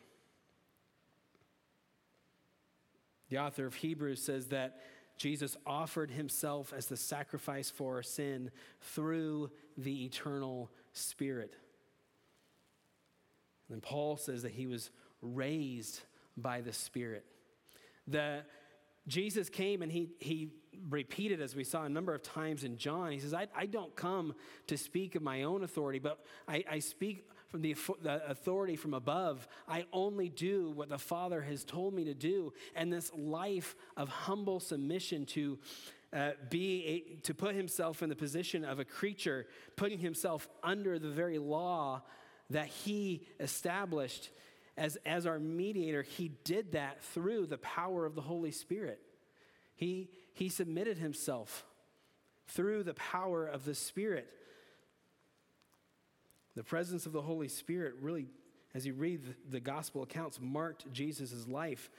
The 3.34 3.40
author 3.40 3.66
of 3.66 3.74
Hebrews 3.74 4.22
says 4.22 4.50
that 4.50 4.80
Jesus 5.18 5.58
offered 5.66 6.12
himself 6.12 6.72
as 6.72 6.86
the 6.86 6.96
sacrifice 6.96 7.68
for 7.68 7.96
our 7.96 8.04
sin 8.04 8.52
through 8.80 9.50
the 9.76 10.06
eternal 10.06 10.70
Spirit. 10.92 11.56
And 13.72 13.82
Paul 13.82 14.18
says 14.18 14.44
that 14.44 14.52
he 14.52 14.68
was 14.68 14.92
raised 15.24 16.02
by 16.38 16.62
the 16.62 16.74
Spirit. 16.74 17.26
The, 18.08 18.44
Jesus 19.08 19.50
came 19.50 19.82
and 19.82 19.92
he, 19.92 20.12
he 20.20 20.50
repeated, 20.88 21.42
as 21.42 21.56
we 21.56 21.64
saw 21.64 21.86
a 21.86 21.90
number 21.90 22.14
of 22.14 22.22
times 22.22 22.64
in 22.64 22.78
John, 22.78 23.12
he 23.14 23.20
says, 23.20 23.34
I, 23.34 23.48
I 23.58 23.66
don't 23.66 23.96
come 23.96 24.36
to 24.68 24.78
speak 24.78 25.16
of 25.16 25.24
my 25.24 25.42
own 25.42 25.64
authority, 25.64 25.98
but 25.98 26.24
I, 26.48 26.64
I 26.70 26.78
speak 26.78 27.28
from 27.54 27.62
the, 27.62 27.76
authority 28.28 28.76
from 28.76 28.96
above. 28.96 29.48
I 29.68 29.86
only 29.94 30.28
do 30.28 30.72
what 30.72 30.90
the 30.90 30.98
Father 30.98 31.40
has 31.44 31.64
told 31.64 31.94
me 31.94 32.04
to 32.06 32.16
do. 32.16 32.52
And 32.76 32.92
this 32.92 33.12
life 33.14 33.76
of 33.96 34.10
humble 34.10 34.60
submission 34.60 35.28
to 35.28 35.60
uh, 36.12 36.32
be 36.50 36.84
a, 36.88 37.22
to 37.28 37.36
put 37.36 37.54
himself 37.54 38.02
in 38.02 38.10
the 38.10 38.16
position 38.16 38.66
of 38.66 38.80
a 38.80 38.86
creature, 38.86 39.46
putting 39.76 40.00
himself 40.00 40.50
under 40.64 40.98
the 40.98 41.12
very 41.12 41.38
law 41.38 42.02
that 42.50 42.66
he 42.66 43.28
established 43.40 44.32
as, 44.76 44.98
as 45.06 45.28
our 45.28 45.38
mediator, 45.38 46.02
he 46.02 46.32
did 46.44 46.72
that 46.72 47.04
through 47.04 47.46
the 47.46 47.60
power 47.60 48.08
of 48.08 48.16
the 48.16 48.22
Holy 48.22 48.52
Spirit. 48.52 49.00
He, 49.76 50.10
he 50.34 50.50
submitted 50.50 50.98
himself 50.98 51.66
through 52.48 52.82
the 52.82 52.96
power 52.96 53.46
of 53.46 53.64
the 53.64 53.76
Spirit. 53.76 54.28
The 56.56 56.64
presence 56.64 57.06
of 57.06 57.12
the 57.12 57.22
Holy 57.22 57.48
Spirit 57.48 57.96
really, 58.02 58.28
as 58.74 58.86
you 58.86 58.94
read 58.94 59.22
the 59.50 59.60
gospel 59.60 60.04
accounts, 60.04 60.40
marked 60.42 60.92
Jesus' 60.92 61.48
life. 61.48 61.90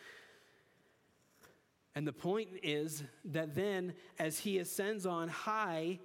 And 1.94 2.06
the 2.06 2.12
point 2.12 2.48
is 2.62 3.04
that 3.26 3.54
then, 3.54 3.94
as 4.18 4.38
he 4.40 4.58
ascends 4.58 5.06
on 5.06 5.28
high, 5.28 6.00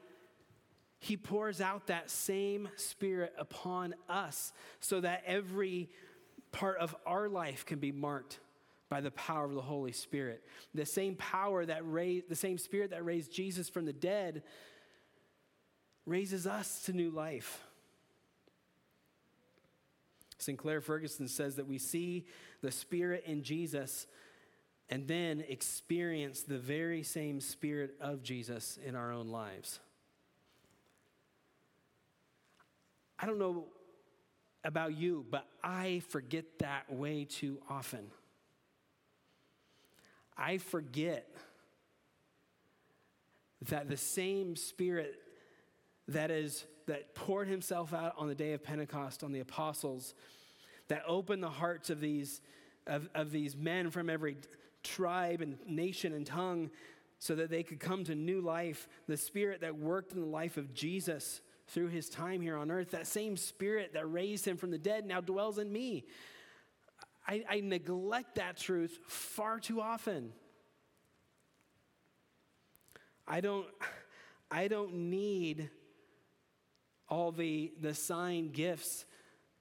he 0.99 1.17
pours 1.17 1.61
out 1.61 1.87
that 1.87 2.09
same 2.09 2.69
spirit 2.75 3.33
upon 3.37 3.95
us 4.07 4.53
so 4.79 4.99
that 5.01 5.23
every 5.25 5.89
part 6.51 6.77
of 6.79 6.95
our 7.05 7.29
life 7.29 7.65
can 7.65 7.79
be 7.79 7.91
marked 7.91 8.39
by 8.89 9.01
the 9.01 9.11
power 9.11 9.45
of 9.45 9.53
the 9.53 9.61
Holy 9.61 9.91
Spirit. 9.91 10.43
The 10.73 10.85
same 10.85 11.15
power 11.15 11.65
that 11.65 11.81
raised, 11.83 12.27
the 12.27 12.35
same 12.35 12.57
spirit 12.57 12.89
that 12.89 13.05
raised 13.05 13.31
Jesus 13.31 13.69
from 13.69 13.85
the 13.85 13.93
dead 13.93 14.43
raises 16.05 16.47
us 16.47 16.81
to 16.83 16.93
new 16.93 17.11
life. 17.11 17.63
Sinclair 20.39 20.81
Ferguson 20.81 21.27
says 21.27 21.55
that 21.55 21.67
we 21.67 21.77
see 21.77 22.25
the 22.61 22.71
Spirit 22.71 23.23
in 23.25 23.43
Jesus 23.43 24.07
and 24.89 25.07
then 25.07 25.43
experience 25.47 26.41
the 26.41 26.57
very 26.57 27.03
same 27.03 27.39
Spirit 27.39 27.95
of 28.01 28.23
Jesus 28.23 28.79
in 28.83 28.95
our 28.95 29.11
own 29.11 29.27
lives. 29.27 29.79
I 33.19 33.25
don't 33.25 33.37
know 33.37 33.65
about 34.63 34.97
you, 34.97 35.25
but 35.29 35.45
I 35.63 36.01
forget 36.09 36.45
that 36.59 36.91
way 36.91 37.25
too 37.25 37.59
often. 37.69 38.07
I 40.37 40.57
forget 40.57 41.29
that 43.67 43.89
the 43.89 43.97
same 43.97 44.55
Spirit 44.55 45.19
that 46.07 46.31
is 46.31 46.65
that 46.89 47.13
poured 47.13 47.47
himself 47.47 47.93
out 47.93 48.13
on 48.17 48.27
the 48.27 48.35
day 48.35 48.53
of 48.53 48.63
Pentecost 48.63 49.23
on 49.23 49.31
the 49.31 49.39
apostles, 49.39 50.15
that 50.87 51.03
opened 51.07 51.43
the 51.43 51.49
hearts 51.49 51.91
of 51.91 51.99
these, 51.99 52.41
of, 52.87 53.07
of 53.13 53.31
these 53.31 53.55
men 53.55 53.91
from 53.91 54.09
every 54.09 54.37
tribe 54.83 55.41
and 55.41 55.57
nation 55.67 56.13
and 56.13 56.25
tongue 56.25 56.71
so 57.19 57.35
that 57.35 57.51
they 57.51 57.61
could 57.61 57.79
come 57.79 58.03
to 58.03 58.15
new 58.15 58.41
life. 58.41 58.87
The 59.07 59.17
spirit 59.17 59.61
that 59.61 59.77
worked 59.77 60.13
in 60.13 60.19
the 60.19 60.27
life 60.27 60.57
of 60.57 60.73
Jesus 60.73 61.41
through 61.67 61.89
his 61.89 62.09
time 62.09 62.41
here 62.41 62.57
on 62.57 62.71
earth, 62.71 62.89
that 62.91 63.05
same 63.05 63.37
spirit 63.37 63.93
that 63.93 64.11
raised 64.11 64.45
him 64.45 64.57
from 64.57 64.71
the 64.71 64.79
dead 64.79 65.05
now 65.05 65.21
dwells 65.21 65.59
in 65.59 65.71
me. 65.71 66.05
I, 67.27 67.43
I 67.47 67.59
neglect 67.59 68.35
that 68.35 68.57
truth 68.57 68.97
far 69.05 69.59
too 69.59 69.79
often. 69.79 70.33
I 73.27 73.41
don't, 73.41 73.67
I 74.49 74.67
don't 74.67 74.93
need 74.95 75.69
all 77.09 77.31
the, 77.31 77.71
the 77.81 77.93
sign 77.93 78.51
gifts 78.51 79.05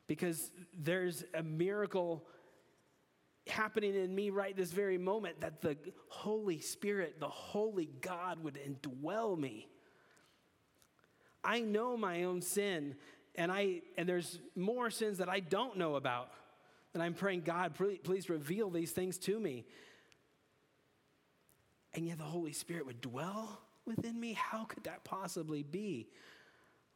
because 0.07 0.51
there's 0.77 1.25
a 1.35 1.43
miracle 1.43 2.25
happening 3.47 3.95
in 3.95 4.15
me 4.15 4.31
right 4.31 4.57
this 4.57 4.73
very 4.73 4.99
moment 4.99 5.41
that 5.41 5.61
the 5.61 5.77
Holy 6.09 6.61
Spirit, 6.61 7.21
the 7.21 7.29
Holy 7.29 7.89
God, 8.01 8.43
would 8.43 8.57
indwell 8.57 9.39
me. 9.39 9.69
I 11.43 11.61
know 11.61 11.97
my 11.97 12.25
own 12.25 12.43
sin, 12.43 12.97
and, 13.35 13.51
I, 13.51 13.83
and 13.97 14.09
there's 14.09 14.39
more 14.55 14.91
sins 14.91 15.19
that 15.19 15.29
I 15.29 15.41
don't 15.41 15.79
know 15.79 15.97
about. 15.97 16.31
And 16.95 17.03
I'm 17.03 17.15
praying, 17.15 17.43
God, 17.43 17.75
please, 17.75 17.99
please 18.03 18.29
reveal 18.29 18.71
these 18.71 18.91
things 18.91 19.19
to 19.19 19.39
me. 19.39 19.67
And 21.95 22.07
yet 22.07 22.19
the 22.19 22.25
Holy 22.25 22.53
Spirit 22.53 22.87
would 22.87 23.01
dwell 23.01 23.61
within 23.89 24.19
me? 24.19 24.35
How 24.35 24.65
could 24.65 24.85
that 24.85 25.05
possibly 25.05 25.63
be? 25.63 26.09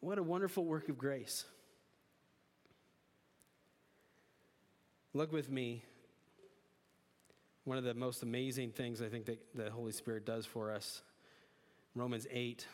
What 0.03 0.19
a 0.19 0.23
wonderful 0.23 0.65
work 0.65 0.89
of 0.89 0.99
grace. 0.99 1.45
Look 5.15 5.31
with 5.31 5.49
me. 5.49 5.85
One 7.63 7.79
of 7.79 7.85
the 7.85 7.95
most 7.95 8.25
amazing 8.25 8.73
things 8.73 9.01
I 9.01 9.09
think 9.09 9.27
that 9.27 9.39
the 9.55 9.71
Holy 9.71 9.93
Spirit 9.93 10.27
does 10.27 10.45
for 10.45 10.73
us 10.73 11.03
Romans 11.95 12.27
8. 12.33 12.67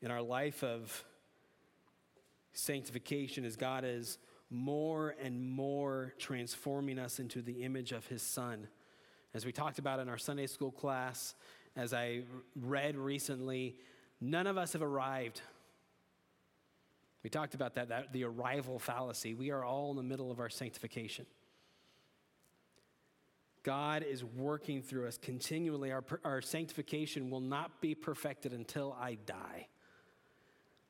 In 0.00 0.10
our 0.10 0.22
life 0.22 0.64
of 0.64 1.04
sanctification, 2.54 3.44
as 3.44 3.56
God 3.56 3.84
is 3.84 4.16
more 4.48 5.14
and 5.22 5.50
more 5.50 6.14
transforming 6.18 6.98
us 6.98 7.18
into 7.18 7.42
the 7.42 7.62
image 7.62 7.92
of 7.92 8.06
his 8.06 8.22
son. 8.22 8.68
As 9.34 9.44
we 9.44 9.52
talked 9.52 9.78
about 9.78 10.00
in 10.00 10.08
our 10.08 10.16
Sunday 10.16 10.46
school 10.46 10.70
class, 10.70 11.34
as 11.76 11.92
I 11.92 12.22
read 12.54 12.96
recently, 12.96 13.76
none 14.20 14.46
of 14.46 14.56
us 14.56 14.72
have 14.72 14.82
arrived. 14.82 15.42
We 17.22 17.30
talked 17.30 17.54
about 17.54 17.74
that, 17.74 17.88
that 17.88 18.12
the 18.12 18.24
arrival 18.24 18.78
fallacy. 18.78 19.34
We 19.34 19.50
are 19.50 19.64
all 19.64 19.90
in 19.90 19.96
the 19.96 20.02
middle 20.02 20.30
of 20.30 20.40
our 20.40 20.48
sanctification. 20.48 21.26
God 23.62 24.04
is 24.04 24.22
working 24.22 24.80
through 24.80 25.08
us 25.08 25.18
continually. 25.18 25.90
Our, 25.90 26.04
our 26.24 26.40
sanctification 26.40 27.30
will 27.30 27.40
not 27.40 27.80
be 27.80 27.96
perfected 27.96 28.52
until 28.52 28.96
I 28.98 29.18
die. 29.26 29.66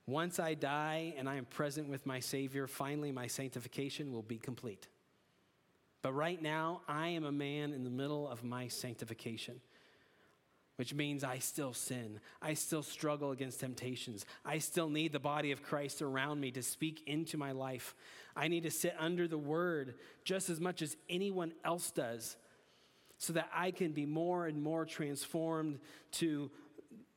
Once 0.07 0.39
I 0.39 0.55
die 0.55 1.15
and 1.17 1.29
I 1.29 1.37
am 1.37 1.47
present 1.47 1.89
with 1.89 2.05
my 2.05 2.21
Savior, 2.21 2.67
finally 2.67 3.11
my 3.11 3.27
sanctification 3.27 4.13
will 4.13 4.23
be 4.23 4.37
complete. 4.37 4.89
But 6.03 6.13
right 6.13 6.41
now, 6.41 6.83
I 6.87 7.09
am 7.09 7.25
a 7.25 7.33
man 7.33 7.73
in 7.73 7.83
the 7.83 7.91
middle 7.91 8.29
of 8.29 8.45
my 8.45 8.69
sanctification, 8.69 9.61
which 10.77 10.95
means 10.95 11.25
I 11.25 11.39
still 11.39 11.73
sin. 11.73 12.21
I 12.41 12.55
still 12.55 12.83
struggle 12.83 13.31
against 13.31 13.61
temptations. 13.61 14.27
I 14.45 14.59
still 14.59 14.89
need 14.89 15.13
the 15.13 15.19
body 15.19 15.53
of 15.53 15.63
Christ 15.63 16.03
around 16.03 16.41
me 16.41 16.51
to 16.53 16.63
speak 16.63 17.03
into 17.07 17.39
my 17.39 17.53
life. 17.53 17.95
I 18.37 18.49
need 18.49 18.65
to 18.65 18.71
sit 18.71 18.95
under 18.99 19.27
the 19.27 19.39
word 19.39 19.95
just 20.25 20.51
as 20.51 20.61
much 20.61 20.83
as 20.83 20.97
anyone 21.09 21.53
else 21.65 21.91
does 21.91 22.37
so 23.19 23.33
that 23.33 23.49
I 23.55 23.71
can 23.71 23.93
be 23.93 24.05
more 24.05 24.47
and 24.47 24.63
more 24.63 24.85
transformed 24.85 25.79
to 26.13 26.51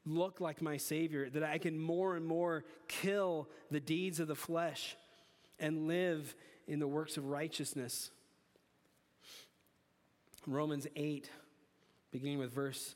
look 0.05 0.39
like 0.39 0.61
my 0.61 0.77
Savior, 0.77 1.29
that 1.29 1.43
I 1.43 1.57
can 1.57 1.77
more 1.77 2.15
and 2.15 2.25
more 2.25 2.63
kill 2.87 3.49
the 3.69 3.81
deeds 3.81 4.21
of 4.21 4.29
the 4.29 4.35
flesh 4.35 4.95
and 5.59 5.87
live 5.87 6.33
in 6.67 6.79
the 6.79 6.87
works 6.87 7.17
of 7.17 7.25
righteousness. 7.25 8.11
Romans 10.47 10.87
8, 10.95 11.29
beginning 12.11 12.39
with 12.39 12.53
verse 12.53 12.95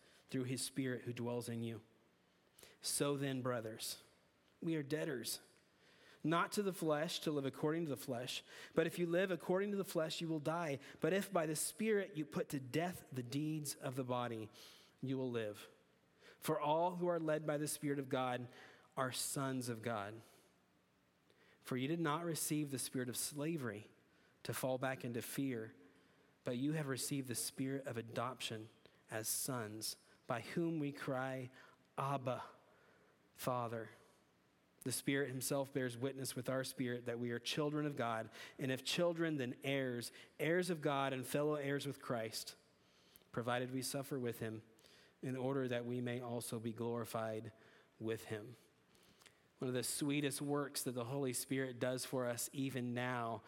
through 0.31 0.45
His 0.45 0.61
Spirit 0.61 1.03
who 1.05 1.13
dwells 1.13 1.49
in 1.49 1.61
you. 1.61 1.81
So 2.81 3.15
then, 3.17 3.41
brothers, 3.41 3.97
we 4.63 4.75
are 4.75 4.83
debtors 4.83 5.39
not 6.23 6.51
to 6.53 6.61
the 6.61 6.73
flesh 6.73 7.19
to 7.19 7.31
live 7.31 7.45
according 7.45 7.85
to 7.85 7.89
the 7.89 7.97
flesh. 7.97 8.43
But 8.75 8.85
if 8.85 8.99
you 8.99 9.07
live 9.07 9.31
according 9.31 9.71
to 9.71 9.77
the 9.77 9.83
flesh, 9.83 10.21
you 10.21 10.27
will 10.27 10.39
die. 10.39 10.79
But 10.99 11.13
if 11.13 11.31
by 11.33 11.45
the 11.45 11.55
Spirit 11.55 12.11
you 12.15 12.25
put 12.25 12.49
to 12.49 12.59
death 12.59 13.03
the 13.11 13.23
deeds 13.23 13.75
of 13.83 13.95
the 13.95 14.03
body, 14.03 14.49
you 15.01 15.17
will 15.17 15.31
live. 15.31 15.67
For 16.39 16.59
all 16.59 16.95
who 16.99 17.07
are 17.07 17.19
led 17.19 17.45
by 17.45 17.57
the 17.57 17.67
Spirit 17.67 17.99
of 17.99 18.09
God 18.09 18.47
are 18.97 19.11
sons 19.11 19.69
of 19.69 19.81
God. 19.81 20.13
For 21.63 21.77
you 21.77 21.87
did 21.87 21.99
not 21.99 22.25
receive 22.25 22.71
the 22.71 22.79
spirit 22.79 23.09
of 23.09 23.15
slavery 23.15 23.87
to 24.43 24.53
fall 24.53 24.77
back 24.77 25.05
into 25.05 25.21
fear, 25.21 25.71
but 26.43 26.57
you 26.57 26.73
have 26.73 26.87
received 26.87 27.27
the 27.27 27.35
spirit 27.35 27.85
of 27.87 27.97
adoption 27.97 28.67
as 29.11 29.27
sons, 29.27 29.95
by 30.31 30.45
whom 30.55 30.79
we 30.79 30.93
cry, 30.93 31.49
Abba, 31.97 32.41
Father. 33.35 33.89
The 34.85 34.91
Spirit 34.93 35.27
Himself 35.27 35.73
bears 35.73 35.97
witness 35.97 36.37
with 36.37 36.47
our 36.47 36.63
spirit 36.63 37.07
that 37.07 37.19
we 37.19 37.31
are 37.31 37.37
children 37.37 37.85
of 37.85 37.97
God, 37.97 38.29
and 38.57 38.71
if 38.71 38.85
children, 38.85 39.35
then 39.35 39.55
heirs, 39.65 40.13
heirs 40.39 40.69
of 40.69 40.81
God 40.81 41.11
and 41.11 41.25
fellow 41.25 41.55
heirs 41.55 41.85
with 41.85 42.01
Christ, 42.01 42.55
provided 43.33 43.73
we 43.73 43.81
suffer 43.81 44.17
with 44.17 44.39
Him, 44.39 44.61
in 45.21 45.35
order 45.35 45.67
that 45.67 45.85
we 45.85 45.99
may 45.99 46.21
also 46.21 46.59
be 46.59 46.71
glorified 46.71 47.51
with 47.99 48.23
Him. 48.23 48.55
One 49.59 49.67
of 49.67 49.75
the 49.75 49.83
sweetest 49.83 50.41
works 50.41 50.83
that 50.83 50.95
the 50.95 51.03
Holy 51.03 51.33
Spirit 51.33 51.77
does 51.77 52.05
for 52.05 52.25
us, 52.25 52.49
even 52.53 52.93
now, 52.93 53.41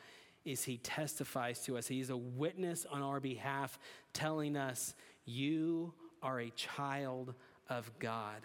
is 0.43 0.65
He 0.65 0.79
testifies 0.79 1.61
to 1.61 1.77
us. 1.77 1.87
He's 1.87 2.09
a 2.09 2.17
witness 2.17 2.85
on 2.91 3.01
our 3.01 3.21
behalf, 3.21 3.79
telling 4.11 4.57
us, 4.57 4.95
You 5.23 5.93
are 6.23 6.39
a 6.39 6.49
child 6.51 7.35
of 7.69 7.91
God. 7.99 8.41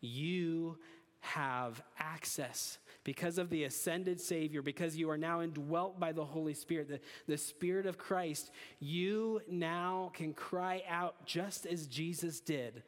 You 0.00 0.76
have 1.20 1.82
access 1.98 2.78
because 3.04 3.38
of 3.38 3.48
the 3.50 3.64
ascended 3.64 4.20
Savior, 4.20 4.60
because 4.60 4.96
you 4.96 5.08
are 5.10 5.16
now 5.16 5.40
indwelt 5.40 5.98
by 5.98 6.12
the 6.12 6.24
Holy 6.24 6.54
Spirit, 6.54 6.88
the, 6.88 7.00
the 7.26 7.38
Spirit 7.38 7.86
of 7.86 7.96
Christ, 7.96 8.50
you 8.80 9.40
now 9.48 10.10
can 10.14 10.34
cry 10.34 10.82
out 10.88 11.24
just 11.24 11.64
as 11.64 11.86
Jesus 11.86 12.40
did 12.40 12.82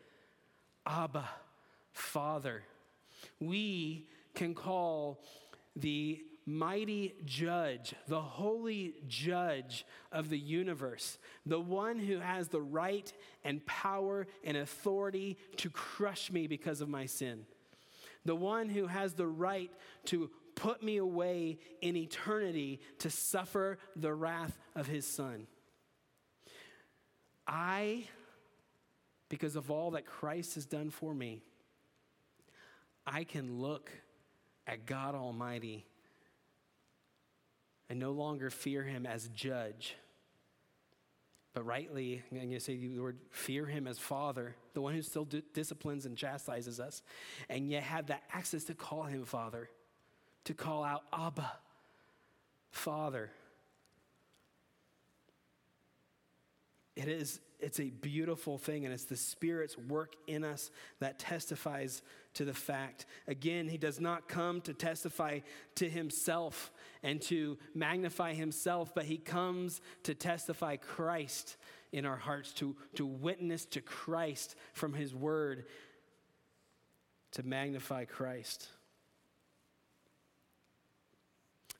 Abba, 0.86 1.28
Father. 1.92 2.62
We 3.38 4.08
can 4.34 4.54
call 4.54 5.22
the 5.76 6.20
mighty 6.46 7.14
judge, 7.24 7.94
the 8.08 8.20
holy 8.20 8.94
judge 9.06 9.84
of 10.10 10.30
the 10.30 10.38
universe, 10.38 11.18
the 11.46 11.60
one 11.60 11.98
who 11.98 12.18
has 12.18 12.48
the 12.48 12.60
right 12.60 13.12
and 13.44 13.64
power 13.66 14.26
and 14.44 14.56
authority 14.56 15.38
to 15.56 15.70
crush 15.70 16.30
me 16.30 16.46
because 16.46 16.80
of 16.80 16.88
my 16.88 17.06
sin 17.06 17.44
the 18.24 18.36
one 18.36 18.68
who 18.68 18.86
has 18.86 19.14
the 19.14 19.26
right 19.26 19.70
to 20.06 20.30
put 20.54 20.82
me 20.82 20.98
away 20.98 21.58
in 21.80 21.96
eternity 21.96 22.80
to 22.98 23.10
suffer 23.10 23.78
the 23.96 24.12
wrath 24.12 24.58
of 24.74 24.86
his 24.86 25.06
son. 25.06 25.46
I, 27.46 28.04
because 29.28 29.56
of 29.56 29.70
all 29.70 29.92
that 29.92 30.06
Christ 30.06 30.54
has 30.54 30.66
done 30.66 30.90
for 30.90 31.14
me, 31.14 31.42
I 33.06 33.24
can 33.24 33.60
look 33.60 33.90
at 34.66 34.86
God 34.86 35.14
Almighty 35.14 35.86
and 37.90 37.98
no 37.98 38.12
longer 38.12 38.48
fear 38.48 38.82
him 38.82 39.04
as 39.04 39.28
judge 39.34 39.96
but 41.52 41.66
rightly, 41.66 42.22
I'm 42.30 42.38
going 42.38 42.50
to 42.50 42.60
say 42.60 42.76
the 42.76 43.00
word 43.00 43.18
fear 43.30 43.66
him 43.66 43.88
as 43.88 43.98
father, 43.98 44.54
the 44.72 44.80
one 44.80 44.94
who 44.94 45.02
still 45.02 45.26
disciplines 45.52 46.06
and 46.06 46.16
chastises 46.16 46.78
us, 46.78 47.02
and 47.48 47.68
yet 47.68 47.82
have 47.82 48.06
that 48.06 48.22
access 48.32 48.64
to 48.64 48.74
call 48.74 49.02
him 49.02 49.24
father, 49.24 49.68
to 50.44 50.54
call 50.54 50.84
out 50.84 51.02
Abba, 51.12 51.50
father. 52.70 53.30
It 56.96 57.08
is 57.08 57.40
it's 57.62 57.80
a 57.80 57.90
beautiful 57.90 58.58
thing, 58.58 58.84
and 58.84 58.94
it's 58.94 59.04
the 59.04 59.16
Spirit's 59.16 59.76
work 59.76 60.14
in 60.26 60.44
us 60.44 60.70
that 60.98 61.18
testifies 61.18 62.02
to 62.34 62.44
the 62.44 62.54
fact. 62.54 63.06
Again, 63.26 63.68
He 63.68 63.76
does 63.76 64.00
not 64.00 64.28
come 64.28 64.60
to 64.62 64.72
testify 64.72 65.40
to 65.76 65.88
Himself 65.88 66.72
and 67.02 67.20
to 67.22 67.58
magnify 67.74 68.34
Himself, 68.34 68.94
but 68.94 69.04
He 69.04 69.18
comes 69.18 69.80
to 70.04 70.14
testify 70.14 70.76
Christ 70.76 71.56
in 71.92 72.06
our 72.06 72.16
hearts, 72.16 72.52
to, 72.54 72.76
to 72.94 73.04
witness 73.04 73.66
to 73.66 73.80
Christ 73.80 74.54
from 74.72 74.94
His 74.94 75.14
Word, 75.14 75.66
to 77.32 77.42
magnify 77.42 78.04
Christ. 78.06 78.68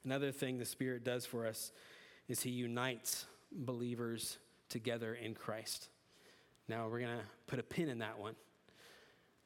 Another 0.04 0.32
thing 0.32 0.58
the 0.58 0.64
Spirit 0.64 1.04
does 1.04 1.26
for 1.26 1.46
us 1.46 1.72
is 2.28 2.42
He 2.42 2.50
unites 2.50 3.26
believers 3.52 4.38
together 4.71 5.14
in 5.14 5.35
Christ. 5.35 5.89
Now, 6.68 6.89
we're 6.89 7.01
going 7.01 7.18
to 7.18 7.25
put 7.47 7.59
a 7.59 7.62
pin 7.62 7.89
in 7.89 7.99
that 7.99 8.18
one. 8.18 8.35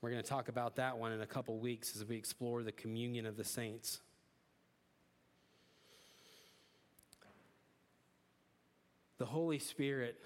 We're 0.00 0.10
going 0.10 0.22
to 0.22 0.28
talk 0.28 0.48
about 0.48 0.76
that 0.76 0.98
one 0.98 1.12
in 1.12 1.22
a 1.22 1.26
couple 1.26 1.58
weeks 1.58 1.96
as 1.96 2.04
we 2.04 2.16
explore 2.16 2.62
the 2.62 2.72
communion 2.72 3.24
of 3.24 3.36
the 3.36 3.44
saints. 3.44 4.00
The 9.16 9.24
Holy 9.24 9.58
Spirit 9.58 10.20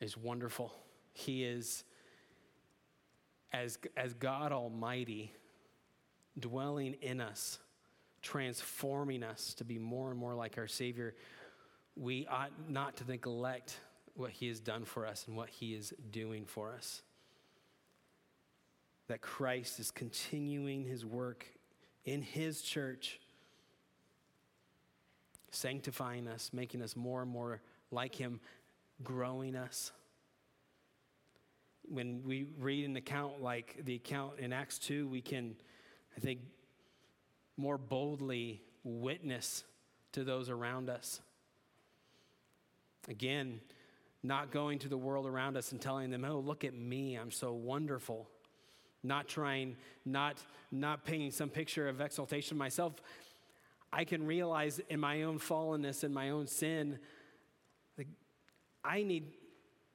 is 0.00 0.16
wonderful. 0.16 0.72
He 1.12 1.44
is, 1.44 1.84
as, 3.52 3.78
as 3.96 4.14
God 4.14 4.52
Almighty, 4.52 5.32
dwelling 6.38 6.94
in 7.02 7.20
us 7.20 7.58
transforming 8.22 9.22
us 9.22 9.54
to 9.54 9.64
be 9.64 9.78
more 9.78 10.10
and 10.10 10.18
more 10.18 10.34
like 10.34 10.56
our 10.58 10.68
Savior, 10.68 11.14
we 11.96 12.26
ought 12.28 12.52
not 12.68 12.96
to 12.96 13.04
neglect 13.04 13.78
what 14.14 14.30
He 14.30 14.48
has 14.48 14.60
done 14.60 14.84
for 14.84 15.06
us 15.06 15.26
and 15.26 15.36
what 15.36 15.50
He 15.50 15.74
is 15.74 15.92
doing 16.10 16.44
for 16.46 16.72
us. 16.72 17.02
that 19.08 19.20
Christ 19.20 19.78
is 19.78 19.90
continuing 19.90 20.84
his 20.84 21.04
work 21.04 21.46
in 22.04 22.22
his 22.22 22.62
church, 22.62 23.20
sanctifying 25.50 26.26
us, 26.26 26.50
making 26.52 26.80
us 26.82 26.96
more 26.96 27.20
and 27.20 27.30
more 27.30 27.60
like 27.90 28.14
him, 28.14 28.40
growing 29.02 29.54
us. 29.54 29.92
When 31.82 32.22
we 32.24 32.46
read 32.58 32.86
an 32.86 32.96
account 32.96 33.42
like 33.42 33.82
the 33.84 33.96
account 33.96 34.38
in 34.38 34.52
Acts 34.52 34.78
2, 34.78 35.08
we 35.08 35.20
can, 35.20 35.56
I 36.16 36.20
think, 36.20 36.40
more 37.56 37.78
boldly 37.78 38.62
witness 38.84 39.64
to 40.12 40.24
those 40.24 40.48
around 40.50 40.90
us. 40.90 41.20
Again, 43.08 43.60
not 44.22 44.50
going 44.52 44.78
to 44.80 44.88
the 44.88 44.96
world 44.96 45.26
around 45.26 45.56
us 45.56 45.72
and 45.72 45.80
telling 45.80 46.10
them, 46.10 46.24
oh, 46.24 46.38
look 46.38 46.64
at 46.64 46.74
me, 46.74 47.16
I'm 47.16 47.30
so 47.30 47.52
wonderful. 47.52 48.28
Not 49.02 49.26
trying, 49.26 49.76
not, 50.04 50.38
not 50.70 51.04
painting 51.04 51.32
some 51.32 51.48
picture 51.48 51.88
of 51.88 52.00
exaltation 52.00 52.56
myself. 52.56 52.94
I 53.92 54.04
can 54.04 54.24
realize 54.24 54.80
in 54.88 55.00
my 55.00 55.24
own 55.24 55.38
fallenness 55.38 56.04
and 56.04 56.14
my 56.14 56.30
own 56.30 56.46
sin, 56.46 56.98
like, 57.98 58.06
I 58.84 59.02
need, 59.02 59.32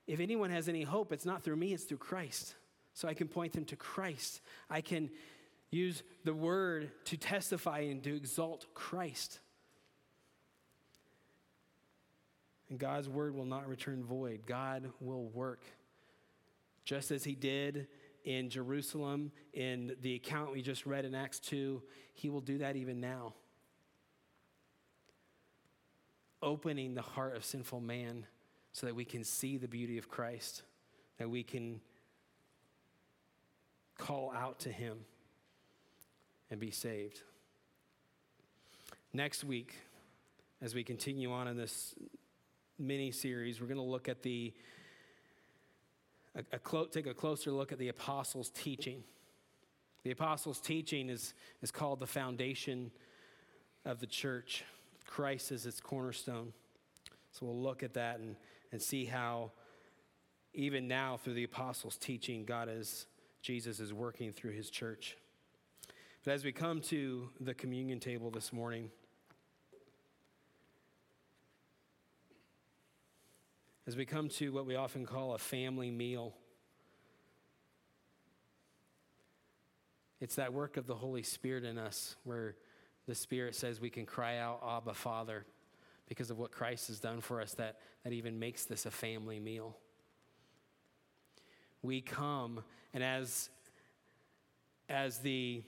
if 0.07 0.19
anyone 0.19 0.49
has 0.49 0.67
any 0.67 0.83
hope, 0.83 1.13
it's 1.13 1.25
not 1.25 1.41
through 1.41 1.55
me, 1.55 1.73
it's 1.73 1.85
through 1.85 1.97
Christ. 1.97 2.55
So 2.93 3.07
I 3.07 3.13
can 3.13 3.27
point 3.27 3.53
them 3.53 3.65
to 3.65 3.75
Christ. 3.75 4.41
I 4.69 4.81
can 4.81 5.09
use 5.71 6.03
the 6.23 6.33
word 6.33 6.91
to 7.05 7.17
testify 7.17 7.79
and 7.79 8.03
to 8.03 8.15
exalt 8.15 8.65
Christ. 8.73 9.39
And 12.69 12.79
God's 12.79 13.07
word 13.07 13.35
will 13.35 13.45
not 13.45 13.67
return 13.67 14.03
void. 14.03 14.41
God 14.45 14.91
will 14.99 15.27
work. 15.29 15.63
Just 16.83 17.11
as 17.11 17.23
he 17.23 17.35
did 17.35 17.87
in 18.23 18.49
Jerusalem 18.49 19.31
in 19.53 19.95
the 20.01 20.15
account 20.15 20.51
we 20.51 20.61
just 20.61 20.85
read 20.85 21.05
in 21.05 21.15
Acts 21.15 21.39
2, 21.39 21.81
he 22.13 22.29
will 22.29 22.41
do 22.41 22.57
that 22.59 22.75
even 22.75 22.99
now. 22.99 23.33
Opening 26.41 26.93
the 26.93 27.01
heart 27.01 27.35
of 27.35 27.43
sinful 27.43 27.81
man 27.81 28.25
so 28.71 28.85
that 28.85 28.95
we 28.95 29.05
can 29.05 29.23
see 29.23 29.57
the 29.57 29.67
beauty 29.67 29.97
of 29.97 30.07
Christ, 30.07 30.63
that 31.17 31.29
we 31.29 31.43
can 31.43 31.81
call 33.97 34.31
out 34.31 34.59
to 34.59 34.71
him 34.71 34.99
and 36.49 36.59
be 36.59 36.71
saved. 36.71 37.21
Next 39.13 39.43
week, 39.43 39.75
as 40.61 40.73
we 40.73 40.83
continue 40.83 41.31
on 41.31 41.47
in 41.47 41.57
this 41.57 41.95
mini 42.79 43.11
series, 43.11 43.59
we're 43.59 43.67
going 43.67 43.77
to 43.77 43.83
look 43.83 44.07
at 44.09 44.21
the, 44.21 44.53
a, 46.35 46.43
a 46.53 46.59
clo- 46.59 46.85
take 46.85 47.07
a 47.07 47.13
closer 47.13 47.51
look 47.51 47.71
at 47.71 47.79
the 47.79 47.89
apostles' 47.89 48.49
teaching. 48.49 49.03
The 50.03 50.11
apostles' 50.11 50.59
teaching 50.59 51.09
is, 51.09 51.33
is 51.61 51.71
called 51.71 51.99
the 51.99 52.07
foundation 52.07 52.91
of 53.85 53.99
the 53.99 54.07
church. 54.07 54.63
Christ 55.05 55.51
is 55.51 55.65
its 55.65 55.79
cornerstone. 55.79 56.53
So 57.31 57.45
we'll 57.45 57.61
look 57.61 57.83
at 57.83 57.93
that 57.93 58.19
and, 58.19 58.35
and 58.71 58.81
see 58.81 59.05
how, 59.05 59.51
even 60.53 60.87
now, 60.87 61.17
through 61.17 61.33
the 61.33 61.43
apostles' 61.43 61.97
teaching, 61.97 62.45
God 62.45 62.69
is, 62.69 63.05
Jesus 63.41 63.79
is 63.79 63.93
working 63.93 64.31
through 64.31 64.51
his 64.51 64.69
church. 64.69 65.17
But 66.23 66.33
as 66.33 66.43
we 66.43 66.51
come 66.51 66.81
to 66.81 67.29
the 67.39 67.53
communion 67.53 67.99
table 67.99 68.29
this 68.31 68.51
morning, 68.51 68.91
as 73.87 73.95
we 73.95 74.05
come 74.05 74.27
to 74.27 74.51
what 74.51 74.65
we 74.65 74.75
often 74.75 75.05
call 75.05 75.33
a 75.33 75.37
family 75.37 75.89
meal. 75.89 76.35
It's 80.19 80.35
that 80.35 80.51
work 80.51 80.75
of 80.75 80.87
the 80.87 80.95
Holy 80.95 81.23
Spirit 81.23 81.63
in 81.63 81.77
us 81.77 82.17
where 82.25 82.55
the 83.07 83.15
Spirit 83.15 83.55
says 83.55 83.79
we 83.79 83.89
can 83.89 84.05
cry 84.05 84.39
out, 84.39 84.61
Abba, 84.67 84.93
Father, 84.93 85.45
because 86.09 86.29
of 86.29 86.37
what 86.37 86.51
Christ 86.51 86.87
has 86.87 86.99
done 86.99 87.21
for 87.21 87.39
us, 87.39 87.53
that, 87.53 87.77
that 88.03 88.11
even 88.11 88.37
makes 88.37 88.65
this 88.65 88.85
a 88.85 88.91
family 88.91 89.39
meal. 89.39 89.77
We 91.81 92.01
come, 92.01 92.63
and 92.93 93.01
as, 93.01 93.49
as 94.89 95.19
the 95.19 95.63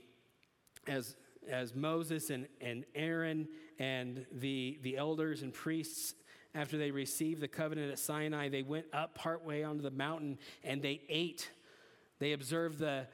as 0.89 1.15
as 1.49 1.73
Moses 1.73 2.29
and, 2.29 2.47
and 2.61 2.85
Aaron 2.93 3.47
and 3.79 4.25
the, 4.31 4.77
the 4.83 4.97
elders 4.97 5.41
and 5.41 5.53
priests 5.53 6.13
after 6.53 6.77
they 6.77 6.91
received 6.91 7.41
the 7.41 7.47
covenant 7.47 7.91
at 7.91 7.99
Sinai, 7.99 8.49
they 8.49 8.63
went 8.63 8.85
up 8.91 9.15
partway 9.15 9.63
onto 9.63 9.81
the 9.81 9.91
mountain 9.91 10.37
and 10.63 10.81
they 10.81 11.01
ate. 11.09 11.49
They 12.19 12.33
observed 12.33 12.79
the 12.79 13.07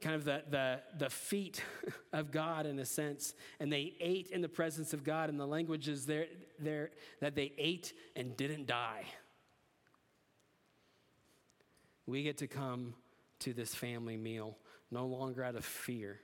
kind 0.00 0.16
of 0.16 0.24
the, 0.24 0.42
the, 0.50 0.80
the 0.98 1.10
feet 1.10 1.62
of 2.12 2.30
God 2.30 2.66
in 2.66 2.78
a 2.78 2.84
sense, 2.84 3.34
and 3.58 3.72
they 3.72 3.94
ate 4.00 4.30
in 4.30 4.40
the 4.40 4.48
presence 4.48 4.92
of 4.92 5.02
God. 5.04 5.30
And 5.30 5.38
the 5.38 5.46
language 5.46 5.88
is 5.88 6.06
there, 6.06 6.26
there 6.58 6.90
that 7.20 7.34
they 7.34 7.52
ate 7.58 7.92
and 8.14 8.36
didn't 8.36 8.66
die. 8.66 9.04
We 12.06 12.22
get 12.22 12.38
to 12.38 12.46
come 12.46 12.94
to 13.40 13.52
this 13.52 13.74
family 13.74 14.16
meal 14.16 14.58
no 14.90 15.06
longer 15.06 15.42
out 15.42 15.56
of 15.56 15.64
fear, 15.64 16.20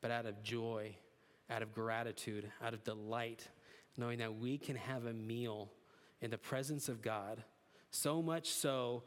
but 0.00 0.10
out 0.10 0.26
of 0.26 0.42
joy, 0.42 0.94
out 1.50 1.62
of 1.62 1.72
gratitude, 1.74 2.50
out 2.62 2.74
of 2.74 2.84
delight 2.84 3.48
knowing 3.98 4.20
that 4.20 4.38
we 4.38 4.56
can 4.56 4.76
have 4.76 5.04
a 5.04 5.12
meal 5.12 5.68
in 6.22 6.30
the 6.30 6.38
presence 6.38 6.88
of 6.88 7.02
God, 7.02 7.42
so 7.90 8.22
much 8.22 8.48
so 8.48 9.02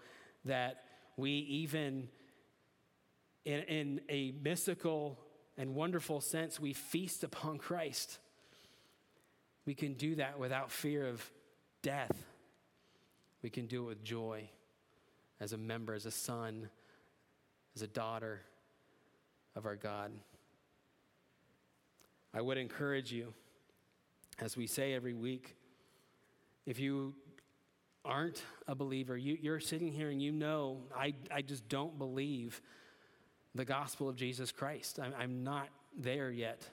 that 0.45 0.83
we 1.17 1.31
even, 1.31 2.09
in, 3.45 3.61
in 3.61 4.01
a 4.09 4.33
mystical 4.43 5.17
and 5.57 5.73
wonderful 5.75 6.19
sense, 6.19 6.59
we 6.59 6.73
feast 6.73 7.23
upon 7.23 7.57
Christ. 7.57 8.19
We 9.65 9.73
can 9.73 9.93
do 9.93 10.15
that 10.15 10.39
without 10.39 10.71
fear 10.71 11.07
of 11.07 11.23
death. 11.81 12.25
We 13.41 13.49
can 13.49 13.67
do 13.67 13.83
it 13.83 13.87
with 13.87 14.03
joy 14.03 14.49
as 15.39 15.53
a 15.53 15.57
member, 15.57 15.93
as 15.93 16.05
a 16.05 16.11
son, 16.11 16.69
as 17.75 17.81
a 17.81 17.87
daughter 17.87 18.41
of 19.55 19.65
our 19.65 19.75
God. 19.75 20.11
I 22.33 22.41
would 22.41 22.57
encourage 22.57 23.11
you 23.11 23.33
as 24.41 24.57
we 24.57 24.67
say 24.67 24.93
every 24.93 25.13
week, 25.13 25.55
if 26.65 26.79
you 26.79 27.13
aren't 28.03 28.43
a 28.67 28.73
believer, 28.73 29.15
you, 29.15 29.51
are 29.51 29.59
sitting 29.59 29.91
here 29.91 30.09
and 30.09 30.21
you 30.21 30.31
know, 30.31 30.79
I, 30.95 31.13
I 31.29 31.43
just 31.43 31.69
don't 31.69 31.97
believe 31.97 32.59
the 33.53 33.65
gospel 33.65 34.09
of 34.09 34.15
Jesus 34.15 34.51
Christ. 34.51 34.99
I'm, 34.99 35.13
I'm 35.17 35.43
not 35.43 35.69
there 35.95 36.31
yet. 36.31 36.67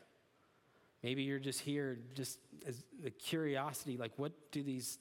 Maybe 1.02 1.22
you're 1.22 1.38
just 1.38 1.60
here, 1.60 1.98
just 2.14 2.38
as 2.66 2.82
the 3.02 3.10
curiosity 3.10 3.96
like, 3.98 4.12
what 4.16 4.32
do 4.50 4.62
these 4.62 4.98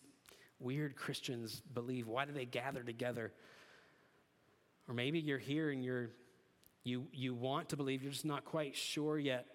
weird 0.60 0.96
Christians 0.96 1.62
believe? 1.74 2.08
Why 2.08 2.26
do 2.26 2.34
they 2.34 2.46
gather 2.46 2.84
together? 2.84 3.32
Or 4.88 4.94
maybe 4.94 5.20
you're 5.20 5.38
here 5.38 5.70
and 5.70 5.84
you're, 5.84 6.10
you, 6.84 7.08
you 7.14 7.34
want 7.34 7.70
to 7.70 7.78
believe, 7.78 8.04
you're 8.04 8.12
just 8.12 8.26
not 8.26 8.44
quite 8.44 8.76
sure 8.76 9.18
yet. 9.18 9.48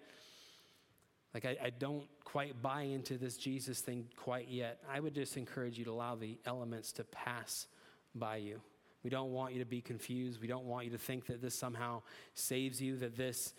Like, 1.33 1.45
I, 1.45 1.57
I 1.63 1.69
don't 1.71 2.03
quite 2.23 2.61
buy 2.61 2.83
into 2.83 3.17
this 3.17 3.37
Jesus 3.37 3.79
thing 3.79 4.05
quite 4.15 4.49
yet. 4.49 4.79
I 4.91 4.99
would 4.99 5.15
just 5.15 5.37
encourage 5.37 5.77
you 5.77 5.85
to 5.85 5.91
allow 5.91 6.15
the 6.15 6.37
elements 6.45 6.91
to 6.93 7.03
pass 7.03 7.67
by 8.15 8.37
you. 8.37 8.61
We 9.03 9.09
don't 9.09 9.31
want 9.31 9.53
you 9.53 9.59
to 9.59 9.65
be 9.65 9.81
confused. 9.81 10.39
We 10.39 10.47
don't 10.47 10.65
want 10.65 10.85
you 10.85 10.91
to 10.91 10.97
think 10.97 11.25
that 11.27 11.41
this 11.41 11.55
somehow 11.55 12.03
saves 12.35 12.81
you, 12.81 12.97
that 12.97 13.17
this, 13.17 13.53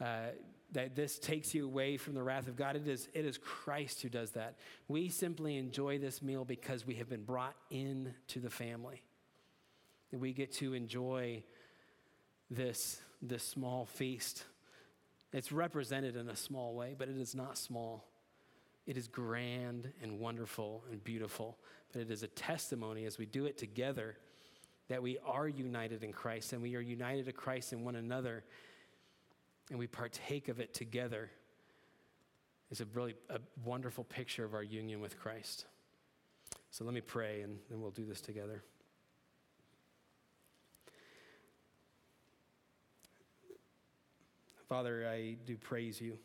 uh, 0.00 0.28
that 0.72 0.96
this 0.96 1.18
takes 1.18 1.54
you 1.54 1.64
away 1.66 1.96
from 1.96 2.14
the 2.14 2.22
wrath 2.22 2.48
of 2.48 2.56
God. 2.56 2.76
It 2.76 2.88
is, 2.88 3.08
it 3.12 3.24
is 3.24 3.36
Christ 3.36 4.00
who 4.02 4.08
does 4.08 4.30
that. 4.32 4.56
We 4.86 5.08
simply 5.08 5.56
enjoy 5.56 5.98
this 5.98 6.22
meal 6.22 6.44
because 6.44 6.86
we 6.86 6.94
have 6.94 7.08
been 7.08 7.24
brought 7.24 7.54
into 7.70 8.40
the 8.40 8.50
family. 8.50 9.02
We 10.10 10.32
get 10.32 10.52
to 10.54 10.72
enjoy 10.72 11.42
this, 12.50 13.00
this 13.20 13.42
small 13.42 13.84
feast 13.84 14.44
it's 15.32 15.52
represented 15.52 16.16
in 16.16 16.28
a 16.28 16.36
small 16.36 16.74
way, 16.74 16.94
but 16.96 17.08
it 17.08 17.18
is 17.18 17.34
not 17.34 17.58
small. 17.58 18.04
It 18.86 18.96
is 18.96 19.08
grand 19.08 19.92
and 20.02 20.18
wonderful 20.18 20.84
and 20.90 21.02
beautiful, 21.04 21.58
but 21.92 22.00
it 22.00 22.10
is 22.10 22.22
a 22.22 22.28
testimony 22.28 23.04
as 23.04 23.18
we 23.18 23.26
do 23.26 23.44
it 23.44 23.58
together 23.58 24.16
that 24.88 25.02
we 25.02 25.18
are 25.26 25.46
united 25.46 26.02
in 26.02 26.12
Christ 26.12 26.54
and 26.54 26.62
we 26.62 26.74
are 26.74 26.80
united 26.80 27.26
to 27.26 27.32
Christ 27.32 27.74
in 27.74 27.84
one 27.84 27.96
another 27.96 28.42
and 29.70 29.78
we 29.78 29.86
partake 29.86 30.48
of 30.48 30.60
it 30.60 30.72
together. 30.72 31.30
It's 32.70 32.80
a 32.80 32.86
really 32.94 33.14
a 33.28 33.40
wonderful 33.64 34.04
picture 34.04 34.44
of 34.44 34.54
our 34.54 34.62
union 34.62 35.00
with 35.00 35.18
Christ. 35.18 35.66
So 36.70 36.84
let 36.84 36.94
me 36.94 37.02
pray 37.02 37.42
and 37.42 37.58
then 37.68 37.82
we'll 37.82 37.90
do 37.90 38.06
this 38.06 38.22
together. 38.22 38.62
Father, 44.68 45.08
I 45.10 45.36
do 45.46 45.56
praise 45.56 45.98
you 45.98 46.18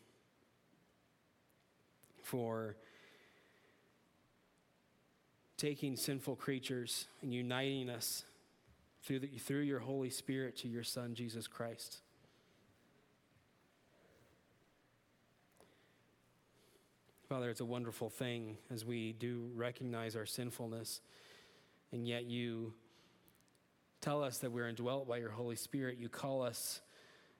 for 2.22 2.76
taking 5.56 5.96
sinful 5.96 6.36
creatures 6.36 7.06
and 7.22 7.32
uniting 7.32 7.88
us 7.88 8.24
through, 9.02 9.20
the, 9.20 9.28
through 9.28 9.60
your 9.60 9.78
Holy 9.78 10.10
Spirit 10.10 10.58
to 10.58 10.68
your 10.68 10.82
Son, 10.82 11.14
Jesus 11.14 11.46
Christ. 11.46 12.02
Father, 17.26 17.48
it's 17.48 17.60
a 17.60 17.64
wonderful 17.64 18.10
thing 18.10 18.58
as 18.70 18.84
we 18.84 19.12
do 19.12 19.50
recognize 19.54 20.16
our 20.16 20.26
sinfulness, 20.26 21.00
and 21.92 22.06
yet 22.06 22.24
you 22.24 22.74
tell 24.02 24.22
us 24.22 24.36
that 24.38 24.52
we're 24.52 24.68
indwelt 24.68 25.08
by 25.08 25.16
your 25.16 25.30
Holy 25.30 25.56
Spirit. 25.56 25.96
You 25.98 26.10
call 26.10 26.42
us, 26.42 26.82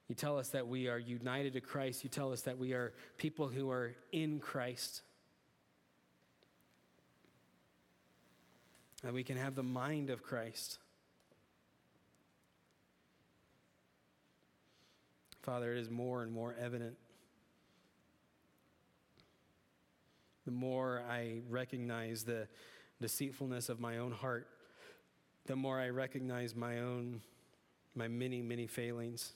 you 0.09 0.15
tell 0.15 0.39
us 0.39 0.49
that 0.51 0.67
we 0.67 0.89
are 0.89 0.99
united 0.99 1.55
to 1.55 1.61
Christ. 1.61 2.05
You 2.05 2.11
tell 2.11 2.33
us 2.33 2.43
that 2.43 2.59
we 2.59 2.73
are 2.73 2.93
people 3.17 3.49
who 3.49 3.71
are 3.71 3.95
in 4.13 4.39
Christ. 4.39 5.03
That 9.03 9.13
we 9.13 9.23
can 9.25 9.37
have 9.37 9.55
the 9.55 9.63
mind 9.63 10.11
of 10.11 10.23
Christ. 10.23 10.79
Father, 15.43 15.73
it 15.75 15.79
is 15.79 15.91
more 15.91 16.23
and 16.23 16.33
more 16.33 16.55
evident 16.59 16.97
the 20.45 20.51
more 20.51 21.03
I 21.09 21.41
recognize 21.49 22.25
the 22.25 22.49
deceitfulness 23.01 23.69
of 23.69 23.81
my 23.81 23.99
own 23.99 24.13
heart, 24.13 24.47
the 25.47 25.57
more 25.57 25.81
I 25.81 25.89
recognize 25.89 26.55
my 26.55 26.81
own, 26.81 27.23
my 27.95 28.09
many, 28.09 28.43
many 28.43 28.67
failings. 28.67 29.33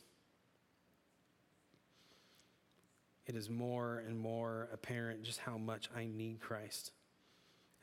It 3.28 3.36
is 3.36 3.50
more 3.50 4.02
and 4.08 4.18
more 4.18 4.68
apparent 4.72 5.22
just 5.22 5.38
how 5.38 5.58
much 5.58 5.90
I 5.94 6.06
need 6.06 6.40
Christ, 6.40 6.92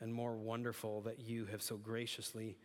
and 0.00 0.12
more 0.12 0.34
wonderful 0.34 1.02
that 1.02 1.20
you 1.20 1.46
have 1.46 1.62
so 1.62 1.76
graciously 1.76 2.58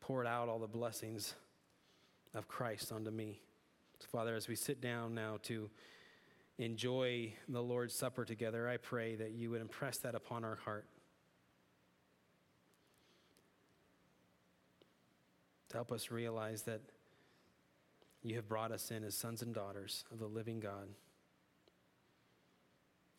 poured 0.00 0.26
out 0.26 0.50
all 0.50 0.58
the 0.58 0.66
blessings 0.66 1.34
of 2.34 2.46
Christ 2.46 2.92
onto 2.92 3.10
me. 3.10 3.40
So, 4.00 4.06
Father, 4.12 4.36
as 4.36 4.48
we 4.48 4.54
sit 4.54 4.82
down 4.82 5.14
now 5.14 5.38
to 5.44 5.70
enjoy 6.58 7.32
the 7.48 7.62
Lord's 7.62 7.94
Supper 7.94 8.26
together, 8.26 8.68
I 8.68 8.76
pray 8.76 9.14
that 9.14 9.30
you 9.30 9.50
would 9.50 9.62
impress 9.62 9.96
that 9.98 10.14
upon 10.14 10.44
our 10.44 10.56
heart. 10.56 10.84
To 15.70 15.76
help 15.76 15.90
us 15.90 16.10
realize 16.10 16.62
that 16.62 16.82
you 18.28 18.36
have 18.36 18.48
brought 18.48 18.72
us 18.72 18.90
in 18.90 19.04
as 19.04 19.14
sons 19.14 19.42
and 19.42 19.54
daughters 19.54 20.04
of 20.12 20.18
the 20.18 20.26
living 20.26 20.60
God. 20.60 20.88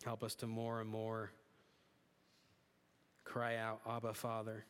Help 0.03 0.23
us 0.23 0.35
to 0.35 0.47
more 0.47 0.79
and 0.79 0.89
more 0.89 1.31
cry 3.25 3.57
out, 3.57 3.81
Abba, 3.87 4.13
Father, 4.13 4.65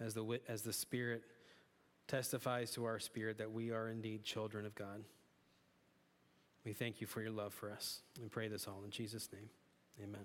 as 0.00 0.14
the, 0.14 0.40
as 0.48 0.62
the 0.62 0.72
Spirit 0.72 1.22
testifies 2.06 2.72
to 2.72 2.84
our 2.84 2.98
spirit 2.98 3.38
that 3.38 3.52
we 3.52 3.70
are 3.70 3.88
indeed 3.88 4.24
children 4.24 4.64
of 4.64 4.74
God. 4.74 5.04
We 6.64 6.72
thank 6.72 7.00
you 7.00 7.06
for 7.06 7.20
your 7.20 7.30
love 7.30 7.54
for 7.54 7.70
us. 7.70 8.00
We 8.20 8.28
pray 8.28 8.48
this 8.48 8.66
all 8.66 8.82
in 8.84 8.90
Jesus' 8.90 9.28
name. 9.32 9.48
Amen. 10.02 10.24